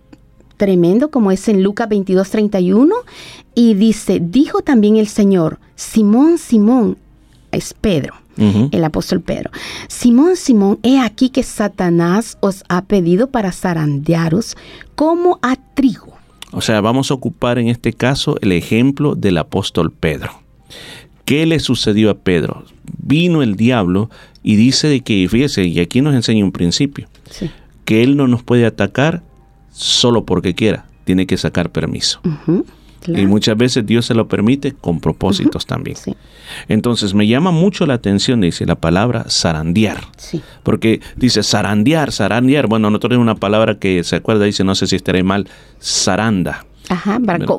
tremendo 0.57 1.11
como 1.11 1.33
es 1.33 1.49
en 1.49 1.63
Lucas 1.63 1.89
22, 1.89 2.31
31 2.31 2.95
y 3.55 3.75
dice, 3.75 4.21
dijo 4.23 4.63
también 4.63 4.97
el 4.97 5.09
Señor, 5.09 5.59
Simón, 5.75 6.39
Simón, 6.39 6.97
es 7.53 7.75
Pedro, 7.75 8.15
el 8.37 8.83
apóstol 8.85 9.21
Pedro, 9.21 9.51
Simón, 9.89 10.37
Simón, 10.37 10.79
he 10.83 10.99
aquí 10.99 11.29
que 11.29 11.43
Satanás 11.43 12.39
os 12.41 12.65
ha 12.69 12.83
pedido 12.83 13.29
para 13.29 13.53
zarandearos 13.53 14.57
como 14.95 15.39
a 15.43 15.57
trigo. 15.75 16.15
O 16.51 16.61
sea, 16.61 16.81
vamos 16.81 17.11
a 17.11 17.15
ocupar 17.15 17.59
en 17.59 17.69
este 17.69 17.93
caso 17.93 18.37
el 18.41 18.53
ejemplo 18.53 19.15
del 19.15 19.39
apóstol 19.39 19.93
Pedro. 19.93 20.31
¿Qué 21.25 21.47
le 21.47 21.61
sucedió 21.61 22.11
a 22.11 22.15
Pedro? 22.15 22.65
Vino 22.99 23.43
el 23.43 23.55
diablo 23.57 24.11
y 24.43 24.57
dice 24.57 24.89
de 24.89 25.01
que, 25.03 25.27
fíjese, 25.31 25.65
y 25.65 25.79
aquí 25.81 26.01
nos 26.01 26.15
enseña 26.15 26.45
un 26.45 26.53
principio, 26.53 27.09
Sí. 27.31 27.51
que 27.85 28.03
él 28.03 28.17
no 28.17 28.27
nos 28.29 28.43
puede 28.43 28.67
atacar 28.67 29.23
solo 29.73 30.25
porque 30.25 30.55
quiera, 30.55 30.87
tiene 31.05 31.27
que 31.27 31.37
sacar 31.37 31.71
permiso. 31.71 32.21
Claro. 33.03 33.23
Y 33.23 33.27
muchas 33.27 33.57
veces 33.57 33.85
Dios 33.85 34.07
se 34.07 34.15
lo 34.15 34.29
permite 34.29 34.73
con 34.73 35.01
propósitos 35.01 35.67
también. 35.67 35.97
Sí, 35.97 36.15
Entonces 36.69 37.15
me 37.15 37.27
llama 37.27 37.51
mucho 37.51 37.87
la 37.87 37.95
atención, 37.95 38.41
dice 38.41 38.67
la 38.67 38.77
palabra 38.77 39.25
zarandear. 39.29 39.99
sí. 40.17 40.41
Porque 40.63 41.01
dice 41.17 41.43
zarandear, 41.43 42.13
zarandear. 42.13 42.67
Bueno, 42.69 42.89
nosotros 42.91 43.11
tenemos 43.11 43.25
una 43.25 43.35
palabra 43.41 43.79
que 43.79 44.05
se 44.05 44.17
acuerda, 44.17 44.45
dice, 44.45 44.65
no 44.65 44.75
sé 44.75 44.87
si 44.87 44.97
estaré 44.97 45.23
mal, 45.23 45.49
zaranda. 45.81 46.65
Ajá, 46.89 47.19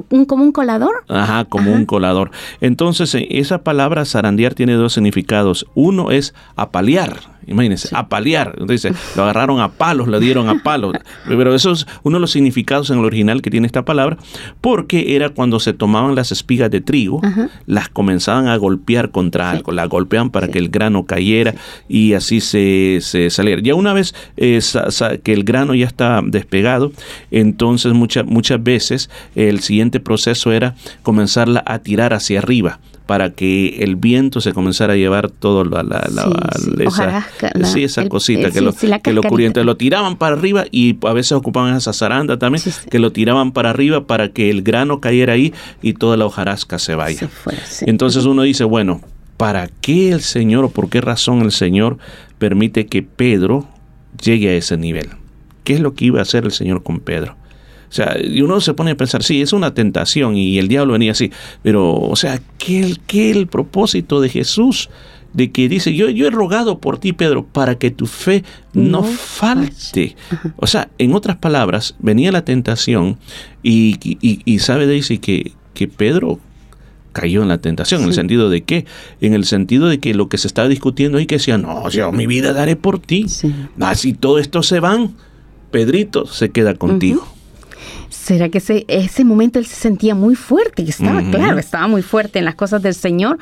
un, 0.09 0.25
como 0.25 0.43
un 0.43 0.51
colador. 0.51 1.03
Ajá, 1.07 1.45
como 1.45 1.73
un 1.73 1.85
colador. 1.85 2.31
Entonces, 2.61 3.15
eh, 3.15 3.27
esa 3.31 3.63
palabra 3.63 4.05
zarandear 4.05 4.53
tiene 4.53 4.73
dos 4.73 4.93
significados. 4.93 5.65
Uno 5.75 6.11
es 6.11 6.33
apalear. 6.55 7.32
Imagínense, 7.47 7.89
apalear. 7.93 8.55
Dice, 8.67 8.91
lo 9.15 9.23
agarraron 9.23 9.59
a 9.59 9.69
palos, 9.73 10.07
lo 10.07 10.19
dieron 10.19 10.49
a 10.49 10.63
palos. 10.63 10.95
Pero 11.27 11.53
eso 11.55 11.71
es 11.71 11.85
uno 12.03 12.17
de 12.17 12.21
los 12.21 12.31
significados 12.31 12.89
en 12.89 12.99
el 12.99 13.05
original 13.05 13.41
que 13.41 13.49
tiene 13.51 13.67
esta 13.67 13.83
palabra, 13.85 14.17
porque 14.61 15.15
era 15.15 15.29
cuando 15.29 15.59
se 15.59 15.73
tomaban 15.73 16.15
las 16.15 16.31
espigas 16.31 16.71
de 16.71 16.81
trigo, 16.81 17.19
Ajá. 17.23 17.49
las 17.65 17.89
comenzaban 17.89 18.47
a 18.47 18.55
golpear 18.57 19.11
contra 19.11 19.51
algo, 19.51 19.71
las 19.71 19.89
golpeaban 19.89 20.29
para 20.29 20.47
que 20.47 20.59
el 20.59 20.69
grano 20.69 21.05
cayera 21.05 21.55
y 21.87 22.13
así 22.13 22.41
se, 22.41 22.99
se 23.01 23.29
saliera. 23.29 23.61
Ya 23.61 23.75
una 23.75 23.93
vez 23.93 24.13
eh, 24.37 24.61
sa- 24.61 24.91
sa- 24.91 25.17
que 25.17 25.33
el 25.33 25.43
grano 25.43 25.73
ya 25.75 25.85
está 25.85 26.21
despegado, 26.23 26.91
entonces 27.31 27.93
muchas 27.93 28.25
muchas 28.25 28.61
veces 28.63 29.09
el 29.35 29.59
siguiente 29.61 29.99
proceso 29.99 30.51
era 30.51 30.75
comenzarla 31.03 31.63
a 31.65 31.79
tirar 31.79 32.13
hacia 32.13 32.39
arriba 32.39 32.79
para 33.05 33.31
que 33.31 33.83
el 33.83 33.97
viento 33.97 34.39
se 34.39 34.53
comenzara 34.53 34.93
a 34.93 34.95
llevar 34.95 35.29
todo 35.29 35.65
la, 35.65 35.83
la- 35.83 36.07
la- 36.09 36.23
Sí, 36.55 36.71
esa, 36.79 36.87
hojarasca, 36.87 37.51
la- 37.53 37.67
sí, 37.67 37.83
esa 37.83 38.01
el- 38.03 38.09
cosita 38.09 38.49
que 38.51 38.61
lo, 38.61 38.71
que 38.73 39.11
lo. 39.13 39.21
Entonces 39.21 39.65
lo 39.65 39.75
tiraban 39.77 40.15
para 40.17 40.35
arriba 40.35 40.65
y 40.71 40.97
a 41.05 41.11
veces 41.13 41.33
ocupaban 41.33 41.75
esa 41.75 41.91
zaranda 41.93 42.39
también, 42.39 42.63
que 42.89 42.99
lo 42.99 43.11
tiraban 43.11 43.51
para 43.51 43.71
arriba 43.71 44.07
para 44.07 44.29
que 44.29 44.49
el 44.49 44.61
grano 44.63 45.01
cayera 45.01 45.33
ahí 45.33 45.53
y 45.81 45.93
toda 45.93 46.15
la 46.17 46.25
hojarasca 46.25 46.79
se 46.79 46.95
vaya. 46.95 47.29
Entonces 47.81 48.23
uno 48.25 48.43
dice, 48.43 48.63
bueno, 48.63 49.01
¿para 49.35 49.67
qué 49.81 50.11
el 50.13 50.21
Señor 50.21 50.63
o 50.63 50.69
por 50.69 50.89
qué 50.89 51.01
razón 51.01 51.41
el 51.41 51.51
Señor 51.51 51.97
permite 52.37 52.85
que 52.85 53.03
Pedro 53.03 53.67
llegue 54.23 54.49
a 54.49 54.53
ese 54.53 54.77
nivel? 54.77 55.09
¿Qué 55.65 55.73
es 55.73 55.79
lo 55.81 55.93
que 55.93 56.05
iba 56.05 56.19
a 56.19 56.23
hacer 56.23 56.45
el 56.45 56.51
Señor 56.51 56.83
con 56.83 56.99
Pedro? 56.99 57.35
O 57.93 57.95
sea, 57.95 58.17
y 58.19 58.41
uno 58.41 58.59
se 58.59 58.73
pone 58.73 58.89
a 58.89 58.97
pensar, 58.97 59.21
sí, 59.21 59.43
es 59.43 59.53
una 59.53 59.75
tentación 59.75 60.35
y 60.35 60.57
el 60.57 60.67
diablo 60.67 60.93
venía 60.93 61.11
así, 61.11 61.29
pero, 61.61 61.93
o 61.93 62.15
sea, 62.15 62.41
¿qué 62.57 62.79
el, 62.79 62.99
qué 63.01 63.29
el 63.29 63.45
propósito 63.45 64.19
de 64.19 64.29
Jesús? 64.29 64.89
De 65.31 65.51
que 65.51 65.69
dice, 65.69 65.93
yo, 65.93 66.09
yo 66.09 66.25
he 66.25 66.31
rogado 66.31 66.79
por 66.79 66.97
ti, 66.97 67.13
Pedro, 67.13 67.45
para 67.45 67.75
que 67.75 67.91
tu 67.91 68.07
fe 68.07 68.43
no, 68.73 69.01
No 69.01 69.03
falte. 69.03 70.15
O 70.55 70.65
sea, 70.65 70.89
en 70.97 71.13
otras 71.13 71.37
palabras, 71.37 71.93
venía 71.99 72.31
la 72.31 72.43
tentación 72.43 73.19
y, 73.61 73.99
y, 74.03 74.41
y 74.43 74.57
sabe, 74.57 74.87
Daisy, 74.87 75.19
que, 75.19 75.51
que 75.75 75.87
Pedro 75.87 76.39
cayó 77.11 77.43
en 77.43 77.47
la 77.47 77.59
tentación, 77.59 78.01
en 78.01 78.07
el 78.07 78.15
sentido 78.15 78.49
de 78.49 78.63
qué? 78.63 78.87
En 79.21 79.35
el 79.35 79.45
sentido 79.45 79.87
de 79.87 79.99
que 79.99 80.15
lo 80.15 80.29
que 80.29 80.39
se 80.39 80.47
estaba 80.47 80.67
discutiendo 80.67 81.19
ahí 81.19 81.27
que 81.27 81.35
decía, 81.35 81.59
no, 81.59 81.87
yo 81.89 82.11
mi 82.11 82.25
vida 82.25 82.53
daré 82.53 82.75
por 82.75 82.97
ti. 82.97 83.29
Sí. 83.29 83.53
Ah, 83.79 83.93
si 83.93 84.13
todo 84.13 84.39
esto 84.39 84.63
se 84.63 84.79
van, 84.79 85.13
Pedrito 85.69 86.25
se 86.25 86.49
queda 86.49 86.73
contigo. 86.73 87.27
¿Será 88.23 88.47
que 88.47 88.59
ese, 88.59 88.85
ese 88.87 89.25
momento 89.25 89.59
él 89.59 89.65
se 89.65 89.75
sentía 89.75 90.15
muy 90.15 90.35
fuerte? 90.35 90.85
Que 90.85 90.91
estaba, 90.91 91.21
claro, 91.29 91.57
estaba 91.59 91.87
muy 91.87 92.01
fuerte 92.01 92.39
en 92.39 92.45
las 92.45 92.55
cosas 92.55 92.81
del 92.81 92.93
Señor, 92.93 93.37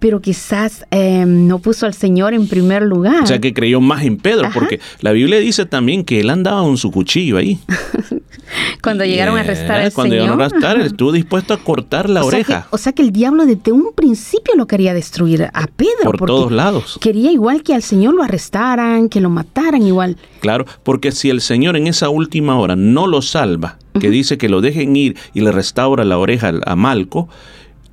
pero 0.00 0.20
quizás 0.20 0.84
eh, 0.90 1.24
no 1.24 1.60
puso 1.60 1.86
al 1.86 1.94
Señor 1.94 2.34
en 2.34 2.48
primer 2.48 2.82
lugar. 2.82 3.22
O 3.22 3.26
sea 3.28 3.38
que 3.38 3.54
creyó 3.54 3.80
más 3.80 4.02
en 4.02 4.16
Pedro, 4.16 4.46
Ajá. 4.46 4.58
porque 4.58 4.80
la 5.02 5.12
Biblia 5.12 5.38
dice 5.38 5.66
también 5.66 6.04
que 6.04 6.18
él 6.18 6.30
andaba 6.30 6.62
con 6.62 6.76
su 6.78 6.90
cuchillo 6.90 7.36
ahí. 7.36 7.60
cuando 8.82 9.04
llegaron 9.04 9.36
a 9.36 9.40
arrestar 9.40 9.80
al 9.80 9.92
Cuando 9.92 10.14
Señor. 10.14 10.24
llegaron 10.26 10.42
a 10.42 10.46
arrestar, 10.46 10.76
él 10.80 10.86
estuvo 10.86 11.12
dispuesto 11.12 11.54
a 11.54 11.58
cortar 11.58 12.10
la 12.10 12.20
o 12.24 12.30
sea 12.30 12.38
oreja 12.38 12.62
que- 12.62 12.68
o 12.74 12.78
sea 12.78 12.92
que 12.92 13.02
el 13.02 13.12
diablo 13.12 13.46
desde 13.46 13.70
un 13.72 13.92
principio 13.94 14.54
lo 14.56 14.66
quería 14.66 14.94
destruir 14.94 15.44
a 15.52 15.66
Pedro. 15.68 16.10
por 16.18 16.26
todos 16.26 16.52
lados. 16.52 16.98
Quería 17.00 17.30
igual 17.32 17.62
que 17.62 17.74
al 17.74 17.82
Señor 17.82 18.14
lo 18.14 18.22
arrestaran, 18.22 19.08
que 19.08 19.20
lo 19.20 19.30
mataran 19.30 19.82
igual. 19.86 20.16
Claro, 20.40 20.66
porque 20.82 21.12
si 21.12 21.30
el 21.30 21.40
Señor 21.40 21.76
en 21.76 21.86
esa 21.86 22.08
última 22.08 22.58
hora 22.58 22.76
no 22.76 23.06
lo 23.06 23.22
salva, 23.22 23.78
que 24.00 24.10
dice 24.10 24.38
que 24.38 24.48
lo 24.48 24.60
dejen 24.60 24.94
ir 24.96 25.16
y 25.34 25.40
le 25.40 25.52
restaura 25.52 26.04
la 26.04 26.18
oreja 26.18 26.52
a 26.66 26.76
Malco, 26.76 27.28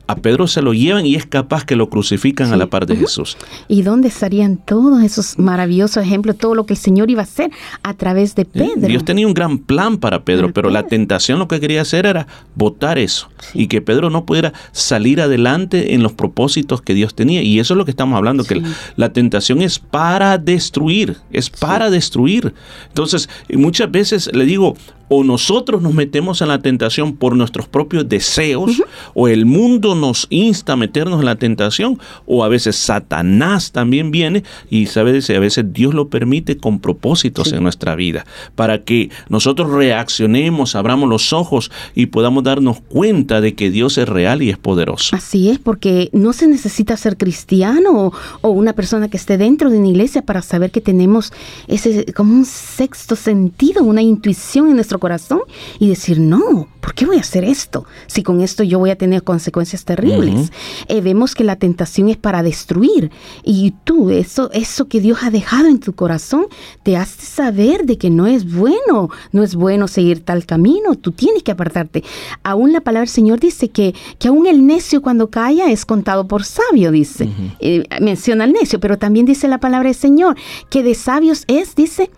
a 0.08 0.16
Pedro 0.16 0.46
se 0.48 0.62
lo 0.62 0.74
llevan 0.74 1.06
y 1.06 1.16
es 1.16 1.26
capaz 1.26 1.64
que 1.64 1.78
lo 1.78 1.90
crucifican 1.90 2.52
a 2.52 2.58
la 2.58 2.68
par 2.68 2.86
de 2.86 2.98
Jesús. 2.98 3.38
¿Y 3.70 3.84
dónde 3.84 4.10
estarían 4.10 4.58
todos 4.58 5.02
esos 5.04 5.40
maravillosos 5.40 6.04
ejemplos, 6.04 6.38
todo 6.38 6.54
lo 6.54 6.66
que 6.66 6.74
el 6.74 6.80
Señor 6.80 7.10
iba 7.10 7.22
a 7.22 7.24
hacer 7.24 7.50
a 7.84 7.94
través 7.94 8.36
de 8.36 8.42
¿Eh? 8.42 8.48
Pedro? 8.52 8.88
Dios 8.90 9.06
tenía 9.06 9.26
un 9.26 9.34
gran 9.34 9.58
plan 9.60 9.98
para 10.00 10.26
Pedro, 10.26 10.48
Para 10.48 10.54
pero 10.54 10.70
la 10.70 10.88
tentación 10.88 11.40
lo 11.40 11.48
que 11.48 11.62
quería 11.62 11.82
hacer 11.82 12.06
era 12.06 12.28
votar 12.56 12.98
eso 12.98 13.30
Sí. 13.40 13.62
y 13.64 13.68
que 13.68 13.82
Pedro 13.82 14.10
no 14.10 14.26
pudiera 14.26 14.52
salir 14.74 15.22
adelante 15.22 15.94
en 15.94 16.04
los 16.04 16.12
propósitos 16.12 16.82
que 16.82 16.94
Dios 16.94 17.16
tenía. 17.16 17.42
Y 17.42 17.60
eso 17.60 17.74
es 17.74 17.78
lo 17.78 17.86
que 17.86 17.92
estamos 17.92 18.18
hablando, 18.18 18.44
que 18.44 18.56
la, 18.56 18.68
la 18.98 19.14
tentación 19.14 19.62
es 19.62 19.80
para 19.80 20.38
destruir, 20.38 21.18
es 21.32 21.50
para 21.50 21.90
destruir. 21.90 22.54
Entonces, 22.90 23.30
muchas 23.54 23.90
veces 23.90 24.30
le 24.34 24.44
digo, 24.44 24.76
o 25.14 25.26
nosotros 25.26 25.82
nos 25.82 25.94
metemos 25.94 26.42
en 26.42 26.48
la 26.48 26.62
tentación 26.62 27.18
por 27.18 27.36
nuestros 27.36 27.68
propios 27.68 28.08
deseos, 28.08 28.82
o 29.14 29.28
el 29.28 29.46
mundo 29.46 29.94
nos 29.94 30.26
insta 30.30 30.72
a 30.72 30.76
meternos 30.78 31.20
en 31.20 31.26
la 31.26 31.36
tentación, 31.36 32.00
o 32.26 32.46
a 32.46 32.48
veces 32.48 32.78
Satanás 32.78 33.74
también 33.74 34.10
viene 34.12 34.46
y 34.70 34.86
sabes, 34.86 35.30
a 35.30 35.40
veces 35.40 35.66
Dios 35.74 35.94
lo 35.94 36.08
permite 36.08 36.56
con 36.56 36.80
propósitos 36.80 37.52
en 37.52 37.62
nuestra 37.62 37.96
vida, 37.96 38.26
para 38.56 38.86
que 38.86 39.10
nosotros 39.28 39.70
reaccionemos, 39.72 40.76
abramos 40.76 41.10
los 41.10 41.34
ojos 41.34 41.72
y 41.94 42.06
podamos 42.06 42.46
darnos 42.46 42.80
cuenta 42.80 43.42
de 43.42 43.54
que 43.54 43.70
Dios 43.70 43.98
es 43.98 44.08
real 44.08 44.42
y 44.42 44.50
es 44.50 44.58
poderoso. 44.58 45.14
Así 45.14 45.50
es, 45.50 45.60
porque 45.60 46.10
no 46.14 46.32
se 46.32 46.48
necesita 46.48 46.96
ser 46.96 47.18
cristiano 47.18 47.90
o, 47.92 48.14
o 48.40 48.50
una 48.52 48.72
persona 48.72 49.10
que 49.10 49.18
esté 49.18 49.38
dentro 49.38 49.70
de 49.70 49.78
una 49.78 49.90
iglesia 49.90 50.22
para 50.22 50.42
saber 50.42 50.72
que 50.72 50.80
tenemos 50.80 51.34
ese 51.68 52.06
como 52.14 52.34
un 52.34 52.46
sexto 52.46 53.18
sentido, 53.18 53.84
una 53.84 54.02
intuición 54.02 54.70
en 54.70 54.76
nuestro 54.76 55.01
corazón 55.02 55.42
y 55.80 55.90
decir, 55.90 56.20
no, 56.20 56.70
¿por 56.80 56.94
qué 56.94 57.06
voy 57.06 57.18
a 57.18 57.22
hacer 57.22 57.44
esto? 57.44 57.86
Si 58.08 58.24
con 58.24 58.40
esto 58.40 58.64
yo 58.64 58.80
voy 58.80 58.92
a 58.92 58.96
tener 58.96 59.24
consecuencias 59.24 59.84
terribles. 59.84 60.52
Eh, 60.88 61.02
vemos 61.02 61.36
que 61.36 61.44
la 61.44 61.58
tentación 61.58 62.08
es 62.08 62.16
para 62.16 62.44
destruir 62.44 63.12
y 63.44 63.74
tú, 63.84 64.12
eso, 64.12 64.50
eso 64.54 64.88
que 64.88 65.02
Dios 65.02 65.20
ha 65.24 65.30
dejado 65.30 65.68
en 65.68 65.80
tu 65.80 65.94
corazón, 65.94 66.46
te 66.84 66.96
hace 66.96 67.26
saber 67.26 67.86
de 67.86 67.98
que 67.98 68.10
no 68.10 68.28
es 68.28 68.50
bueno, 68.54 69.10
no 69.34 69.44
es 69.44 69.56
bueno 69.56 69.90
seguir 69.90 70.24
tal 70.24 70.46
camino, 70.46 70.96
tú 70.96 71.12
tienes 71.12 71.44
que 71.44 71.52
apartarte. 71.52 72.04
Aún 72.44 72.72
la 72.72 72.82
palabra 72.82 73.02
del 73.02 73.10
Señor 73.10 73.40
dice 73.40 73.70
que, 73.70 73.94
que 74.20 74.30
aún 74.30 74.48
el 74.48 74.66
necio 74.66 75.02
cuando 75.02 75.30
calla 75.30 75.70
es 75.72 75.86
contado 75.86 76.28
por 76.28 76.46
sabio, 76.46 76.92
dice. 76.92 77.30
Eh, 77.60 77.84
menciona 78.00 78.46
al 78.46 78.54
necio, 78.54 78.80
pero 78.80 78.98
también 78.98 79.26
dice 79.26 79.48
la 79.48 79.60
palabra 79.60 79.90
del 79.90 79.96
Señor 79.98 80.38
que 80.70 80.84
de 80.84 80.96
sabios 80.96 81.44
es, 81.48 81.76
dice, 81.76 82.12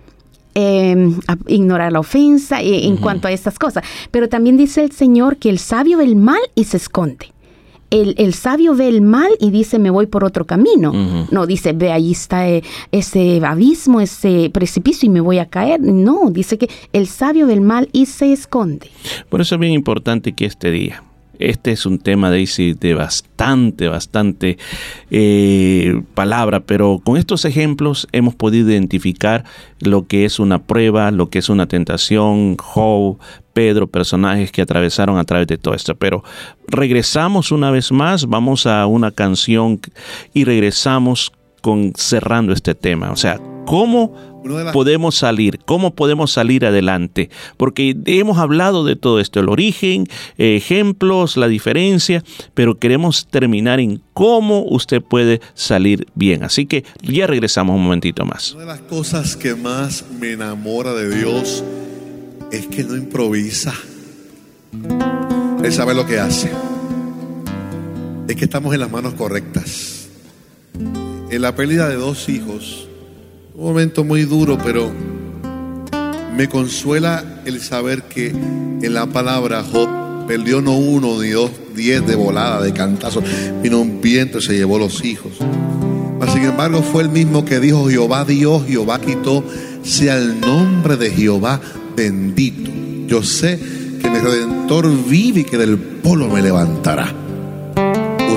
em, 0.53 1.19
ignorar 1.47 1.91
la 1.91 1.99
ofensa 1.99 2.61
eh, 2.61 2.85
en 2.85 2.97
cuanto 2.97 3.27
a 3.27 3.31
estas 3.31 3.57
cosas. 3.59 3.83
Pero 4.11 4.29
también 4.29 4.57
dice 4.57 4.83
el 4.83 4.91
Señor 4.91 5.37
que 5.37 5.49
el 5.49 5.59
sabio 5.59 5.97
ve 5.97 6.05
el 6.05 6.15
mal 6.15 6.41
y 6.55 6.65
se 6.65 6.77
esconde. 6.77 7.27
El, 7.89 8.33
sabio 8.33 8.73
ve 8.73 8.87
el 8.87 9.01
mal 9.01 9.29
y 9.39 9.51
dice, 9.51 9.77
me 9.77 9.91
voy 9.91 10.07
por 10.07 10.23
otro 10.23 10.45
camino. 10.45 10.91
No, 11.29 11.45
dice, 11.45 11.73
ve, 11.73 11.91
ahí 11.91 12.13
está 12.13 12.49
eh, 12.49 12.63
ese 12.91 13.39
abismo, 13.45 14.01
ese 14.01 14.49
precipicio 14.51 15.05
y 15.05 15.09
me 15.11 15.21
voy 15.21 15.37
a 15.37 15.45
caer. 15.45 15.79
No, 15.79 16.31
dice 16.31 16.57
que 16.57 16.71
el 16.91 17.05
sabio 17.05 17.45
ve 17.45 17.53
el 17.53 17.61
mal 17.61 17.89
y 17.93 18.07
se 18.07 18.33
esconde. 18.33 18.89
Por 19.29 19.41
eso 19.41 19.53
es 19.53 19.61
bien 19.61 19.73
importante 19.73 20.33
que 20.33 20.45
este 20.45 20.71
día 20.71 21.03
este 21.49 21.71
es 21.71 21.85
un 21.85 21.99
tema, 21.99 22.31
de 22.31 22.93
bastante, 22.93 23.87
bastante 23.87 24.57
eh, 25.11 26.01
palabra, 26.13 26.61
pero 26.61 27.01
con 27.03 27.17
estos 27.17 27.45
ejemplos 27.45 28.07
hemos 28.11 28.35
podido 28.35 28.69
identificar 28.69 29.43
lo 29.79 30.07
que 30.07 30.25
es 30.25 30.39
una 30.39 30.63
prueba, 30.63 31.11
lo 31.11 31.29
que 31.29 31.39
es 31.39 31.49
una 31.49 31.67
tentación, 31.67 32.57
Job, 32.57 33.17
Pedro, 33.53 33.87
personajes 33.87 34.51
que 34.51 34.61
atravesaron 34.61 35.17
a 35.17 35.23
través 35.23 35.47
de 35.47 35.57
todo 35.57 35.73
esto. 35.73 35.95
Pero 35.95 36.23
regresamos 36.67 37.51
una 37.51 37.71
vez 37.71 37.91
más, 37.91 38.27
vamos 38.27 38.65
a 38.65 38.85
una 38.85 39.11
canción 39.11 39.79
y 40.33 40.43
regresamos 40.43 41.31
con 41.61 41.93
cerrando 41.95 42.53
este 42.53 42.75
tema. 42.75 43.11
O 43.11 43.15
sea, 43.15 43.39
¿cómo 43.65 44.32
podemos 44.71 45.15
salir? 45.15 45.59
¿Cómo 45.65 45.93
podemos 45.95 46.31
salir 46.31 46.65
adelante? 46.65 47.29
Porque 47.57 47.95
hemos 48.05 48.37
hablado 48.37 48.85
de 48.85 48.95
todo 48.95 49.19
esto, 49.19 49.39
el 49.39 49.49
origen, 49.49 50.07
ejemplos, 50.37 51.37
la 51.37 51.47
diferencia, 51.47 52.23
pero 52.53 52.77
queremos 52.77 53.27
terminar 53.27 53.79
en 53.79 54.01
cómo 54.13 54.63
usted 54.63 55.01
puede 55.01 55.41
salir 55.53 56.07
bien. 56.15 56.43
Así 56.43 56.65
que 56.65 56.83
ya 57.01 57.27
regresamos 57.27 57.75
un 57.75 57.83
momentito 57.83 58.25
más. 58.25 58.53
Una 58.53 58.61
de 58.61 58.67
las 58.67 58.81
cosas 58.81 59.35
que 59.35 59.55
más 59.55 60.05
me 60.19 60.31
enamora 60.33 60.93
de 60.93 61.15
Dios 61.15 61.63
es 62.51 62.67
que 62.67 62.83
no 62.83 62.95
improvisa. 62.95 63.73
Él 65.63 65.71
sabe 65.71 65.93
lo 65.93 66.05
que 66.05 66.19
hace. 66.19 66.51
Es 68.27 68.35
que 68.35 68.45
estamos 68.45 68.73
en 68.73 68.79
las 68.79 68.91
manos 68.91 69.13
correctas. 69.13 70.07
En 71.29 71.41
la 71.41 71.55
pérdida 71.55 71.89
de 71.89 71.95
dos 71.95 72.29
hijos, 72.29 72.87
un 73.55 73.65
momento 73.65 74.03
muy 74.03 74.23
duro, 74.23 74.57
pero 74.63 74.91
me 76.35 76.49
consuela 76.49 77.41
el 77.45 77.61
saber 77.61 78.03
que 78.03 78.29
en 78.29 78.93
la 78.93 79.05
palabra 79.05 79.63
Job 79.63 79.87
perdió 80.27 80.61
no 80.61 80.73
uno 80.73 81.21
ni 81.21 81.29
dos, 81.29 81.51
diez 81.75 82.05
de 82.05 82.15
volada, 82.15 82.61
de 82.63 82.73
cantazo. 82.73 83.21
Vino 83.61 83.79
un 83.79 84.01
viento 84.01 84.39
y 84.39 84.41
se 84.41 84.53
llevó 84.53 84.79
los 84.79 85.05
hijos. 85.05 85.33
Sin 86.33 86.45
embargo, 86.45 86.81
fue 86.81 87.03
el 87.03 87.09
mismo 87.09 87.45
que 87.45 87.59
dijo: 87.59 87.89
Jehová 87.89 88.25
Dios, 88.25 88.63
Jehová 88.65 88.99
quitó, 88.99 89.43
sea 89.83 90.17
el 90.17 90.39
nombre 90.39 90.97
de 90.97 91.11
Jehová 91.11 91.59
bendito. 91.95 92.71
Yo 93.07 93.21
sé 93.21 93.59
que 94.01 94.09
mi 94.09 94.17
redentor 94.17 94.89
vive 95.07 95.41
y 95.41 95.43
que 95.43 95.57
del 95.57 95.77
polo 95.77 96.27
me 96.29 96.41
levantará. 96.41 97.13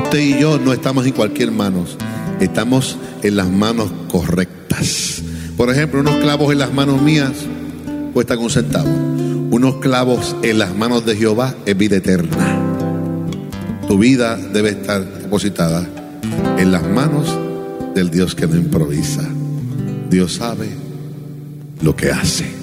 Usted 0.02 0.18
y 0.18 0.38
yo 0.38 0.58
no 0.58 0.72
estamos 0.72 1.06
en 1.06 1.12
cualquier 1.12 1.52
manos, 1.52 1.96
estamos 2.40 2.98
en 3.22 3.36
las 3.36 3.48
manos 3.48 3.90
correctas. 4.10 5.22
Por 5.56 5.70
ejemplo, 5.70 6.00
unos 6.00 6.16
clavos 6.16 6.52
en 6.52 6.58
las 6.58 6.72
manos 6.72 7.00
mías 7.00 7.32
cuestan 8.12 8.38
un 8.38 8.50
centavo. 8.50 8.88
Unos 9.50 9.76
clavos 9.76 10.36
en 10.42 10.58
las 10.58 10.74
manos 10.74 11.06
de 11.06 11.16
Jehová 11.16 11.54
es 11.64 11.76
vida 11.76 11.96
eterna. 11.96 12.62
Tu 13.86 13.98
vida 13.98 14.36
debe 14.36 14.70
estar 14.70 15.04
depositada 15.04 15.86
en 16.58 16.72
las 16.72 16.82
manos 16.82 17.28
del 17.94 18.10
Dios 18.10 18.34
que 18.34 18.46
no 18.46 18.56
improvisa. 18.56 19.22
Dios 20.10 20.34
sabe 20.34 20.68
lo 21.82 21.94
que 21.94 22.10
hace. 22.10 22.55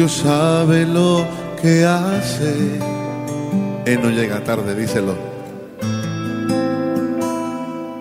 Dios 0.00 0.12
sabe 0.12 0.86
lo 0.86 1.26
que 1.60 1.84
hace. 1.84 2.54
Él 3.84 4.00
no 4.02 4.08
llega 4.08 4.42
tarde, 4.42 4.74
díselo. 4.74 5.14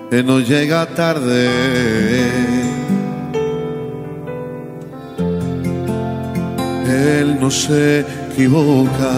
Él 0.09 0.25
no 0.25 0.39
llega 0.39 0.85
tarde. 0.95 1.49
Él 6.87 7.37
no 7.37 7.51
se 7.51 8.05
equivoca. 8.31 9.11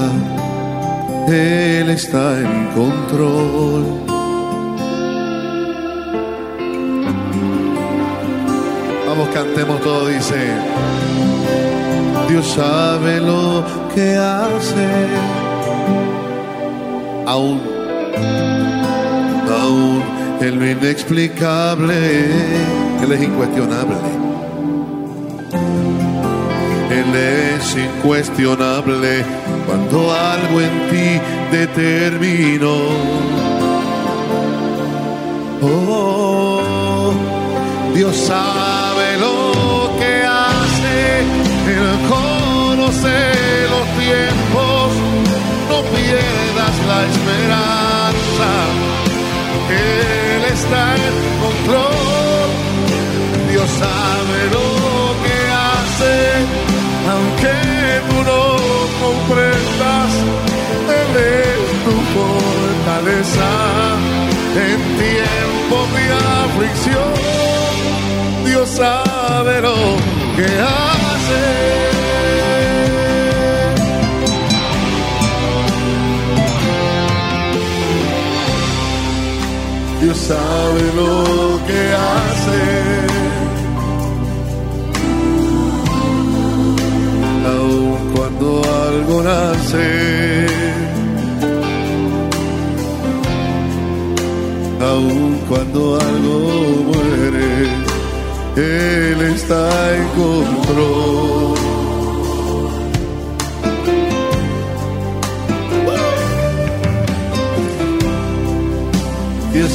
Él 1.27 1.87
está 1.91 2.39
en 2.39 2.65
control. 2.73 3.85
Vamos, 9.05 9.29
cantemos 9.35 9.79
todo, 9.81 10.07
dice. 10.07 11.40
Dios 12.31 12.47
sabe 12.47 13.19
lo 13.19 13.61
que 13.93 14.15
hace. 14.15 14.87
Aún, 17.27 17.59
aún 19.49 20.01
en 20.39 20.59
lo 20.59 20.69
inexplicable, 20.69 21.93
Él 23.03 23.11
es 23.11 23.21
incuestionable. 23.21 23.97
Él 26.89 27.15
es 27.15 27.75
incuestionable 27.75 29.25
cuando 29.65 30.13
algo 30.13 30.61
en 30.61 30.89
ti 30.89 31.21
determinó. 31.51 32.77
Oh, 35.61 37.11
Dios 37.93 38.15
sabe 38.15 39.17
lo 39.19 39.40
los 43.03 43.87
tiempos, 43.97 44.91
no 45.69 45.81
pierdas 45.95 46.75
la 46.87 46.99
esperanza. 47.11 48.49
Él 49.69 50.43
está 50.53 50.95
en 50.95 51.15
control, 51.41 52.49
Dios 53.49 53.69
sabe 53.69 54.37
lo 54.55 54.67
que 55.23 55.37
hace, 55.67 56.13
aunque 57.13 57.55
tú 58.09 58.17
no 58.29 58.43
comprendas, 59.03 60.11
Él 60.99 61.11
es 61.17 61.69
tu 61.85 61.95
fortaleza 62.15 63.49
en 64.55 64.79
tiempo 65.05 65.75
de 65.95 66.03
aflicción. 66.43 67.13
Dios 68.45 68.69
sabe 68.69 69.61
lo 69.61 69.75
que 70.35 70.45
hace. 70.45 71.90
Sabe 80.31 80.83
lo 80.99 81.13
que 81.67 81.81
hace. 82.09 82.61
Aun 87.53 87.99
cuando 88.15 88.47
algo 88.87 89.15
nace. 89.31 89.89
Aun 94.91 95.31
cuando 95.49 95.79
algo 96.09 96.37
muere 96.89 97.51
él 98.55 99.21
está 99.35 99.63
en 99.97 100.07
control. 100.21 101.70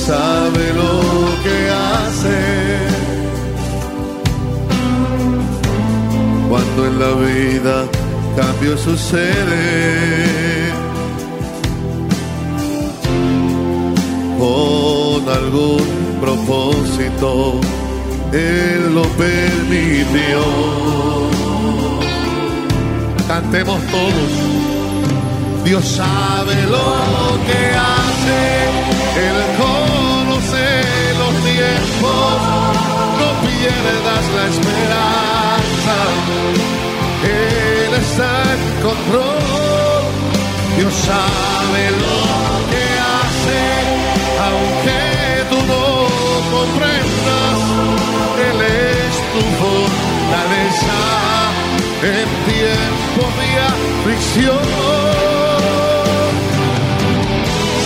Sabe 0.06 0.64
lo 0.80 0.94
que 1.44 1.56
hace. 1.86 2.38
Cuando 6.48 6.86
en 6.86 6.98
la 7.00 7.12
vida 7.26 7.76
cambio 8.36 8.76
sucede. 8.78 9.64
Con 14.38 15.20
algún 15.40 15.88
propósito, 16.20 17.60
Él 18.32 18.94
lo 18.94 19.04
permitió. 19.24 20.42
Cantemos 23.26 23.80
todos. 23.90 24.56
Dios 25.64 25.84
sabe 25.84 26.54
lo 26.74 26.88
que 27.48 27.60
hace, 27.90 28.38
Él 29.26 29.36
pierdas 33.66 34.24
la 34.36 34.44
esperanza, 34.54 35.96
Él 37.24 37.92
está 37.94 38.30
en 38.54 38.62
control, 38.86 40.02
Dios 40.76 40.94
sabe 40.94 41.82
lo 42.04 42.18
que 42.70 42.84
hace, 43.16 43.60
aunque 44.46 45.00
tú 45.50 45.58
no 45.72 45.84
comprendas, 46.56 47.58
Él 48.48 48.58
es 48.62 49.14
tu 49.32 49.42
fortaleza 49.62 51.00
en 52.02 52.28
tiempo 52.52 53.22
de 53.38 53.48
aflicción. 53.72 54.66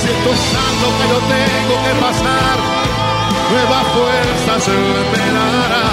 Siento 0.02 0.30
santo 0.52 0.86
que 0.98 1.04
yo 1.12 1.18
tengo 1.36 1.74
que 1.84 1.92
pasar, 2.00 2.79
nueva 3.50 3.80
fuerza 3.94 4.52
se 4.66 4.72
me 5.12 5.24
dará. 5.38 5.88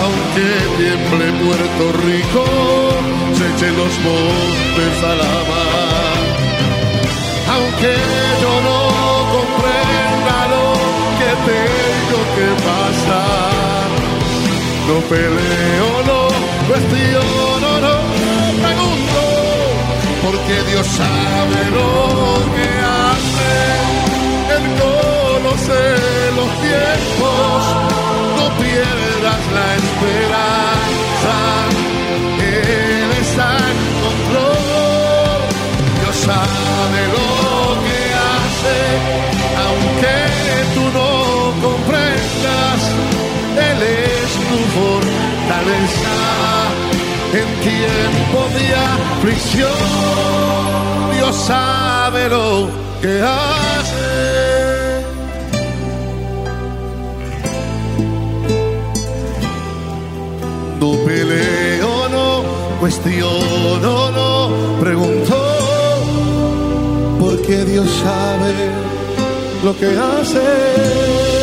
Aunque 0.00 0.46
tiemble 0.78 1.26
Puerto 1.44 1.84
Rico, 2.06 2.44
se 3.36 3.44
echen 3.52 3.74
los 3.76 3.94
montes 4.06 4.94
a 5.10 5.14
la 5.22 5.34
mar. 5.50 6.18
Aunque 7.54 7.92
yo 8.42 8.52
no 8.68 8.78
comprenda 9.36 10.36
lo 10.54 10.66
que 11.18 11.30
tengo 11.50 12.18
que 12.36 12.48
pasar, 12.68 13.86
no 14.88 14.96
peleo, 15.12 15.90
no 16.10 16.20
cuestiono, 16.68 17.70
no 17.86 17.94
pregunto, 18.64 19.22
porque 20.24 20.54
Dios 20.70 20.86
sabe 20.86 21.60
lo 21.70 21.88
que 22.54 22.68
hace, 23.00 23.87
Él 24.58 24.66
conoce 24.82 25.80
los 26.38 26.50
tiempos, 26.66 27.58
no 28.36 28.46
pierdas 28.62 29.42
la 29.56 29.66
esperanza, 29.82 31.36
Él 32.40 33.08
está 33.20 33.48
en 33.72 33.78
control, 34.04 35.40
Dios 36.00 36.16
sabe 36.28 37.00
lo 37.16 37.28
que 37.86 38.00
hace, 38.30 38.78
aunque 39.66 40.14
tú 40.74 40.84
no 40.98 41.10
comprendas, 41.66 42.80
Él 43.68 43.78
es 43.82 44.30
tu 44.50 44.58
fortaleza 44.78 46.16
en 47.32 47.48
tiempo 47.60 48.38
de 48.56 48.64
aflicción. 48.74 49.78
Dios 51.14 51.36
sabe 51.36 52.28
lo 52.28 52.68
que 53.00 53.22
hace. 53.22 53.67
Peleo, 61.08 62.08
no 62.10 62.42
cuestiono, 62.80 64.10
no 64.10 64.78
pregunto, 64.78 65.36
porque 67.18 67.64
Dios 67.64 67.88
sabe 68.02 68.52
lo 69.64 69.76
que 69.78 69.86
hace. 69.86 71.37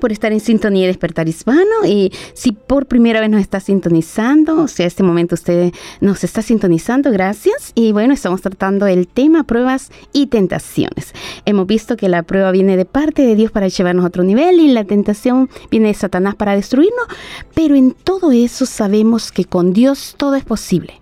Por 0.00 0.12
estar 0.12 0.32
en 0.32 0.40
sintonía 0.40 0.82
de 0.82 0.88
Despertar 0.88 1.28
Hispano. 1.28 1.84
Y 1.86 2.12
si 2.34 2.52
por 2.52 2.86
primera 2.86 3.20
vez 3.20 3.30
nos 3.30 3.40
está 3.40 3.60
sintonizando, 3.60 4.62
o 4.62 4.68
sea, 4.68 4.86
este 4.86 5.02
momento 5.02 5.34
usted 5.34 5.72
nos 6.00 6.24
está 6.24 6.42
sintonizando, 6.42 7.12
gracias. 7.12 7.72
Y 7.74 7.92
bueno, 7.92 8.14
estamos 8.14 8.40
tratando 8.40 8.86
el 8.86 9.06
tema 9.06 9.44
pruebas 9.44 9.90
y 10.12 10.26
tentaciones. 10.26 11.14
Hemos 11.44 11.66
visto 11.66 11.96
que 11.96 12.08
la 12.08 12.22
prueba 12.22 12.50
viene 12.50 12.76
de 12.76 12.84
parte 12.84 13.22
de 13.22 13.36
Dios 13.36 13.52
para 13.52 13.68
llevarnos 13.68 14.04
a 14.04 14.08
otro 14.08 14.24
nivel 14.24 14.58
y 14.58 14.72
la 14.72 14.84
tentación 14.84 15.48
viene 15.70 15.88
de 15.88 15.94
Satanás 15.94 16.34
para 16.34 16.56
destruirnos. 16.56 17.06
Pero 17.54 17.74
en 17.74 17.92
todo 17.92 18.32
eso 18.32 18.66
sabemos 18.66 19.30
que 19.30 19.44
con 19.44 19.72
Dios 19.72 20.14
todo 20.16 20.34
es 20.34 20.44
posible. 20.44 20.94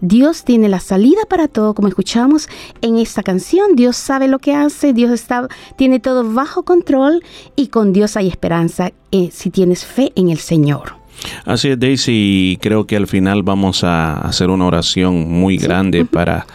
Dios 0.00 0.44
tiene 0.44 0.68
la 0.68 0.80
salida 0.80 1.22
para 1.28 1.48
todo, 1.48 1.74
como 1.74 1.88
escuchamos 1.88 2.48
en 2.80 2.98
esta 2.98 3.22
canción. 3.22 3.76
Dios 3.76 3.96
sabe 3.96 4.28
lo 4.28 4.38
que 4.38 4.54
hace, 4.54 4.92
Dios 4.92 5.10
está, 5.10 5.48
tiene 5.76 6.00
todo 6.00 6.32
bajo 6.32 6.62
control 6.62 7.22
y 7.56 7.68
con 7.68 7.92
Dios 7.92 8.16
hay 8.16 8.28
esperanza 8.28 8.92
eh, 9.12 9.30
si 9.32 9.50
tienes 9.50 9.84
fe 9.84 10.12
en 10.16 10.30
el 10.30 10.38
Señor. 10.38 11.00
Así 11.44 11.68
es, 11.68 11.78
Daisy, 11.78 12.58
creo 12.60 12.86
que 12.86 12.96
al 12.96 13.06
final 13.06 13.42
vamos 13.42 13.84
a 13.84 14.14
hacer 14.20 14.48
una 14.48 14.66
oración 14.66 15.30
muy 15.30 15.58
grande 15.58 16.04
para 16.04 16.46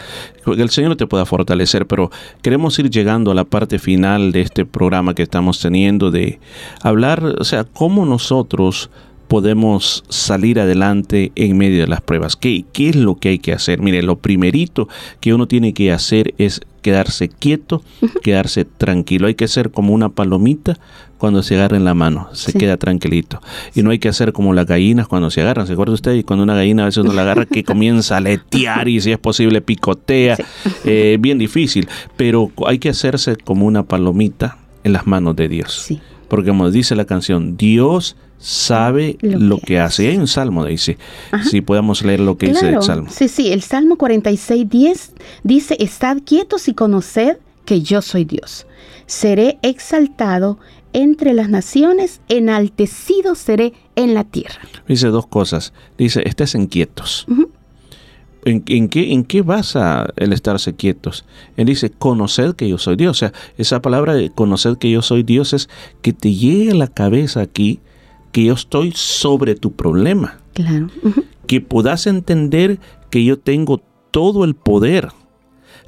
que 0.43 0.61
el 0.61 0.69
Señor 0.69 0.95
te 0.95 1.07
pueda 1.07 1.25
fortalecer, 1.25 1.85
pero 1.87 2.11
queremos 2.41 2.77
ir 2.79 2.89
llegando 2.89 3.31
a 3.31 3.35
la 3.35 3.45
parte 3.45 3.79
final 3.79 4.31
de 4.31 4.41
este 4.41 4.65
programa 4.65 5.13
que 5.13 5.23
estamos 5.23 5.59
teniendo 5.59 6.11
de 6.11 6.39
hablar, 6.81 7.23
o 7.23 7.43
sea, 7.43 7.63
cómo 7.63 8.05
nosotros 8.05 8.89
podemos 9.27 10.03
salir 10.09 10.59
adelante 10.59 11.31
en 11.35 11.57
medio 11.57 11.81
de 11.81 11.87
las 11.87 12.01
pruebas. 12.01 12.35
¿Qué, 12.35 12.65
¿Qué 12.73 12.89
es 12.89 12.95
lo 12.95 13.15
que 13.15 13.29
hay 13.29 13.39
que 13.39 13.53
hacer? 13.53 13.81
Mire, 13.81 14.01
lo 14.03 14.17
primerito 14.17 14.87
que 15.19 15.33
uno 15.33 15.47
tiene 15.47 15.73
que 15.73 15.91
hacer 15.91 16.33
es 16.37 16.61
quedarse 16.81 17.29
quieto, 17.29 17.83
quedarse 18.21 18.63
tranquilo. 18.65 19.27
Hay 19.27 19.33
que 19.35 19.47
ser 19.47 19.71
como 19.71 19.93
una 19.93 20.09
palomita 20.09 20.77
cuando 21.17 21.41
se 21.41 21.55
agarra 21.55 21.77
en 21.77 21.85
la 21.85 21.95
mano, 21.95 22.29
se 22.33 22.51
Sí. 22.51 22.57
queda 22.59 22.77
tranquilito. 22.77 23.41
Y 23.73 23.81
no 23.81 23.89
hay 23.89 23.97
que 23.99 24.09
hacer 24.09 24.33
como 24.33 24.53
las 24.53 24.67
gallinas 24.67 25.07
cuando 25.07 25.31
se 25.31 25.41
agarran. 25.41 25.65
¿Se 25.65 25.73
acuerda 25.73 25.93
usted? 25.93 26.13
Y 26.13 26.23
cuando 26.23 26.43
una 26.43 26.53
gallina 26.53 26.83
a 26.83 26.85
veces 26.85 27.03
uno 27.03 27.13
la 27.13 27.23
agarra 27.23 27.45
que 27.47 27.63
comienza 27.63 28.17
a 28.17 28.21
letear 28.21 28.87
y 28.87 29.01
si 29.01 29.11
es 29.11 29.17
posible 29.17 29.61
picotea. 29.61 30.37
Eh, 30.83 31.17
bien 31.19 31.39
difícil. 31.39 31.87
Pero 32.17 32.51
hay 32.67 32.77
que 32.77 32.89
hacerse 32.89 33.35
como 33.37 33.65
una 33.65 33.81
palomita 33.83 34.57
en 34.83 34.93
las 34.93 35.07
manos 35.07 35.35
de 35.35 35.47
Dios. 35.49 35.87
Porque 36.27 36.49
como 36.49 36.71
dice 36.71 36.95
la 36.95 37.05
canción, 37.05 37.57
Dios 37.57 38.15
sabe 38.37 39.17
lo, 39.21 39.59
que 39.59 39.79
hace. 39.79 40.03
Y 40.03 40.07
hay 40.07 40.17
un 40.17 40.27
salmo, 40.27 40.65
dice. 40.65 40.97
Si 41.49 41.61
podemos 41.61 42.03
leer 42.03 42.19
lo 42.19 42.37
que 42.37 42.47
dice 42.47 42.69
el 42.69 42.81
salmo. 42.81 43.09
Sí, 43.09 43.27
sí, 43.27 43.51
el 43.51 43.61
Salmo 43.61 43.97
46, 43.97 44.69
10 44.69 45.13
dice, 45.43 45.77
Estad 45.79 46.17
quietos 46.25 46.67
y 46.67 46.73
conoced 46.73 47.37
que 47.65 47.81
yo 47.81 48.01
soy 48.01 48.25
Dios. 48.25 48.67
Seré 49.05 49.57
exaltado 49.61 50.57
entre 50.93 51.33
las 51.33 51.49
naciones, 51.49 52.21
enaltecido 52.29 53.35
seré 53.35 53.73
en 53.95 54.13
la 54.13 54.23
tierra. 54.23 54.61
Dice 54.87 55.07
dos 55.07 55.27
cosas. 55.27 55.73
Dice, 55.97 56.23
estés 56.25 56.55
inquietos. 56.55 57.25
¿En, 58.45 58.63
en 58.67 58.89
qué, 58.89 59.11
¿En 59.11 59.23
qué 59.23 59.41
basa 59.41 60.07
el 60.15 60.31
estarse 60.31 60.75
quietos? 60.75 61.25
Él 61.57 61.65
dice, 61.65 61.89
conoced 61.89 62.53
que 62.53 62.69
yo 62.69 62.77
soy 62.77 62.95
Dios. 62.95 63.17
O 63.17 63.19
sea, 63.19 63.33
esa 63.57 63.81
palabra 63.81 64.13
de 64.13 64.29
conoced 64.29 64.77
que 64.77 64.91
yo 64.91 65.01
soy 65.01 65.23
Dios 65.23 65.53
es 65.53 65.67
que 66.03 66.13
te 66.13 66.33
llegue 66.33 66.71
a 66.71 66.75
la 66.75 66.87
cabeza 66.87 67.41
aquí 67.41 67.79
que 68.31 68.45
yo 68.45 68.53
estoy 68.53 68.91
sobre 68.93 69.55
tu 69.55 69.71
problema. 69.71 70.37
Claro. 70.53 70.89
Que 71.47 71.59
puedas 71.59 72.05
entender 72.05 72.79
que 73.09 73.23
yo 73.23 73.39
tengo 73.39 73.81
todo 74.11 74.43
el 74.43 74.55
poder. 74.55 75.09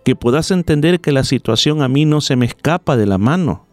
Que 0.04 0.16
puedas 0.16 0.50
entender 0.50 1.00
que 1.00 1.12
la 1.12 1.24
situación 1.24 1.82
a 1.82 1.88
mí 1.88 2.06
no 2.06 2.22
se 2.22 2.36
me 2.36 2.46
escapa 2.46 2.98
de 2.98 3.06
la 3.06 3.18
mano. 3.18 3.68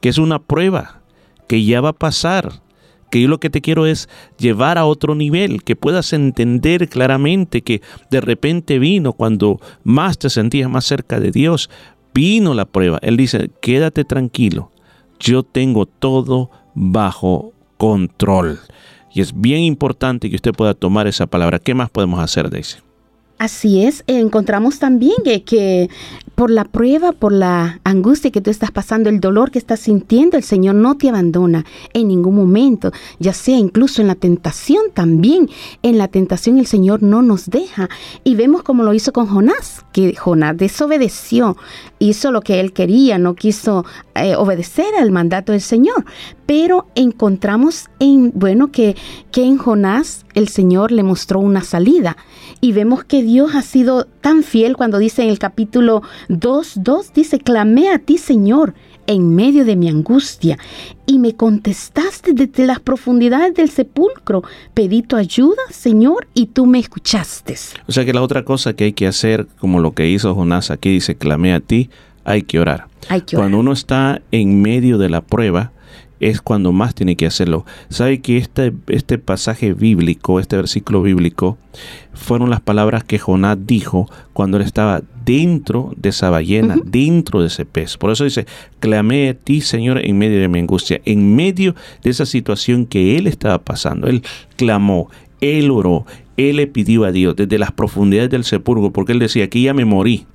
Que 0.00 0.08
es 0.08 0.18
una 0.18 0.40
prueba. 0.40 1.02
Que 1.48 1.64
ya 1.64 1.80
va 1.80 1.90
a 1.90 1.92
pasar 1.94 2.65
que 3.10 3.20
yo 3.20 3.28
lo 3.28 3.38
que 3.38 3.50
te 3.50 3.60
quiero 3.60 3.86
es 3.86 4.08
llevar 4.38 4.78
a 4.78 4.86
otro 4.86 5.14
nivel, 5.14 5.62
que 5.62 5.76
puedas 5.76 6.12
entender 6.12 6.88
claramente 6.88 7.62
que 7.62 7.82
de 8.10 8.20
repente 8.20 8.78
vino 8.78 9.12
cuando 9.12 9.60
más 9.84 10.18
te 10.18 10.30
sentías 10.30 10.70
más 10.70 10.84
cerca 10.84 11.20
de 11.20 11.30
Dios, 11.30 11.70
vino 12.14 12.54
la 12.54 12.64
prueba. 12.64 12.98
Él 13.02 13.16
dice, 13.16 13.50
quédate 13.60 14.04
tranquilo, 14.04 14.70
yo 15.20 15.42
tengo 15.42 15.86
todo 15.86 16.50
bajo 16.74 17.52
control. 17.76 18.58
Y 19.12 19.20
es 19.20 19.38
bien 19.38 19.60
importante 19.60 20.28
que 20.28 20.36
usted 20.36 20.52
pueda 20.52 20.74
tomar 20.74 21.06
esa 21.06 21.26
palabra. 21.26 21.58
¿Qué 21.58 21.74
más 21.74 21.90
podemos 21.90 22.20
hacer, 22.20 22.50
Daisy? 22.50 22.76
Así 23.38 23.82
es, 23.82 24.02
encontramos 24.06 24.78
también 24.78 25.16
que, 25.22 25.42
que 25.42 25.90
por 26.36 26.50
la 26.50 26.64
prueba, 26.64 27.12
por 27.12 27.32
la 27.32 27.80
angustia 27.82 28.30
que 28.30 28.42
tú 28.42 28.50
estás 28.50 28.70
pasando, 28.70 29.08
el 29.08 29.20
dolor 29.20 29.50
que 29.50 29.58
estás 29.58 29.80
sintiendo, 29.80 30.36
el 30.36 30.42
Señor 30.42 30.74
no 30.74 30.96
te 30.96 31.08
abandona 31.08 31.64
en 31.94 32.08
ningún 32.08 32.36
momento, 32.36 32.92
ya 33.18 33.32
sea 33.32 33.56
incluso 33.56 34.02
en 34.02 34.08
la 34.08 34.14
tentación 34.14 34.84
también. 34.92 35.48
En 35.82 35.96
la 35.96 36.08
tentación 36.08 36.58
el 36.58 36.66
Señor 36.66 37.02
no 37.02 37.22
nos 37.22 37.48
deja. 37.48 37.88
Y 38.22 38.34
vemos 38.34 38.62
como 38.62 38.82
lo 38.82 38.92
hizo 38.92 39.14
con 39.14 39.26
Jonás, 39.26 39.86
que 39.92 40.14
Jonás 40.14 40.58
desobedeció, 40.58 41.56
hizo 41.98 42.30
lo 42.30 42.42
que 42.42 42.60
él 42.60 42.74
quería, 42.74 43.16
no 43.16 43.34
quiso 43.34 43.86
eh, 44.14 44.36
obedecer 44.36 44.94
al 45.00 45.10
mandato 45.10 45.52
del 45.52 45.62
Señor. 45.62 46.04
Pero 46.44 46.86
encontramos 46.94 47.86
en, 47.98 48.30
bueno, 48.34 48.70
que, 48.70 48.94
que 49.32 49.42
en 49.42 49.56
Jonás 49.56 50.26
el 50.34 50.48
Señor 50.48 50.92
le 50.92 51.02
mostró 51.02 51.40
una 51.40 51.62
salida. 51.62 52.18
Y 52.60 52.72
vemos 52.72 53.04
que 53.04 53.22
Dios 53.22 53.54
ha 53.54 53.62
sido 53.62 54.04
tan 54.20 54.42
fiel 54.42 54.76
cuando 54.76 54.98
dice 54.98 55.22
en 55.22 55.30
el 55.30 55.38
capítulo 55.38 56.02
2, 56.28 56.72
2, 56.82 57.12
dice, 57.12 57.38
clamé 57.38 57.90
a 57.90 57.98
ti, 57.98 58.18
Señor, 58.18 58.74
en 59.06 59.34
medio 59.34 59.64
de 59.64 59.76
mi 59.76 59.88
angustia, 59.88 60.58
y 61.06 61.18
me 61.18 61.34
contestaste 61.34 62.32
desde 62.32 62.66
las 62.66 62.80
profundidades 62.80 63.54
del 63.54 63.70
sepulcro. 63.70 64.42
Pedí 64.74 65.02
tu 65.02 65.16
ayuda, 65.16 65.62
Señor, 65.70 66.26
y 66.34 66.46
tú 66.46 66.66
me 66.66 66.78
escuchaste. 66.78 67.54
O 67.86 67.92
sea 67.92 68.04
que 68.04 68.12
la 68.12 68.22
otra 68.22 68.44
cosa 68.44 68.74
que 68.74 68.84
hay 68.84 68.92
que 68.92 69.06
hacer, 69.06 69.46
como 69.60 69.80
lo 69.80 69.92
que 69.92 70.08
hizo 70.08 70.34
Jonás 70.34 70.70
aquí, 70.70 70.90
dice, 70.90 71.16
clamé 71.16 71.54
a 71.54 71.60
ti, 71.60 71.90
hay 72.24 72.42
que 72.42 72.58
orar. 72.58 72.88
Hay 73.08 73.20
que 73.20 73.36
orar. 73.36 73.44
Cuando 73.44 73.60
uno 73.60 73.72
está 73.72 74.20
en 74.32 74.60
medio 74.60 74.98
de 74.98 75.08
la 75.08 75.20
prueba, 75.20 75.72
es 76.20 76.40
cuando 76.40 76.72
más 76.72 76.94
tiene 76.94 77.16
que 77.16 77.26
hacerlo. 77.26 77.64
Sabe 77.88 78.20
que 78.20 78.38
este, 78.38 78.72
este 78.88 79.18
pasaje 79.18 79.74
bíblico, 79.74 80.40
este 80.40 80.56
versículo 80.56 81.02
bíblico, 81.02 81.58
fueron 82.14 82.50
las 82.50 82.60
palabras 82.60 83.04
que 83.04 83.18
Jonás 83.18 83.58
dijo 83.66 84.10
cuando 84.32 84.56
él 84.56 84.62
estaba 84.62 85.02
dentro 85.24 85.92
de 85.96 86.08
esa 86.10 86.30
ballena, 86.30 86.76
dentro 86.84 87.40
de 87.40 87.48
ese 87.48 87.64
pez. 87.64 87.96
Por 87.96 88.10
eso 88.10 88.24
dice, 88.24 88.46
clamé 88.80 89.28
a 89.28 89.34
ti, 89.34 89.60
Señor, 89.60 89.98
en 90.04 90.16
medio 90.16 90.40
de 90.40 90.48
mi 90.48 90.60
angustia, 90.60 91.00
en 91.04 91.34
medio 91.36 91.74
de 92.02 92.10
esa 92.10 92.26
situación 92.26 92.86
que 92.86 93.18
él 93.18 93.26
estaba 93.26 93.58
pasando. 93.58 94.06
Él 94.06 94.22
clamó, 94.56 95.10
él 95.40 95.70
oró, 95.70 96.06
él 96.36 96.56
le 96.56 96.66
pidió 96.66 97.04
a 97.04 97.12
Dios 97.12 97.36
desde 97.36 97.58
las 97.58 97.72
profundidades 97.72 98.30
del 98.30 98.44
sepulcro, 98.44 98.92
porque 98.92 99.12
él 99.12 99.18
decía, 99.18 99.44
aquí 99.44 99.62
ya 99.62 99.74
me 99.74 99.84
morí. 99.84 100.26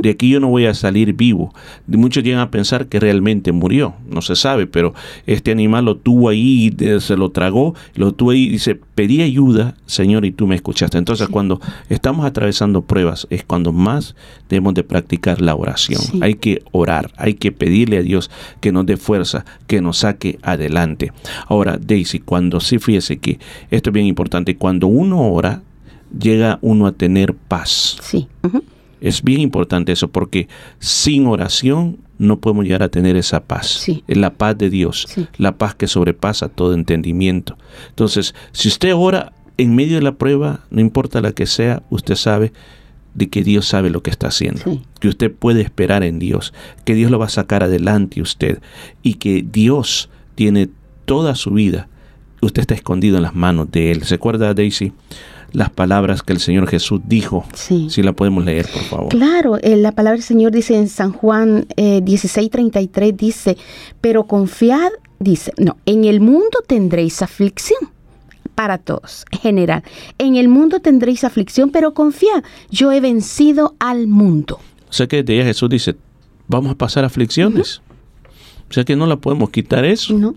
De 0.00 0.10
aquí 0.10 0.30
yo 0.30 0.40
no 0.40 0.48
voy 0.48 0.66
a 0.66 0.74
salir 0.74 1.12
vivo. 1.14 1.54
Muchos 1.86 2.24
llegan 2.24 2.40
a 2.40 2.50
pensar 2.50 2.86
que 2.86 3.00
realmente 3.00 3.52
murió. 3.52 3.94
No 4.08 4.22
se 4.22 4.36
sabe, 4.36 4.66
pero 4.66 4.94
este 5.26 5.50
animal 5.50 5.84
lo 5.84 5.96
tuvo 5.96 6.28
ahí, 6.28 6.74
se 7.00 7.16
lo 7.16 7.30
tragó, 7.30 7.74
lo 7.94 8.12
tuvo 8.12 8.30
ahí 8.30 8.44
y 8.44 8.48
dice, 8.50 8.78
pedí 8.94 9.22
ayuda, 9.22 9.74
Señor, 9.86 10.24
y 10.24 10.32
tú 10.32 10.46
me 10.46 10.54
escuchaste. 10.54 10.98
Entonces, 10.98 11.28
cuando 11.28 11.60
estamos 11.88 12.24
atravesando 12.24 12.82
pruebas, 12.82 13.26
es 13.30 13.44
cuando 13.44 13.72
más 13.72 14.14
debemos 14.48 14.74
de 14.74 14.84
practicar 14.84 15.40
la 15.40 15.54
oración. 15.54 16.00
Hay 16.22 16.34
que 16.34 16.62
orar, 16.72 17.12
hay 17.16 17.34
que 17.34 17.52
pedirle 17.52 17.98
a 17.98 18.02
Dios 18.02 18.30
que 18.60 18.72
nos 18.72 18.86
dé 18.86 18.96
fuerza, 18.96 19.44
que 19.66 19.80
nos 19.80 19.98
saque 19.98 20.38
adelante. 20.42 21.12
Ahora, 21.48 21.78
Daisy, 21.80 22.20
cuando 22.20 22.60
sí 22.60 22.78
fíjese 22.78 23.18
que 23.18 23.38
esto 23.70 23.90
es 23.90 23.94
bien 23.94 24.06
importante, 24.06 24.56
cuando 24.56 24.86
uno 24.86 25.20
ora, 25.20 25.62
llega 26.18 26.58
uno 26.62 26.86
a 26.86 26.92
tener 26.92 27.34
paz. 27.34 27.98
Sí. 28.00 28.28
Es 29.00 29.22
bien 29.22 29.40
importante 29.40 29.92
eso 29.92 30.08
porque 30.08 30.48
sin 30.78 31.26
oración 31.26 31.98
no 32.18 32.40
podemos 32.40 32.64
llegar 32.64 32.82
a 32.82 32.88
tener 32.88 33.16
esa 33.16 33.40
paz. 33.44 33.86
Es 34.06 34.16
la 34.16 34.34
paz 34.34 34.56
de 34.56 34.70
Dios, 34.70 35.06
la 35.36 35.58
paz 35.58 35.74
que 35.74 35.86
sobrepasa 35.86 36.48
todo 36.48 36.74
entendimiento. 36.74 37.58
Entonces, 37.88 38.34
si 38.52 38.68
usted 38.68 38.94
ora 38.94 39.32
en 39.58 39.74
medio 39.74 39.96
de 39.96 40.02
la 40.02 40.12
prueba, 40.12 40.60
no 40.70 40.80
importa 40.80 41.20
la 41.20 41.32
que 41.32 41.46
sea, 41.46 41.82
usted 41.90 42.14
sabe 42.14 42.52
de 43.14 43.28
que 43.28 43.42
Dios 43.42 43.66
sabe 43.66 43.88
lo 43.88 44.02
que 44.02 44.10
está 44.10 44.28
haciendo, 44.28 44.62
que 45.00 45.08
usted 45.08 45.32
puede 45.32 45.62
esperar 45.62 46.02
en 46.02 46.18
Dios, 46.18 46.52
que 46.84 46.94
Dios 46.94 47.10
lo 47.10 47.18
va 47.18 47.26
a 47.26 47.30
sacar 47.30 47.62
adelante 47.62 48.20
usted 48.20 48.60
y 49.02 49.14
que 49.14 49.42
Dios 49.42 50.10
tiene 50.34 50.68
toda 51.06 51.34
su 51.34 51.52
vida. 51.52 51.88
Usted 52.42 52.60
está 52.60 52.74
escondido 52.74 53.16
en 53.16 53.22
las 53.22 53.34
manos 53.34 53.70
de 53.70 53.90
Él. 53.90 54.04
¿Se 54.04 54.16
acuerda, 54.16 54.52
Daisy? 54.52 54.92
Las 55.52 55.70
palabras 55.70 56.22
que 56.22 56.32
el 56.32 56.40
Señor 56.40 56.68
Jesús 56.68 57.00
dijo. 57.06 57.44
Sí. 57.54 57.88
Si 57.90 58.02
la 58.02 58.12
podemos 58.12 58.44
leer, 58.44 58.66
por 58.72 58.82
favor. 58.82 59.08
Claro, 59.08 59.58
eh, 59.62 59.76
la 59.76 59.92
palabra 59.92 60.16
del 60.16 60.24
Señor 60.24 60.52
dice 60.52 60.76
en 60.76 60.88
San 60.88 61.12
Juan 61.12 61.66
eh, 61.76 62.00
16:33, 62.02 63.16
dice, 63.16 63.56
pero 64.00 64.24
confiad, 64.24 64.90
dice, 65.18 65.52
no, 65.58 65.76
en 65.86 66.04
el 66.04 66.20
mundo 66.20 66.58
tendréis 66.66 67.22
aflicción. 67.22 67.90
Para 68.54 68.78
todos, 68.78 69.26
general. 69.42 69.82
En 70.16 70.36
el 70.36 70.48
mundo 70.48 70.80
tendréis 70.80 71.24
aflicción, 71.24 71.70
pero 71.70 71.92
confiad, 71.92 72.42
yo 72.70 72.90
he 72.90 73.00
vencido 73.02 73.74
al 73.78 74.06
mundo. 74.06 74.58
O 74.88 74.92
sea 74.94 75.06
que 75.06 75.22
de 75.22 75.34
ella 75.34 75.44
Jesús 75.44 75.68
dice, 75.68 75.96
vamos 76.48 76.72
a 76.72 76.74
pasar 76.74 77.04
aflicciones. 77.04 77.82
O 78.68 78.72
sea 78.72 78.84
que 78.84 78.96
no 78.96 79.06
la 79.06 79.16
podemos 79.16 79.50
quitar 79.50 79.84
eso. 79.84 80.14
No. 80.18 80.34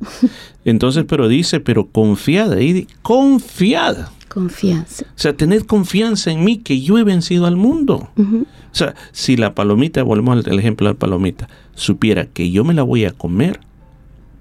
Entonces, 0.66 1.06
pero 1.08 1.28
dice, 1.28 1.60
pero 1.60 1.88
confiada, 1.88 2.62
y 2.62 2.88
confiada. 3.02 4.12
Confianza. 4.28 5.06
O 5.06 5.20
sea, 5.20 5.34
tener 5.34 5.66
confianza 5.66 6.32
en 6.32 6.44
mí 6.44 6.58
que 6.60 6.82
yo 6.82 7.00
he 7.00 7.04
vencido 7.04 7.48
al 7.48 7.56
mundo. 7.56 8.10
O 8.16 8.76
sea, 8.76 8.94
si 9.12 9.36
la 9.38 9.56
palomita, 9.56 10.04
volvemos 10.04 10.46
al 10.46 10.60
ejemplo 10.60 10.88
de 10.88 10.94
la 10.94 11.00
palomita, 11.00 11.50
supiera 11.74 12.28
que 12.28 12.52
yo 12.52 12.64
me 12.64 12.76
la 12.76 12.84
voy 12.84 13.06
a 13.06 13.12
comer, 13.12 13.62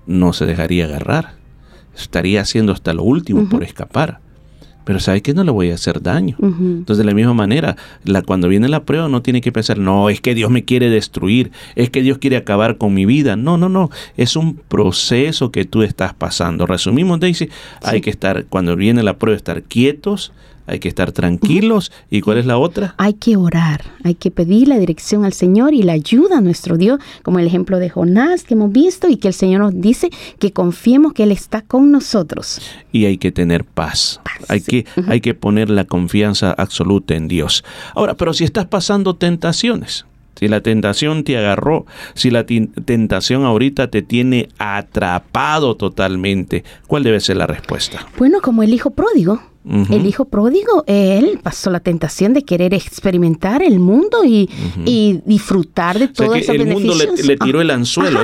no 0.07 0.35
se 0.35 0.45
dejaría 0.45 0.85
agarrar. 0.85 1.37
Estaría 1.97 2.43
haciendo 2.43 2.73
hasta 2.73 2.93
lo 2.93 3.03
último 3.03 3.49
por 3.49 3.65
escapar 3.65 4.21
pero 4.89 5.01
sabe 5.01 5.21
que 5.21 5.35
no 5.35 5.45
le 5.45 5.51
voy 5.51 5.71
a 5.71 5.75
hacer 5.75 6.01
daño. 6.01 6.35
Entonces, 6.41 6.97
de 6.97 7.05
la 7.05 7.13
misma 7.13 7.35
manera, 7.35 7.77
la, 8.05 8.23
cuando 8.23 8.49
viene 8.49 8.71
la 8.71 8.85
prueba, 8.85 9.07
no 9.07 9.21
tiene 9.21 9.43
que 9.43 9.53
pensar, 9.53 9.77
no, 9.77 10.09
es 10.09 10.23
que 10.23 10.35
Dios 10.35 10.51
me 10.51 10.65
quiere 10.65 10.89
destruir, 10.89 11.51
es 11.77 11.91
que 11.91 12.01
Dios 12.01 12.17
quiere 12.17 12.39
acabar 12.39 12.79
con 12.79 12.95
mi 12.95 13.05
vida. 13.05 13.37
No, 13.37 13.59
no, 13.59 13.69
no, 13.69 13.91
es 14.17 14.35
un 14.35 14.55
proceso 14.55 15.51
que 15.51 15.67
tú 15.67 15.83
estás 15.83 16.15
pasando. 16.15 16.65
Resumimos, 16.65 17.21
Daisy, 17.21 17.51
hay 17.83 18.01
que 18.01 18.09
estar, 18.09 18.47
cuando 18.47 18.77
viene 18.77 19.03
la 19.03 19.19
prueba, 19.19 19.37
estar 19.37 19.63
quietos, 19.63 20.33
hay 20.69 20.79
que 20.79 20.89
estar 20.89 21.13
tranquilos. 21.13 21.91
¿Y 22.11 22.21
cuál 22.21 22.39
es 22.39 22.47
la 22.47 22.59
otra? 22.59 22.95
Hay 22.99 23.15
que 23.15 23.37
orar, 23.37 23.83
hay 24.05 24.15
que 24.15 24.31
pedir 24.31 24.69
la 24.69 24.79
dirección 24.79 25.25
al 25.25 25.33
Señor 25.33 25.75
y 25.75 25.83
la 25.83 25.95
ayuda 25.95 26.39
a 26.39 26.41
nuestro 26.41 26.77
Dios, 26.77 27.01
como 27.23 27.39
el 27.39 27.47
ejemplo 27.47 27.79
de 27.79 27.89
Jonás 27.89 28.45
que 28.45 28.55
hemos 28.55 28.71
visto 28.71 29.09
y 29.09 29.17
que 29.17 29.29
el 29.29 29.35
Señor 29.35 29.61
nos 29.61 29.81
dice 29.81 30.11
que 30.39 30.53
confiemos 30.53 31.13
que 31.15 31.25
Él 31.25 31.33
está 31.33 31.63
con 31.63 31.91
nosotros. 31.91 32.61
Y 32.93 33.07
hay 33.07 33.19
que 33.19 33.33
tener 33.33 33.65
paz. 33.65 34.21
hay, 34.49 34.61
que, 34.61 34.87
hay 35.07 35.21
que 35.21 35.35
poner 35.35 35.71
la 35.71 35.85
confianza 35.85 36.53
absoluta 36.53 37.15
en 37.15 37.29
Dios. 37.29 37.65
Ahora, 37.95 38.15
pero 38.15 38.35
si 38.35 38.45
estás 38.45 38.67
pasando 38.67 39.17
tentaciones, 39.17 40.05
si 40.39 40.47
la 40.47 40.61
tentación 40.61 41.25
te 41.25 41.37
agarró, 41.37 41.85
si 42.15 42.31
la 42.31 42.47
tentación 42.47 43.45
ahorita 43.45 43.91
te 43.91 44.03
tiene 44.03 44.49
atrapado 44.59 45.77
totalmente, 45.77 46.63
¿cuál 46.87 47.03
debe 47.03 47.19
ser 47.19 47.39
la 47.39 47.49
respuesta? 47.49 48.07
Bueno, 48.19 48.41
como 48.41 48.63
el 48.63 48.73
hijo 48.73 48.91
pródigo. 48.91 49.43
El 49.69 50.07
hijo 50.07 50.25
pródigo, 50.25 50.85
él 50.87 51.41
pasó 51.43 51.71
la 51.71 51.81
tentación 51.81 52.33
de 52.33 52.43
querer 52.43 52.73
experimentar 52.73 53.63
el 53.63 53.81
mundo 53.81 54.25
y, 54.25 54.49
y 54.87 55.21
disfrutar 55.27 55.99
de 55.99 56.09
todo 56.09 56.31
o 56.31 56.39
sea 56.41 56.55
El 56.55 56.67
mundo 56.67 56.95
le, 56.95 57.37
tiró 57.37 57.61
el 57.61 57.71
anzuelo 57.71 58.23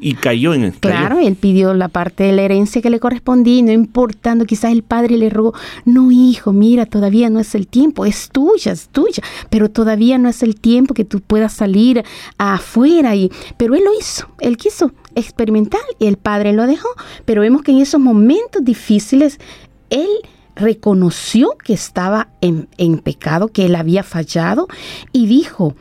y 0.00 0.14
cayó 0.14 0.54
en 0.54 0.64
el 0.64 0.72
Claro, 0.74 1.18
él 1.18 1.36
pidió 1.36 1.74
la 1.74 1.88
parte 1.88 2.24
de 2.24 2.32
la 2.32 2.42
herencia 2.42 2.82
que 2.82 2.90
le 2.90 2.98
correspondía 2.98 3.56
y 3.58 3.62
no 3.62 3.72
importando, 3.72 4.44
quizás 4.44 4.72
el 4.72 4.82
padre 4.82 5.16
le 5.16 5.30
rogó, 5.30 5.54
no 5.84 6.10
hijo, 6.10 6.52
mira, 6.52 6.86
todavía 6.86 7.30
no 7.30 7.40
es 7.40 7.54
el 7.54 7.66
tiempo, 7.68 8.04
es 8.04 8.30
tuya, 8.30 8.72
es 8.72 8.88
tuya, 8.88 9.22
pero 9.48 9.70
todavía 9.70 10.18
no 10.18 10.28
es 10.28 10.42
el 10.42 10.56
tiempo 10.56 10.94
que 10.94 11.04
tú 11.04 11.20
puedas 11.20 11.52
salir 11.52 12.02
afuera. 12.38 13.14
Y, 13.14 13.30
pero 13.56 13.74
él 13.74 13.84
lo 13.84 13.98
hizo, 13.98 14.28
él 14.40 14.56
quiso 14.56 14.92
experimentar 15.14 15.80
y 15.98 16.06
el 16.06 16.16
padre 16.16 16.52
lo 16.52 16.66
dejó, 16.66 16.88
pero 17.24 17.40
vemos 17.40 17.62
que 17.62 17.72
en 17.72 17.78
esos 17.78 18.00
momentos 18.00 18.64
difíciles 18.64 19.38
él 19.90 20.08
reconoció 20.54 21.56
que 21.62 21.74
estaba 21.74 22.28
en, 22.40 22.98
pecado, 22.98 23.48
que 23.48 23.66
él 23.66 23.76
había 23.76 24.02
fallado 24.02 24.68
y 25.12 25.26
dijo, 25.26 25.74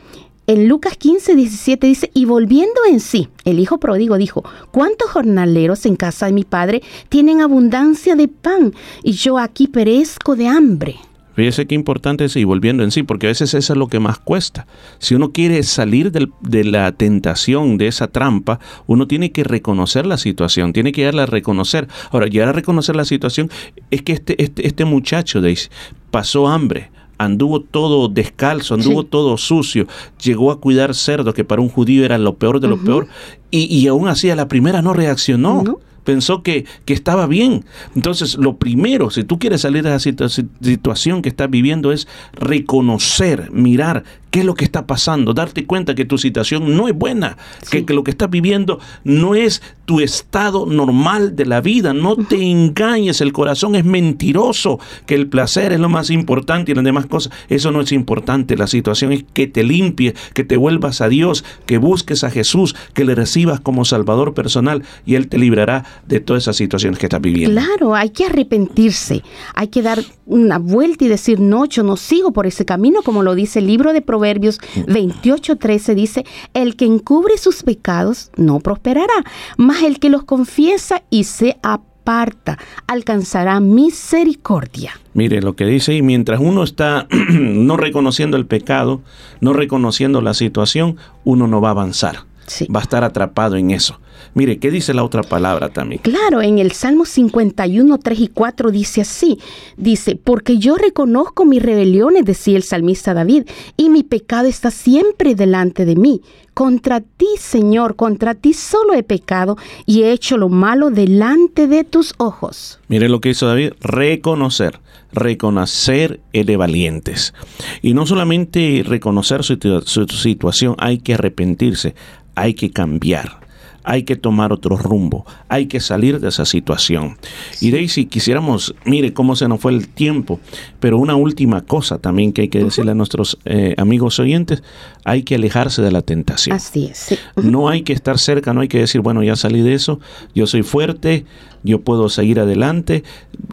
en 0.47 0.67
Lucas 0.67 0.97
15, 0.97 1.35
17 1.35 1.87
dice, 1.87 2.11
y 2.13 2.25
volviendo 2.25 2.81
en 2.89 2.99
sí, 2.99 3.29
el 3.45 3.59
hijo 3.59 3.79
pródigo 3.79 4.17
dijo, 4.17 4.43
¿cuántos 4.71 5.09
jornaleros 5.09 5.85
en 5.85 5.95
casa 5.95 6.27
de 6.27 6.33
mi 6.33 6.43
padre 6.43 6.83
tienen 7.09 7.41
abundancia 7.41 8.15
de 8.15 8.27
pan 8.27 8.73
y 9.01 9.13
yo 9.13 9.39
aquí 9.39 9.67
perezco 9.67 10.35
de 10.35 10.47
hambre? 10.47 10.97
Fíjese 11.35 11.67
qué 11.67 11.75
importante 11.75 12.25
es 12.25 12.35
y 12.37 12.45
volviendo 12.45 12.83
en 12.83 12.91
sí, 12.91 13.03
porque 13.03 13.27
a 13.27 13.29
veces 13.29 13.53
eso 13.53 13.73
es 13.73 13.77
lo 13.77 13.87
que 13.87 13.99
más 13.99 14.19
cuesta. 14.19 14.67
Si 14.99 15.15
uno 15.15 15.31
quiere 15.31 15.61
salir 15.63 16.11
de 16.11 16.63
la 16.63 16.91
tentación, 16.93 17.77
de 17.77 17.87
esa 17.87 18.07
trampa, 18.07 18.59
uno 18.87 19.05
tiene 19.07 19.31
que 19.31 19.43
reconocer 19.43 20.05
la 20.05 20.17
situación, 20.17 20.71
tiene 20.71 20.93
que 20.93 21.01
llegar 21.01 21.19
a 21.19 21.25
reconocer. 21.25 21.87
Ahora, 22.11 22.27
llegar 22.27 22.49
a 22.49 22.53
reconocer 22.53 22.95
la 22.95 23.05
situación 23.05 23.49
es 23.91 24.01
que 24.01 24.13
este, 24.13 24.41
este, 24.41 24.65
este 24.65 24.85
muchacho 24.85 25.41
dice, 25.41 25.69
pasó 26.09 26.47
hambre, 26.47 26.89
anduvo 27.17 27.59
todo 27.61 28.07
descalzo, 28.07 28.75
anduvo 28.75 29.03
todo 29.03 29.37
sucio, 29.37 29.87
llegó 30.23 30.51
a 30.51 30.59
cuidar 30.59 30.95
cerdos, 30.95 31.33
que 31.33 31.43
para 31.43 31.61
un 31.61 31.69
judío 31.69 32.05
era 32.05 32.17
lo 32.17 32.35
peor 32.35 32.61
de 32.61 32.67
lo 32.67 32.77
peor, 32.77 33.07
y, 33.51 33.73
y, 33.73 33.87
aún 33.87 34.07
así 34.07 34.29
a 34.29 34.35
la 34.35 34.47
primera 34.47 34.81
no 34.81 34.93
reaccionó 34.93 35.63
pensó 36.05 36.41
que, 36.41 36.65
que 36.85 36.93
estaba 36.93 37.27
bien. 37.27 37.65
Entonces, 37.95 38.35
lo 38.37 38.55
primero, 38.55 39.09
si 39.09 39.25
tú 39.25 39.37
quieres 39.37 39.61
salir 39.61 39.83
de 39.83 39.93
esa 39.93 40.29
situación 40.61 41.21
que 41.21 41.29
estás 41.29 41.49
viviendo, 41.49 41.91
es 41.91 42.07
reconocer, 42.33 43.51
mirar 43.51 44.05
qué 44.35 44.41
es 44.41 44.45
lo 44.45 44.53
que 44.53 44.65
está 44.65 44.85
pasando, 44.85 45.33
darte 45.33 45.65
cuenta 45.65 45.95
que 45.95 46.03
tu 46.03 46.17
situación 46.17 46.75
no 46.75 46.89
es 46.89 46.93
buena, 46.93 47.37
que, 47.71 47.85
que, 47.85 47.93
lo 47.93 48.03
que 48.03 48.11
estás 48.11 48.29
viviendo 48.29 48.81
no 49.05 49.33
es 49.33 49.61
tu 49.85 50.01
estado 50.01 50.65
normal 50.65 51.37
de 51.37 51.45
la 51.45 51.61
vida, 51.61 51.93
no 51.93 52.17
te 52.17 52.43
engañes, 52.43 53.21
el 53.21 53.31
corazón 53.31 53.75
es 53.75 53.85
mentiroso, 53.85 54.77
que 55.05 55.15
el 55.15 55.27
placer 55.27 55.71
es 55.71 55.79
lo 55.79 55.87
más 55.87 56.09
importante 56.09 56.73
y 56.73 56.75
las 56.75 56.83
demás 56.83 57.05
cosas, 57.05 57.31
eso 57.47 57.71
no 57.71 57.79
es 57.79 57.93
importante, 57.93 58.57
la 58.57 58.67
situación 58.67 59.13
es 59.13 59.23
que 59.31 59.47
te 59.47 59.63
limpie, 59.63 60.13
que 60.33 60.43
te 60.43 60.57
vuelvas 60.57 60.99
a 60.99 61.07
Dios, 61.07 61.45
que 61.65 61.77
busques 61.77 62.25
a 62.25 62.29
Jesús, 62.29 62.75
que 62.93 63.05
le 63.05 63.15
recibas 63.15 63.61
como 63.61 63.85
Salvador 63.85 64.33
personal 64.33 64.83
y 65.05 65.15
Él 65.15 65.29
te 65.29 65.37
librará 65.37 65.85
de 66.09 66.19
todas 66.19 66.43
esas 66.43 66.57
situaciones 66.57 66.99
que 66.99 67.05
estás 67.05 67.21
viviendo. 67.21 67.57
Claro, 67.57 67.95
hay 67.95 68.09
que 68.09 68.25
arrepentirse, 68.25 69.23
hay 69.53 69.69
que 69.69 69.81
dar 69.81 70.03
una 70.25 70.57
vuelta 70.57 71.05
y 71.05 71.07
decir, 71.07 71.39
no, 71.39 71.63
yo 71.67 71.83
no 71.83 71.95
sigo 71.95 72.33
por 72.33 72.47
ese 72.47 72.65
camino, 72.65 73.01
como 73.01 73.23
lo 73.23 73.33
dice 73.33 73.59
el 73.59 73.67
libro 73.67 73.93
de 73.93 74.01
Proverbios 74.01 74.24
28:13, 74.25 75.95
dice, 75.95 76.25
el 76.53 76.75
que 76.75 76.85
encubre 76.85 77.37
sus 77.37 77.63
pecados 77.63 78.31
no 78.35 78.59
prosperará, 78.59 79.23
mas 79.57 79.83
el 79.83 79.99
que 79.99 80.09
los 80.09 80.23
confiesa 80.23 81.03
y 81.09 81.25
se 81.25 81.57
aparta 81.61 82.57
alcanzará 82.87 83.59
misericordia. 83.59 84.91
Mire 85.13 85.41
lo 85.41 85.55
que 85.55 85.65
dice, 85.65 85.93
y 85.93 86.01
mientras 86.01 86.39
uno 86.39 86.63
está 86.63 87.07
no 87.29 87.77
reconociendo 87.77 88.37
el 88.37 88.45
pecado, 88.45 89.01
no 89.41 89.53
reconociendo 89.53 90.21
la 90.21 90.33
situación, 90.33 90.97
uno 91.23 91.47
no 91.47 91.61
va 91.61 91.69
a 91.69 91.71
avanzar. 91.71 92.25
Va 92.73 92.79
a 92.79 92.83
estar 92.83 93.03
atrapado 93.03 93.55
en 93.55 93.71
eso. 93.71 93.99
Mire, 94.35 94.59
¿qué 94.59 94.69
dice 94.69 94.93
la 94.93 95.05
otra 95.05 95.23
palabra 95.23 95.69
también? 95.69 96.01
Claro, 96.01 96.41
en 96.41 96.59
el 96.59 96.73
Salmo 96.73 97.05
51, 97.05 97.97
3 97.97 98.19
y 98.19 98.27
4 98.27 98.69
dice 98.69 98.99
así, 98.99 99.39
dice, 99.77 100.17
porque 100.21 100.57
yo 100.57 100.75
reconozco 100.75 101.45
mis 101.45 101.63
rebeliones, 101.63 102.25
decía 102.25 102.57
el 102.57 102.63
salmista 102.63 103.13
David, 103.13 103.43
y 103.77 103.89
mi 103.89 104.03
pecado 104.03 104.49
está 104.49 104.71
siempre 104.71 105.35
delante 105.35 105.85
de 105.85 105.95
mí. 105.95 106.21
Contra 106.53 106.99
ti, 106.99 107.27
Señor, 107.39 107.95
contra 107.95 108.35
ti 108.35 108.53
solo 108.53 108.93
he 108.93 109.03
pecado 109.03 109.55
y 109.85 110.03
he 110.03 110.11
hecho 110.11 110.37
lo 110.37 110.49
malo 110.49 110.89
delante 110.89 111.67
de 111.67 111.85
tus 111.85 112.13
ojos. 112.17 112.79
Mire 112.89 113.07
lo 113.07 113.21
que 113.21 113.29
hizo 113.29 113.47
David, 113.47 113.71
reconocer 113.79 114.81
reconocer 115.13 116.19
el 116.33 116.45
de 116.45 116.57
valientes. 116.57 117.33
Y 117.81 117.93
no 117.93 118.05
solamente 118.05 118.83
reconocer 118.85 119.45
su, 119.45 119.57
su, 119.85 120.07
situación, 120.07 120.75
hay 120.77 120.97
que 120.97 121.13
arrepentirse, 121.13 121.95
hay 122.35 122.53
que 122.53 122.69
cambiar 122.71 123.44
hay 123.85 124.03
que 124.03 124.15
tomar 124.15 124.51
otro 124.51 124.77
rumbo, 124.77 125.25
hay 125.47 125.67
que 125.67 125.79
salir 125.79 126.19
de 126.19 126.29
esa 126.29 126.45
situación. 126.45 127.17
Y 127.61 127.71
Daisy, 127.71 128.05
quisiéramos, 128.05 128.75
mire 128.83 129.13
cómo 129.13 129.35
se 129.35 129.47
nos 129.47 129.59
fue 129.59 129.71
el 129.71 129.87
tiempo, 129.87 130.39
pero 130.79 130.97
una 130.97 131.15
última 131.15 131.61
cosa 131.61 131.99
también 131.99 132.33
que 132.33 132.41
hay 132.41 132.47
que 132.49 132.63
decirle 132.63 132.91
a 132.91 132.95
nuestros 132.95 133.37
eh, 133.45 133.75
amigos 133.77 134.19
oyentes, 134.19 134.63
hay 135.03 135.23
que 135.23 135.35
alejarse 135.35 135.81
de 135.81 135.91
la 135.91 136.01
tentación. 136.01 136.55
Así 136.55 136.85
es. 136.85 137.17
No 137.35 137.69
hay 137.69 137.83
que 137.83 137.93
estar 137.93 138.17
cerca, 138.17 138.53
no 138.53 138.61
hay 138.61 138.67
que 138.67 138.79
decir, 138.79 139.01
bueno, 139.01 139.23
ya 139.23 139.35
salí 139.35 139.61
de 139.61 139.73
eso, 139.73 139.99
yo 140.33 140.47
soy 140.47 140.63
fuerte, 140.63 141.25
yo 141.65 141.81
puedo 141.81 142.09
seguir 142.09 142.39
adelante. 142.39 143.03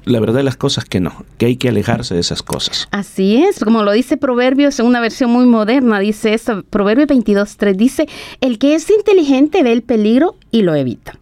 La 0.04 0.20
verdad 0.20 0.36
de 0.36 0.42
las 0.42 0.56
cosas 0.56 0.84
que 0.84 1.00
no, 1.00 1.24
que 1.38 1.46
hay 1.46 1.56
que 1.56 1.68
alejarse 1.68 2.14
de 2.14 2.20
esas 2.20 2.42
cosas. 2.42 2.86
Así 2.90 3.42
es, 3.42 3.58
como 3.58 3.82
lo 3.82 3.92
dice 3.92 4.16
Proverbios 4.16 4.78
en 4.78 4.86
una 4.86 5.00
versión 5.00 5.30
muy 5.30 5.46
moderna, 5.46 5.98
dice 5.98 6.34
esto, 6.34 6.62
Proverbios 6.62 7.08
22.3, 7.08 7.74
dice, 7.74 8.08
el 8.40 8.58
que 8.58 8.74
es 8.74 8.88
inteligente 8.90 9.62
ve 9.62 9.72
el 9.72 9.82
peligro 9.82 10.36
y 10.50 10.62
lo 10.62 10.74
evita. 10.74 11.18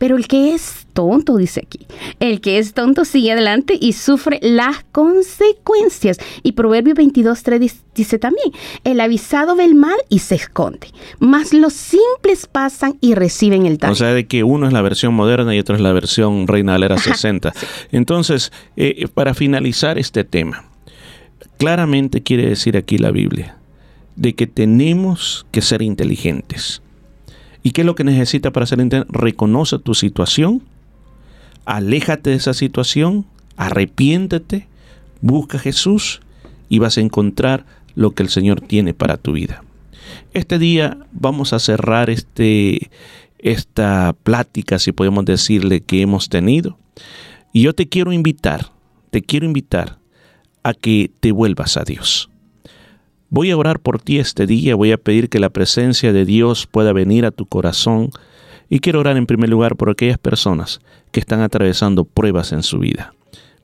Pero 0.00 0.16
el 0.16 0.28
que 0.28 0.54
es 0.54 0.86
tonto, 0.94 1.36
dice 1.36 1.60
aquí, 1.62 1.86
el 2.20 2.40
que 2.40 2.56
es 2.56 2.72
tonto 2.72 3.04
sigue 3.04 3.32
adelante 3.32 3.76
y 3.78 3.92
sufre 3.92 4.38
las 4.40 4.82
consecuencias. 4.92 6.16
Y 6.42 6.52
Proverbio 6.52 6.94
22.3 6.94 7.70
dice 7.94 8.18
también, 8.18 8.50
el 8.84 8.98
avisado 8.98 9.56
ve 9.56 9.66
el 9.66 9.74
mal 9.74 9.98
y 10.08 10.20
se 10.20 10.36
esconde, 10.36 10.88
mas 11.18 11.52
los 11.52 11.74
simples 11.74 12.46
pasan 12.50 12.96
y 13.02 13.14
reciben 13.14 13.66
el 13.66 13.76
daño. 13.76 13.92
O 13.92 13.94
sea, 13.94 14.14
de 14.14 14.26
que 14.26 14.42
uno 14.42 14.66
es 14.66 14.72
la 14.72 14.80
versión 14.80 15.12
moderna 15.12 15.54
y 15.54 15.58
otro 15.58 15.74
es 15.74 15.82
la 15.82 15.92
versión 15.92 16.46
Reina 16.46 16.72
Valera 16.72 16.96
60. 16.96 17.52
Entonces, 17.92 18.52
eh, 18.78 19.06
para 19.12 19.34
finalizar 19.34 19.98
este 19.98 20.24
tema, 20.24 20.64
claramente 21.58 22.22
quiere 22.22 22.46
decir 22.48 22.78
aquí 22.78 22.96
la 22.96 23.10
Biblia, 23.10 23.58
de 24.16 24.34
que 24.34 24.46
tenemos 24.46 25.44
que 25.50 25.60
ser 25.60 25.82
inteligentes 25.82 26.80
¿Y 27.62 27.72
qué 27.72 27.82
es 27.82 27.86
lo 27.86 27.94
que 27.94 28.04
necesita 28.04 28.52
para 28.52 28.66
ser 28.66 28.80
inteligente? 28.80 29.18
Reconoce 29.18 29.78
tu 29.78 29.94
situación, 29.94 30.62
aléjate 31.64 32.30
de 32.30 32.36
esa 32.36 32.54
situación, 32.54 33.26
arrepiéntete, 33.56 34.66
busca 35.20 35.58
a 35.58 35.60
Jesús 35.60 36.20
y 36.68 36.78
vas 36.78 36.96
a 36.96 37.02
encontrar 37.02 37.66
lo 37.94 38.12
que 38.12 38.22
el 38.22 38.28
Señor 38.28 38.60
tiene 38.60 38.94
para 38.94 39.16
tu 39.16 39.32
vida. 39.32 39.62
Este 40.32 40.58
día 40.58 40.98
vamos 41.12 41.52
a 41.52 41.58
cerrar 41.58 42.08
este, 42.08 42.90
esta 43.38 44.14
plática, 44.22 44.78
si 44.78 44.92
podemos 44.92 45.24
decirle, 45.24 45.80
que 45.80 46.02
hemos 46.02 46.28
tenido. 46.28 46.78
Y 47.52 47.62
yo 47.62 47.74
te 47.74 47.88
quiero 47.88 48.12
invitar, 48.12 48.70
te 49.10 49.22
quiero 49.22 49.44
invitar 49.44 49.98
a 50.62 50.72
que 50.72 51.10
te 51.20 51.32
vuelvas 51.32 51.76
a 51.76 51.84
Dios. 51.84 52.29
Voy 53.32 53.52
a 53.52 53.56
orar 53.56 53.78
por 53.78 54.02
ti 54.02 54.18
este 54.18 54.44
día, 54.44 54.74
voy 54.74 54.90
a 54.90 54.96
pedir 54.96 55.28
que 55.28 55.38
la 55.38 55.50
presencia 55.50 56.12
de 56.12 56.24
Dios 56.24 56.66
pueda 56.66 56.92
venir 56.92 57.24
a 57.24 57.30
tu 57.30 57.46
corazón 57.46 58.10
y 58.68 58.80
quiero 58.80 58.98
orar 58.98 59.16
en 59.16 59.26
primer 59.26 59.48
lugar 59.48 59.76
por 59.76 59.88
aquellas 59.88 60.18
personas 60.18 60.80
que 61.12 61.20
están 61.20 61.40
atravesando 61.40 62.04
pruebas 62.04 62.50
en 62.50 62.64
su 62.64 62.80
vida, 62.80 63.14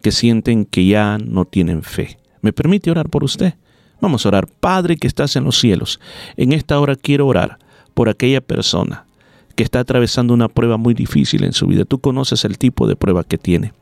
que 0.03 0.13
sienten 0.13 0.67
que 0.67 0.87
ya 0.87 1.19
no 1.19 1.47
tienen 1.47 1.83
fe. 1.83 2.17
¿Me 2.43 2.53
permite 2.53 2.93
orar 2.93 3.09
por 3.09 3.25
usted? 3.25 3.55
Vamos 4.01 4.25
a 4.25 4.29
orar. 4.29 4.47
Padre 4.47 4.99
que 4.99 5.09
estás 5.09 5.35
en 5.35 5.43
los 5.43 5.59
cielos, 5.59 5.99
en 6.37 6.53
esta 6.53 6.79
hora 6.79 6.95
quiero 6.95 7.27
orar 7.27 7.59
por 7.93 8.09
aquella 8.09 8.41
persona 8.41 9.05
que 9.57 9.65
está 9.65 9.81
atravesando 9.81 10.33
una 10.33 10.49
prueba 10.49 10.77
muy 10.77 10.95
difícil 10.95 11.43
en 11.43 11.53
su 11.53 11.67
vida. 11.67 11.85
Tú 11.85 11.99
conoces 11.99 12.45
el 12.45 12.57
tipo 12.57 12.87
de 12.87 12.95
prueba 12.95 13.25
que 13.25 13.37
tiene. 13.37 13.73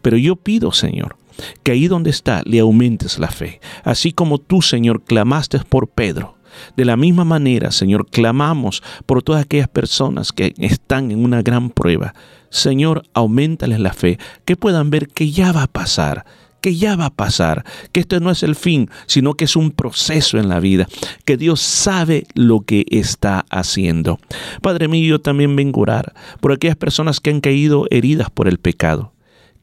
Pero 0.00 0.16
yo 0.16 0.36
pido, 0.36 0.72
Señor, 0.72 1.16
que 1.62 1.72
ahí 1.72 1.88
donde 1.88 2.10
está 2.10 2.42
le 2.44 2.60
aumentes 2.60 3.18
la 3.18 3.28
fe, 3.28 3.60
así 3.82 4.12
como 4.12 4.38
tú, 4.38 4.62
Señor, 4.62 5.02
clamaste 5.02 5.58
por 5.68 5.88
Pedro. 5.88 6.36
De 6.76 6.84
la 6.84 6.96
misma 6.96 7.24
manera, 7.24 7.70
Señor, 7.70 8.06
clamamos 8.06 8.82
por 9.06 9.22
todas 9.22 9.42
aquellas 9.42 9.68
personas 9.68 10.32
que 10.32 10.54
están 10.58 11.10
en 11.10 11.24
una 11.24 11.42
gran 11.42 11.70
prueba. 11.70 12.14
Señor, 12.50 13.04
aumentales 13.14 13.80
la 13.80 13.92
fe, 13.92 14.18
que 14.44 14.56
puedan 14.56 14.90
ver 14.90 15.08
que 15.08 15.30
ya 15.30 15.52
va 15.52 15.64
a 15.64 15.66
pasar, 15.66 16.24
que 16.60 16.76
ya 16.76 16.96
va 16.96 17.06
a 17.06 17.14
pasar, 17.14 17.64
que 17.92 18.00
esto 18.00 18.20
no 18.20 18.30
es 18.30 18.42
el 18.42 18.54
fin, 18.54 18.88
sino 19.06 19.34
que 19.34 19.44
es 19.44 19.56
un 19.56 19.70
proceso 19.70 20.38
en 20.38 20.48
la 20.48 20.60
vida, 20.60 20.88
que 21.24 21.36
Dios 21.36 21.60
sabe 21.60 22.26
lo 22.34 22.60
que 22.60 22.86
está 22.90 23.44
haciendo. 23.50 24.18
Padre 24.62 24.88
mío, 24.88 25.06
yo 25.06 25.20
también 25.20 25.56
vengo 25.56 25.80
a 25.80 25.82
orar 25.82 26.14
por 26.40 26.52
aquellas 26.52 26.76
personas 26.76 27.20
que 27.20 27.30
han 27.30 27.40
caído 27.40 27.86
heridas 27.90 28.30
por 28.30 28.48
el 28.48 28.58
pecado 28.58 29.13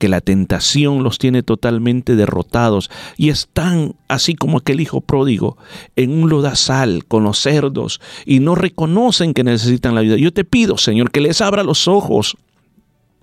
que 0.02 0.10
la 0.10 0.20
tentación 0.20 1.04
los 1.04 1.20
tiene 1.20 1.44
totalmente 1.44 2.16
derrotados 2.16 2.90
y 3.18 3.30
están, 3.30 3.94
así 4.08 4.34
como 4.34 4.58
aquel 4.58 4.82
hijo 4.82 5.00
pródigo, 5.00 5.58
en 5.96 6.24
un 6.24 6.28
lodazal 6.28 7.06
con 7.06 7.24
los 7.24 7.38
cerdos 7.38 8.02
y 8.26 8.40
no 8.40 8.56
reconocen 8.56 9.36
que 9.36 9.44
necesitan 9.44 9.94
la 9.94 10.02
vida. 10.02 10.18
Yo 10.18 10.34
te 10.34 10.44
pido, 10.44 10.80
Señor, 10.80 11.12
que 11.12 11.22
les 11.22 11.40
abra 11.40 11.62
los 11.62 11.88
ojos 11.88 12.36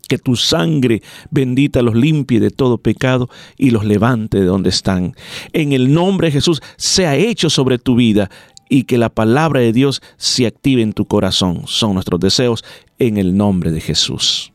que 0.06 0.18
tu 0.18 0.36
sangre 0.36 1.02
bendita 1.32 1.82
los 1.82 1.96
limpie 1.96 2.38
de 2.38 2.50
todo 2.50 2.78
pecado 2.78 3.28
y 3.56 3.70
los 3.70 3.84
levante 3.84 4.38
de 4.38 4.46
donde 4.46 4.68
están. 4.68 5.16
En 5.52 5.72
el 5.72 5.92
nombre 5.92 6.28
de 6.28 6.32
Jesús 6.34 6.62
sea 6.76 7.16
hecho 7.16 7.50
sobre 7.50 7.78
tu 7.78 7.96
vida 7.96 8.30
y 8.68 8.84
que 8.84 8.98
la 8.98 9.08
palabra 9.08 9.58
de 9.58 9.72
Dios 9.72 10.00
se 10.16 10.46
active 10.46 10.82
en 10.82 10.92
tu 10.92 11.06
corazón. 11.06 11.62
Son 11.66 11.94
nuestros 11.94 12.20
deseos 12.20 12.64
en 13.00 13.16
el 13.16 13.36
nombre 13.36 13.72
de 13.72 13.80
Jesús. 13.80 14.52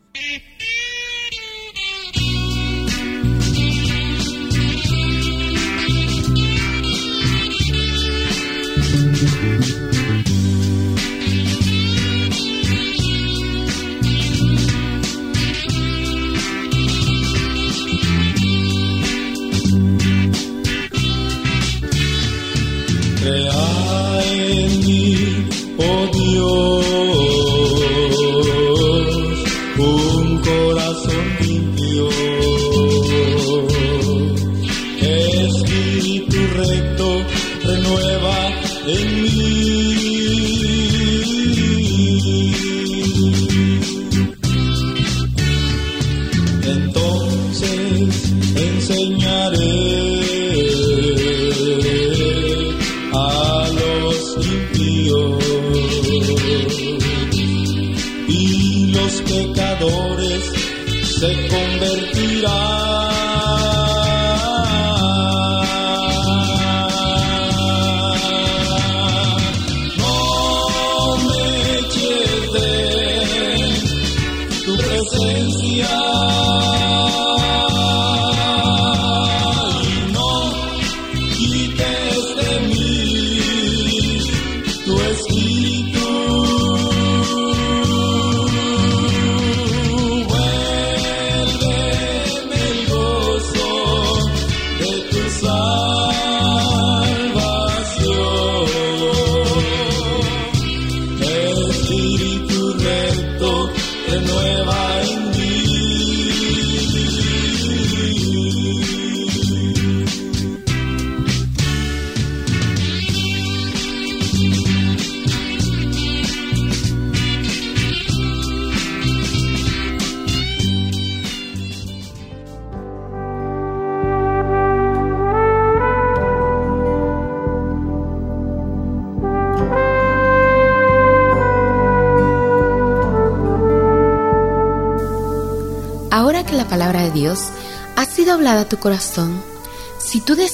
Crea 23.23 24.23
en 24.25 24.85
mí, 24.85 25.47
oh 25.77 26.07
Dios. 26.13 27.22
A 49.51 49.82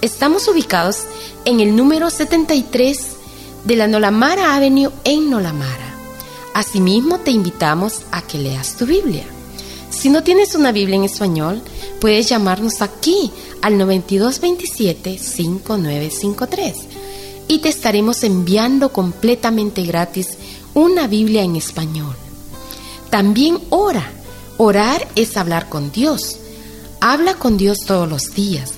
Estamos 0.00 0.46
ubicados 0.46 0.98
en 1.44 1.58
el 1.58 1.74
número 1.74 2.08
73 2.08 2.98
de 3.64 3.74
la 3.74 3.88
Nolamara 3.88 4.54
Avenue 4.54 4.92
en 5.02 5.28
Nolamara. 5.28 5.92
Asimismo, 6.54 7.18
te 7.18 7.32
invitamos 7.32 8.02
a 8.12 8.22
que 8.22 8.38
leas 8.38 8.76
tu 8.76 8.86
Biblia. 8.86 9.24
Si 9.90 10.08
no 10.08 10.22
tienes 10.22 10.54
una 10.54 10.70
Biblia 10.70 10.94
en 10.94 11.02
español, 11.02 11.60
puedes 12.00 12.28
llamarnos 12.28 12.80
aquí 12.80 13.32
al 13.60 13.74
9227-5953 13.74 16.74
y 17.48 17.58
te 17.58 17.68
estaremos 17.68 18.22
enviando 18.22 18.92
completamente 18.92 19.82
gratis 19.82 20.38
una 20.74 21.08
Biblia 21.08 21.42
en 21.42 21.56
español. 21.56 22.14
También 23.10 23.58
ora. 23.70 24.12
Orar 24.58 25.08
es 25.16 25.36
hablar 25.36 25.68
con 25.68 25.90
Dios. 25.90 26.36
Habla 27.00 27.34
con 27.34 27.56
Dios 27.56 27.78
todos 27.84 28.08
los 28.08 28.32
días. 28.34 28.77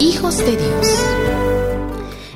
hijos 0.00 0.36
de 0.38 0.56
Dios. 0.56 1.47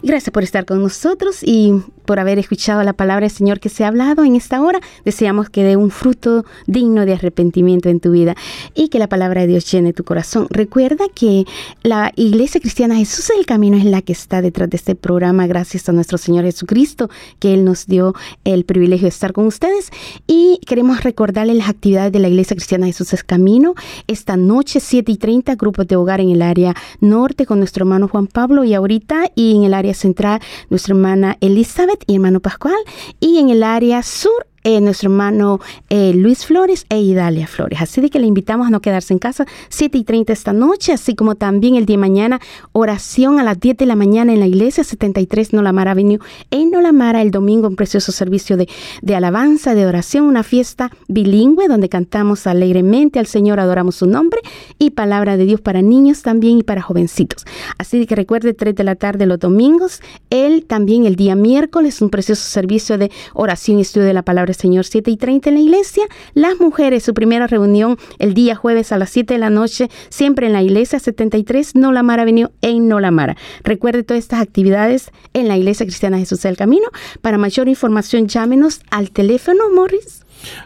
Gracias 0.05 0.33
por 0.33 0.43
estar 0.43 0.65
con 0.65 0.83
nosotros 0.83 1.45
y 1.45 1.74
por 2.05 2.19
haber 2.19 2.41
escuchado 2.41 2.83
la 2.83 2.93
palabra 2.93 3.20
del 3.20 3.31
Señor 3.31 3.61
que 3.61 3.69
se 3.69 3.85
ha 3.85 3.89
hablado 3.89 4.24
en 4.24 4.35
esta 4.35 4.61
hora. 4.61 4.81
Deseamos 5.05 5.49
que 5.49 5.62
dé 5.62 5.77
un 5.77 5.93
fruto 5.93 6.45
digno 6.66 7.07
de 7.07 7.12
arrepentimiento 7.12 7.89
en 7.89 8.01
tu 8.01 8.11
vida 8.11 8.35
y 8.74 8.89
que 8.89 8.99
la 8.99 9.09
palabra 9.09 9.43
de 9.43 9.47
Dios 9.47 9.70
llene 9.70 9.93
tu 9.93 10.03
corazón. 10.03 10.49
Recuerda 10.51 11.05
que 11.15 11.45
la 11.85 12.11
Iglesia 12.16 12.61
Cristiana 12.61 12.97
Jesús 12.97 13.31
el 13.31 13.47
Camino 13.47 13.77
es 13.77 13.85
la 13.85 14.03
que 14.03 14.12
está 14.12 14.43
detrás 14.43 14.70
de 14.70 14.77
este 14.77 14.97
programa 14.97 15.47
gracias 15.47 15.89
a 15.89 15.93
nuestro 15.93 16.19
Señor 16.19 16.47
Jesucristo, 16.47 17.09
que 17.39 17.55
Él 17.55 17.65
nos 17.65 17.87
dio 17.87 18.12
el 18.43 18.65
privilegio 18.65 19.05
de 19.05 19.11
estar 19.11 19.33
con 19.33 19.47
ustedes. 19.47 19.91
Y 20.27 20.59
queremos 20.66 21.05
recordarles 21.05 21.57
las 21.57 21.69
actividades 21.69 22.11
de 22.11 22.19
la 22.19 22.29
Iglesia 22.29 22.57
Cristiana 22.57 22.87
Jesús 22.87 23.12
el 23.12 23.24
Camino. 23.24 23.74
Esta 24.09 24.37
noche, 24.37 24.81
7 24.81 25.12
y 25.12 25.16
30, 25.16 25.55
grupos 25.55 25.87
de 25.87 25.95
hogar 25.95 26.20
en 26.20 26.31
el 26.31 26.43
área 26.43 26.74
norte 27.01 27.47
con 27.47 27.61
nuestro 27.61 27.85
hermano 27.85 28.09
Juan 28.09 28.27
Pablo 28.27 28.65
y 28.65 28.74
ahorita 28.74 29.31
y 29.37 29.55
en 29.55 29.62
el 29.62 29.74
área 29.74 29.91
central 29.94 30.40
nuestra 30.70 30.94
hermana 30.94 31.36
Elizabeth 31.40 32.05
y 32.06 32.14
hermano 32.14 32.40
Pascual 32.40 32.77
y 33.20 33.39
en 33.39 33.51
el 33.51 33.62
área 33.62 34.02
sur 34.02 34.47
eh, 34.65 34.81
nuestro 34.81 35.11
hermano 35.11 35.61
eh, 35.89 36.13
Luis 36.15 36.47
Flores 36.47 36.87
e 36.89 37.01
Idalia 37.01 37.47
Flores. 37.47 37.81
Así 37.81 38.01
de 38.01 38.11
que 38.11 38.19
le 38.19 38.27
invitamos 38.27 38.67
a 38.67 38.71
no 38.71 38.81
quedarse 38.81 39.13
en 39.13 39.19
casa 39.19 39.47
7 39.69 39.99
y 39.99 40.05
30 40.05 40.33
esta 40.33 40.53
noche, 40.53 40.93
así 40.93 41.15
como 41.15 41.35
también 41.35 41.77
el 41.77 41.87
día 41.87 41.97
de 41.97 42.01
mañana 42.01 42.41
oración 42.73 43.39
a 43.39 43.43
las 43.43 43.59
10 43.59 43.77
de 43.77 43.87
la 43.87 43.97
mañana 43.97 44.33
en 44.33 44.41
la 44.41 44.47
iglesia 44.47 44.85
73 44.85 45.53
Nolamara 45.53 45.91
Avenue 45.91 46.19
en 46.51 46.71
Nolamara 46.71 47.23
el 47.23 47.31
domingo 47.31 47.69
un 47.69 47.77
precioso 47.77 48.13
servicio 48.13 48.57
de, 48.57 48.69
de 49.03 49.15
alabanza, 49.15 49.75
de 49.75 49.87
oración, 49.87 50.27
una 50.27 50.43
fiesta 50.43 50.91
bilingüe 51.09 51.69
donde 51.69 51.89
cantamos 51.89 52.47
alegremente 52.47 53.19
al 53.19 53.27
Señor, 53.27 53.61
adoramos 53.61 53.97
su 53.97 54.07
nombre 54.07 54.41
y 54.79 54.91
palabra 54.91 55.37
de 55.37 55.45
Dios 55.45 55.61
para 55.61 55.83
niños 55.83 56.23
también 56.23 56.59
y 56.59 56.63
para 56.63 56.83
jovencitos. 56.83 57.45
Así 57.79 57.99
de 57.99 58.07
que 58.07 58.15
recuerde 58.15 58.55
3 58.55 58.75
de 58.75 58.85
la 58.85 58.95
tarde 58.95 59.27
los 59.27 59.39
domingos, 59.39 60.01
él 60.31 60.65
también 60.65 61.05
el 61.05 61.17
día 61.17 61.35
miércoles 61.35 62.01
un 62.01 62.11
precioso 62.11 62.43
servicio 62.43 62.99
de 62.99 63.11
oración 63.35 63.79
y 63.79 63.83
estudio 63.83 64.07
de 64.07 64.15
la 64.15 64.23
palabra 64.23 64.52
Señor 64.55 64.85
7 64.85 65.11
y 65.11 65.16
30 65.16 65.51
en 65.51 65.55
la 65.55 65.61
iglesia. 65.61 66.05
Las 66.35 66.61
mujeres, 66.61 67.03
su 67.03 67.15
primera 67.15 67.47
reunión 67.47 67.99
el 68.19 68.35
día 68.35 68.55
jueves 68.55 68.93
a 68.93 68.99
las 68.99 69.11
7 69.11 69.35
de 69.35 69.39
la 69.39 69.51
noche, 69.51 69.89
siempre 70.09 70.47
en 70.47 70.53
la 70.53 70.62
iglesia 70.62 70.99
73 70.99 71.74
Nolamara 71.74 72.23
Avenue 72.23 72.51
en 72.61 72.89
Nolamara. 72.89 73.37
Recuerde 73.65 74.03
todas 74.03 74.23
estas 74.23 74.41
actividades 74.41 75.11
en 75.33 75.49
la 75.49 75.57
iglesia 75.57 75.87
cristiana 75.87 76.19
Jesús 76.19 76.43
del 76.43 76.57
Camino. 76.57 76.87
Para 77.20 77.39
mayor 77.39 77.69
información, 77.69 78.29
llámenos 78.29 78.81
al 78.91 79.11
teléfono, 79.11 79.65
Morris. 79.74 80.23